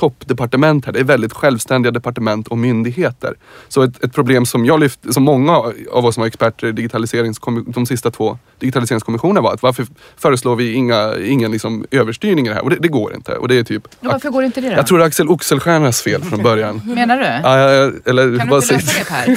toppdepartement 0.00 0.86
här. 0.86 0.92
Det 0.92 1.00
är 1.00 1.04
väldigt 1.04 1.32
självständiga 1.32 1.90
departement 1.90 2.48
och 2.48 2.58
myndigheter. 2.58 3.34
Så 3.68 3.82
ett, 3.82 4.04
ett 4.04 4.14
problem 4.14 4.46
som 4.46 4.66
jag 4.66 4.80
lyft, 4.80 5.14
som 5.14 5.22
många 5.22 5.52
av 5.92 6.06
oss 6.06 6.14
som 6.14 6.20
var 6.20 6.26
experter 6.26 6.66
i 6.66 6.72
digitaliseringskom, 6.72 7.64
de 7.68 7.86
sista 7.86 8.10
två 8.10 8.38
digitaliseringskommissionerna 8.58 9.40
var 9.40 9.54
att 9.54 9.62
varför 9.62 9.86
föreslår 10.16 10.56
vi 10.56 10.72
inga, 10.72 11.14
ingen 11.24 11.52
liksom 11.52 11.84
överstyrning 11.90 12.46
i 12.46 12.48
det 12.48 12.54
här? 12.54 12.64
Och 12.64 12.70
det, 12.70 12.76
det 12.76 12.88
går 12.88 13.14
inte. 13.14 13.32
Och 13.32 13.48
det 13.48 13.58
är 13.58 13.62
typ, 13.62 13.88
varför 14.00 14.30
går 14.30 14.44
inte 14.44 14.60
det 14.60 14.68
då? 14.68 14.76
Jag 14.76 14.86
tror 14.86 14.98
det 14.98 15.04
är 15.04 15.06
Axel 15.06 15.28
Oxelstiernas 15.28 16.02
fel 16.02 16.22
från 16.22 16.42
början. 16.42 16.82
Menar 16.94 17.18
du? 17.18 17.24
Ja, 17.24 17.58
eller, 18.10 18.38
kan 18.38 18.48
du 18.48 18.56
inte 18.56 18.74
lösa 18.74 18.74
det 18.74 19.08
Per? 19.08 19.36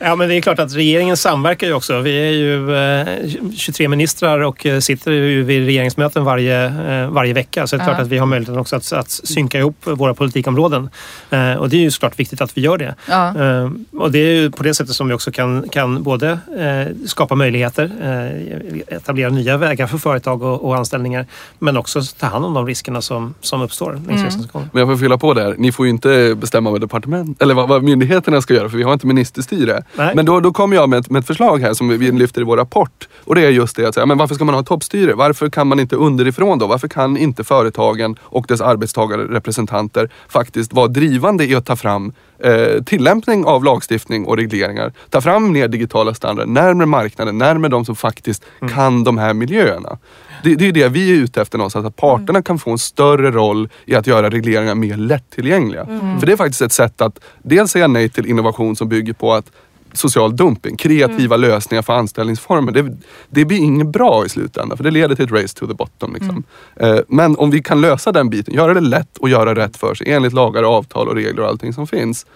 ja 0.00 0.16
men 0.16 0.28
det 0.28 0.34
är 0.34 0.40
klart 0.40 0.58
att 0.58 0.74
regeringen 0.74 1.16
samverkar 1.16 1.66
ju 1.66 1.72
också. 1.72 2.00
Vi 2.00 2.28
är 2.28 2.32
ju 2.32 2.76
eh, 2.76 3.52
23 3.56 3.88
ministrar 3.88 4.40
och 4.40 4.66
eh, 4.66 4.80
sitter 4.80 5.12
ju 5.12 5.42
vid 5.42 5.64
regeringsmöten 5.64 6.24
varje, 6.24 6.64
eh, 6.64 7.10
varje 7.10 7.32
vecka. 7.32 7.66
Så 7.66 7.76
det 7.76 7.82
är 7.82 7.86
klart 7.86 8.00
att 8.00 8.08
vi 8.08 8.18
har 8.18 8.26
möjligheten 8.26 8.58
också 8.58 8.76
att, 8.76 8.92
att 8.92 9.10
synka 9.10 9.58
ihop 9.58 9.69
ihop 9.70 10.00
våra 10.00 10.14
politikområden. 10.14 10.90
Eh, 11.30 11.54
och 11.54 11.68
det 11.68 11.76
är 11.76 11.80
ju 11.80 11.90
såklart 11.90 12.18
viktigt 12.18 12.40
att 12.40 12.56
vi 12.56 12.60
gör 12.60 12.78
det. 12.78 12.94
Ja. 13.08 13.28
Eh, 13.28 13.70
och 13.92 14.12
det 14.12 14.18
är 14.18 14.34
ju 14.34 14.50
på 14.50 14.62
det 14.62 14.74
sättet 14.74 14.94
som 14.94 15.08
vi 15.08 15.14
också 15.14 15.32
kan, 15.32 15.68
kan 15.68 16.02
både 16.02 16.30
eh, 16.58 17.06
skapa 17.06 17.34
möjligheter, 17.34 17.90
etablera 18.88 19.30
nya 19.30 19.56
vägar 19.56 19.86
för 19.86 19.98
företag 19.98 20.42
och, 20.42 20.64
och 20.64 20.76
anställningar, 20.76 21.26
men 21.58 21.76
också 21.76 22.02
ta 22.18 22.26
hand 22.26 22.44
om 22.44 22.54
de 22.54 22.66
riskerna 22.66 23.02
som, 23.02 23.34
som 23.40 23.62
uppstår 23.62 24.00
längs 24.08 24.34
mm. 24.34 24.68
Men 24.72 24.80
jag 24.80 24.88
får 24.88 24.96
fylla 24.96 25.18
på 25.18 25.34
där. 25.34 25.54
Ni 25.58 25.72
får 25.72 25.86
ju 25.86 25.90
inte 25.90 26.34
bestämma 26.36 26.70
vad 26.70 26.80
departement 26.80 27.42
eller 27.42 27.54
vad, 27.54 27.68
vad 27.68 27.82
myndigheterna 27.82 28.40
ska 28.40 28.54
göra 28.54 28.68
för 28.68 28.76
vi 28.76 28.82
har 28.82 28.92
inte 28.92 29.06
ministerstyre. 29.06 29.84
Nej. 29.94 30.14
Men 30.14 30.26
då, 30.26 30.40
då 30.40 30.52
kommer 30.52 30.76
jag 30.76 30.88
med 30.88 30.98
ett, 30.98 31.10
med 31.10 31.20
ett 31.20 31.26
förslag 31.26 31.60
här 31.60 31.74
som 31.74 31.88
vi 31.88 32.12
lyfter 32.12 32.40
i 32.40 32.44
vår 32.44 32.56
rapport. 32.56 33.08
Och 33.24 33.34
det 33.34 33.40
är 33.46 33.50
just 33.50 33.76
det 33.76 33.86
att 33.86 33.94
säga, 33.94 34.06
men 34.06 34.18
varför 34.18 34.34
ska 34.34 34.44
man 34.44 34.54
ha 34.54 34.62
toppstyre? 34.62 35.14
Varför 35.14 35.50
kan 35.50 35.66
man 35.66 35.80
inte 35.80 35.96
underifrån 35.96 36.58
då? 36.58 36.66
Varför 36.66 36.88
kan 36.88 37.16
inte 37.16 37.44
företagen 37.44 38.16
och 38.20 38.44
dess 38.48 38.60
arbetstagare 38.60 39.24
representera 39.24 39.59
representanter 39.60 40.10
faktiskt 40.28 40.72
var 40.72 40.88
drivande 40.88 41.44
i 41.44 41.54
att 41.54 41.66
ta 41.66 41.76
fram 41.76 42.12
eh, 42.38 42.82
tillämpning 42.84 43.44
av 43.44 43.64
lagstiftning 43.64 44.26
och 44.26 44.36
regleringar. 44.36 44.92
Ta 45.10 45.20
fram 45.20 45.52
mer 45.52 45.68
digitala 45.68 46.14
standarder 46.14 46.52
närmare 46.52 46.86
marknaden, 46.86 47.38
närmare 47.38 47.70
de 47.70 47.84
som 47.84 47.96
faktiskt 47.96 48.44
mm. 48.60 48.74
kan 48.74 49.04
de 49.04 49.18
här 49.18 49.34
miljöerna. 49.34 49.98
Det, 50.42 50.54
det 50.54 50.68
är 50.68 50.72
det 50.72 50.88
vi 50.88 51.10
är 51.10 51.14
ute 51.14 51.42
efter 51.42 51.58
någonstans, 51.58 51.86
att 51.86 51.96
parterna 51.96 52.38
mm. 52.38 52.42
kan 52.42 52.58
få 52.58 52.70
en 52.70 52.78
större 52.78 53.30
roll 53.30 53.68
i 53.86 53.94
att 53.94 54.06
göra 54.06 54.30
regleringar 54.30 54.74
mer 54.74 54.96
lättillgängliga. 54.96 55.82
Mm. 55.82 56.20
För 56.20 56.26
det 56.26 56.32
är 56.32 56.36
faktiskt 56.36 56.62
ett 56.62 56.72
sätt 56.72 57.00
att 57.00 57.20
dels 57.42 57.70
säga 57.70 57.88
nej 57.88 58.08
till 58.08 58.26
innovation 58.26 58.76
som 58.76 58.88
bygger 58.88 59.12
på 59.12 59.32
att 59.32 59.50
social 59.92 60.36
dumping, 60.36 60.76
kreativa 60.76 61.34
mm. 61.34 61.50
lösningar 61.50 61.82
för 61.82 61.92
anställningsformer. 61.92 62.72
Det, 62.72 62.96
det 63.28 63.44
blir 63.44 63.58
inget 63.58 63.86
bra 63.86 64.26
i 64.26 64.28
slutändan 64.28 64.76
för 64.76 64.84
det 64.84 64.90
leder 64.90 65.14
till 65.14 65.24
ett 65.24 65.30
race 65.30 65.58
to 65.58 65.66
the 65.66 65.74
bottom. 65.74 66.14
Liksom. 66.14 66.44
Mm. 66.76 66.96
Eh, 66.96 67.02
men 67.08 67.36
om 67.36 67.50
vi 67.50 67.62
kan 67.62 67.80
lösa 67.80 68.12
den 68.12 68.30
biten, 68.30 68.54
göra 68.54 68.74
det 68.74 68.80
lätt 68.80 69.18
och 69.18 69.28
göra 69.28 69.54
rätt 69.54 69.76
för 69.76 69.94
sig 69.94 70.12
enligt 70.12 70.32
lagar, 70.32 70.62
avtal 70.62 71.08
och 71.08 71.14
regler 71.14 71.42
och 71.42 71.48
allting 71.48 71.72
som 71.72 71.86
finns. 71.86 72.26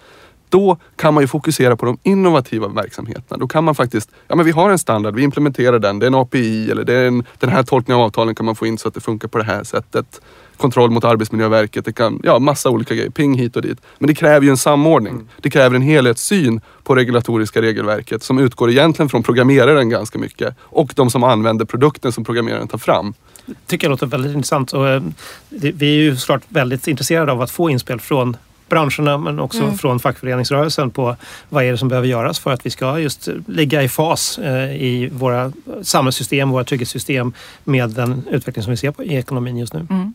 Då 0.49 0.77
kan 0.95 1.13
man 1.13 1.23
ju 1.23 1.27
fokusera 1.27 1.75
på 1.75 1.85
de 1.85 1.97
innovativa 2.03 2.67
verksamheterna. 2.67 3.37
Då 3.37 3.47
kan 3.47 3.63
man 3.63 3.75
faktiskt, 3.75 4.09
ja 4.27 4.35
men 4.35 4.45
vi 4.45 4.51
har 4.51 4.69
en 4.69 4.79
standard, 4.79 5.15
vi 5.15 5.23
implementerar 5.23 5.79
den, 5.79 5.99
det 5.99 6.05
är 6.05 6.07
en 6.07 6.15
API 6.15 6.71
eller 6.71 6.83
det 6.83 6.93
är 6.93 7.07
en, 7.07 7.23
den 7.39 7.49
här 7.49 7.63
tolkningen 7.63 7.99
av 7.99 8.05
avtalen 8.05 8.35
kan 8.35 8.45
man 8.45 8.55
få 8.55 8.65
in 8.65 8.77
så 8.77 8.87
att 8.87 8.93
det 8.93 9.01
funkar 9.01 9.27
på 9.27 9.37
det 9.37 9.43
här 9.43 9.63
sättet 9.63 10.21
kontroll 10.57 10.91
mot 10.91 11.03
Arbetsmiljöverket. 11.03 11.85
Det 11.85 11.93
kan, 11.93 12.19
ja, 12.23 12.39
massa 12.39 12.69
olika 12.69 12.95
grejer. 12.95 13.09
Ping 13.09 13.37
hit 13.37 13.55
och 13.55 13.61
dit. 13.61 13.77
Men 13.99 14.07
det 14.07 14.15
kräver 14.15 14.45
ju 14.45 14.49
en 14.49 14.57
samordning. 14.57 15.13
Mm. 15.13 15.27
Det 15.41 15.49
kräver 15.49 15.75
en 15.75 15.81
helhetssyn 15.81 16.61
på 16.83 16.95
regulatoriska 16.95 17.61
regelverket 17.61 18.23
som 18.23 18.39
utgår 18.39 18.71
egentligen 18.71 19.09
från 19.09 19.23
programmeraren 19.23 19.89
ganska 19.89 20.19
mycket 20.19 20.55
och 20.59 20.93
de 20.95 21.09
som 21.09 21.23
använder 21.23 21.65
produkten 21.65 22.11
som 22.11 22.23
programmeraren 22.23 22.67
tar 22.67 22.77
fram. 22.77 23.13
Det 23.45 23.53
tycker 23.67 23.87
jag 23.87 23.91
låter 23.91 24.05
väldigt 24.05 24.35
intressant. 24.35 24.73
Och, 24.73 24.89
eh, 24.89 25.01
vi 25.49 25.97
är 25.97 26.01
ju 26.01 26.15
såklart 26.17 26.43
väldigt 26.47 26.87
intresserade 26.87 27.31
av 27.31 27.41
att 27.41 27.51
få 27.51 27.69
inspel 27.69 27.99
från 27.99 28.37
branscherna 28.69 29.17
men 29.17 29.39
också 29.39 29.63
mm. 29.63 29.77
från 29.77 29.99
fackföreningsrörelsen 29.99 30.91
på 30.91 31.15
vad 31.49 31.63
är 31.63 31.71
det 31.71 31.77
som 31.77 31.87
behöver 31.87 32.07
göras 32.07 32.39
för 32.39 32.51
att 32.51 32.65
vi 32.65 32.69
ska 32.69 32.99
just 32.99 33.29
ligga 33.47 33.83
i 33.83 33.89
fas 33.89 34.37
eh, 34.37 34.83
i 34.83 35.09
våra 35.11 35.51
samhällssystem, 35.81 36.49
våra 36.49 36.63
trygghetssystem 36.63 37.33
med 37.63 37.89
den 37.89 38.23
utveckling 38.31 38.63
som 38.63 38.71
vi 38.71 38.77
ser 38.77 38.91
på, 38.91 39.03
i 39.03 39.15
ekonomin 39.15 39.57
just 39.57 39.73
nu. 39.73 39.87
Mm. 39.89 40.13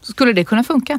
Skulle 0.00 0.32
det 0.32 0.44
kunna 0.44 0.64
funka? 0.64 0.98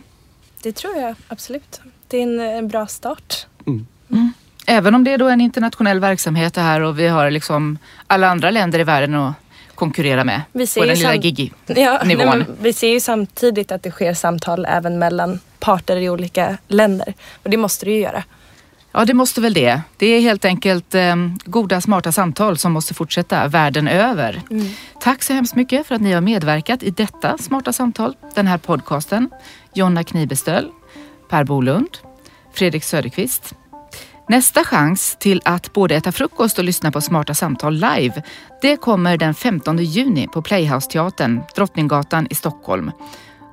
Det 0.63 0.71
tror 0.71 0.97
jag 0.97 1.15
absolut. 1.27 1.81
Det 2.07 2.17
är 2.17 2.23
en, 2.23 2.39
en 2.39 2.67
bra 2.67 2.87
start. 2.87 3.45
Mm. 3.67 3.87
mm. 4.09 4.33
Även 4.67 4.95
om 4.95 5.03
det 5.03 5.11
är 5.11 5.17
då 5.17 5.29
en 5.29 5.41
internationell 5.41 5.99
verksamhet 5.99 6.53
det 6.53 6.61
här 6.61 6.81
och 6.81 6.99
vi 6.99 7.07
har 7.07 7.31
liksom 7.31 7.77
alla 8.07 8.27
andra 8.27 8.51
länder 8.51 8.79
i 8.79 8.83
världen 8.83 9.15
att 9.15 9.33
konkurrera 9.75 10.23
med 10.23 10.41
vi 10.51 10.67
ser 10.67 10.81
på 10.81 10.87
den 10.87 10.97
lilla 10.97 11.15
gigi-nivån. 11.15 12.39
Ja, 12.39 12.55
vi 12.61 12.73
ser 12.73 12.89
ju 12.89 12.99
samtidigt 12.99 13.71
att 13.71 13.83
det 13.83 13.91
sker 13.91 14.13
samtal 14.13 14.65
även 14.69 14.99
mellan 14.99 15.39
parter 15.63 15.97
i 15.97 16.09
olika 16.09 16.57
länder 16.67 17.13
och 17.43 17.49
det 17.49 17.57
måste 17.57 17.85
det 17.85 17.91
ju 17.91 17.99
göra. 17.99 18.23
Ja, 18.91 19.05
det 19.05 19.13
måste 19.13 19.41
väl 19.41 19.53
det. 19.53 19.81
Det 19.97 20.05
är 20.05 20.21
helt 20.21 20.45
enkelt 20.45 20.95
eh, 20.95 21.15
goda, 21.45 21.81
smarta 21.81 22.11
samtal 22.11 22.57
som 22.57 22.71
måste 22.71 22.93
fortsätta 22.93 23.47
världen 23.47 23.87
över. 23.87 24.41
Mm. 24.51 24.67
Tack 24.99 25.23
så 25.23 25.33
hemskt 25.33 25.55
mycket 25.55 25.87
för 25.87 25.95
att 25.95 26.01
ni 26.01 26.11
har 26.11 26.21
medverkat 26.21 26.83
i 26.83 26.89
detta 26.89 27.37
Smarta 27.37 27.73
samtal, 27.73 28.15
den 28.35 28.47
här 28.47 28.57
podcasten. 28.57 29.29
Jonna 29.73 30.03
Knibestöl, 30.03 30.71
Per 31.29 31.43
Bolund, 31.43 31.97
Fredrik 32.53 32.83
Söderqvist. 32.83 33.55
Nästa 34.29 34.63
chans 34.63 35.17
till 35.19 35.41
att 35.45 35.73
både 35.73 35.95
äta 35.95 36.11
frukost 36.11 36.57
och 36.57 36.63
lyssna 36.63 36.91
på 36.91 37.01
Smarta 37.01 37.33
samtal 37.33 37.73
live, 37.73 38.23
det 38.61 38.77
kommer 38.77 39.17
den 39.17 39.33
15 39.33 39.77
juni 39.77 40.27
på 40.27 40.41
Playhouse-teatern, 40.41 41.41
Drottninggatan 41.55 42.27
i 42.29 42.35
Stockholm. 42.35 42.91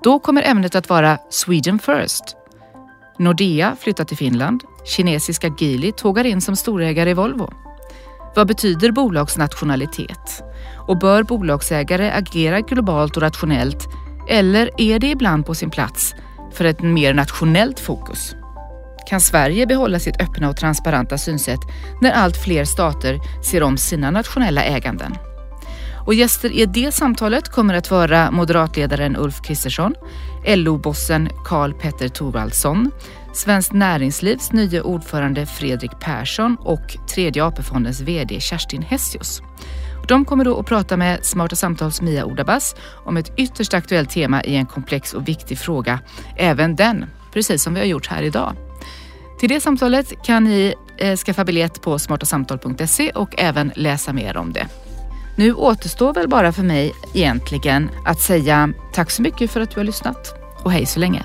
Då 0.02 0.18
kommer 0.18 0.42
ämnet 0.42 0.74
att 0.74 0.88
vara 0.88 1.18
Sweden 1.30 1.78
First. 1.78 2.36
Nordea 3.18 3.76
flyttar 3.80 4.04
till 4.04 4.16
Finland. 4.16 4.62
Kinesiska 4.96 5.54
Geely 5.58 5.92
tågar 5.92 6.24
in 6.24 6.40
som 6.40 6.56
storägare 6.56 7.10
i 7.10 7.14
Volvo. 7.14 7.52
Vad 8.36 8.46
betyder 8.46 8.92
bolagsnationalitet? 8.92 10.42
Och 10.88 10.98
bör 10.98 11.22
bolagsägare 11.22 12.10
agera 12.10 12.60
globalt 12.60 13.16
och 13.16 13.22
rationellt 13.22 13.88
eller 14.28 14.70
är 14.76 14.98
det 14.98 15.06
ibland 15.06 15.46
på 15.46 15.54
sin 15.54 15.70
plats 15.70 16.14
för 16.52 16.64
ett 16.64 16.82
mer 16.82 17.14
nationellt 17.14 17.80
fokus? 17.80 18.34
Kan 19.08 19.20
Sverige 19.20 19.66
behålla 19.66 19.98
sitt 19.98 20.20
öppna 20.20 20.48
och 20.48 20.56
transparenta 20.56 21.18
synsätt 21.18 21.60
när 22.00 22.12
allt 22.12 22.36
fler 22.36 22.64
stater 22.64 23.20
ser 23.42 23.62
om 23.62 23.76
sina 23.76 24.10
nationella 24.10 24.62
äganden? 24.64 25.16
Och 26.06 26.14
gäster 26.14 26.52
i 26.52 26.66
det 26.66 26.94
samtalet 26.94 27.48
kommer 27.48 27.74
att 27.74 27.90
vara 27.90 28.30
moderatledaren 28.30 29.16
Ulf 29.16 29.42
Kristersson, 29.42 29.94
LO-bossen 30.46 31.28
Karl 31.44 31.72
Petter 31.72 32.08
Thorvaldsson, 32.08 32.90
Svenskt 33.32 33.72
Näringslivs 33.72 34.52
nya 34.52 34.82
ordförande 34.82 35.46
Fredrik 35.46 35.90
Persson 36.00 36.56
och 36.60 36.96
Tredje 37.14 37.44
AP-fondens 37.44 38.00
VD 38.00 38.40
Kerstin 38.40 38.82
Hessius. 38.82 39.42
De 40.08 40.24
kommer 40.24 40.44
då 40.44 40.58
att 40.58 40.66
prata 40.66 40.96
med 40.96 41.24
Smarta 41.24 41.56
Samtals 41.56 42.02
Mia 42.02 42.24
Ordabas 42.24 42.76
om 43.04 43.16
ett 43.16 43.32
ytterst 43.36 43.74
aktuellt 43.74 44.10
tema 44.10 44.44
i 44.44 44.56
en 44.56 44.66
komplex 44.66 45.14
och 45.14 45.28
viktig 45.28 45.58
fråga. 45.58 46.00
Även 46.36 46.76
den, 46.76 47.06
precis 47.32 47.62
som 47.62 47.74
vi 47.74 47.80
har 47.80 47.86
gjort 47.86 48.06
här 48.06 48.22
idag. 48.22 48.56
Till 49.40 49.48
det 49.48 49.60
samtalet 49.60 50.22
kan 50.22 50.44
ni 50.44 50.74
eh, 50.98 51.16
skaffa 51.16 51.44
biljett 51.44 51.82
på 51.82 51.98
smartasamtal.se 51.98 53.10
och 53.10 53.34
även 53.38 53.72
läsa 53.74 54.12
mer 54.12 54.36
om 54.36 54.52
det. 54.52 54.66
Nu 55.40 55.54
återstår 55.54 56.14
väl 56.14 56.28
bara 56.28 56.52
för 56.52 56.62
mig 56.62 56.94
egentligen 57.14 57.90
att 58.04 58.20
säga 58.20 58.72
tack 58.92 59.10
så 59.10 59.22
mycket 59.22 59.50
för 59.50 59.60
att 59.60 59.70
du 59.70 59.80
har 59.80 59.84
lyssnat 59.84 60.34
och 60.64 60.72
hej 60.72 60.86
så 60.86 61.00
länge. 61.00 61.24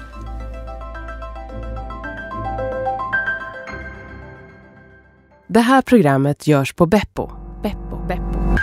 Det 5.48 5.60
här 5.60 5.82
programmet 5.82 6.48
görs 6.48 6.74
på 6.74 6.86
Beppo. 6.86 7.30
Beppo. 7.64 8.08
Beppo. 8.08 8.56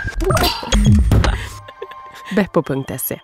Beppo.se 2.35 3.19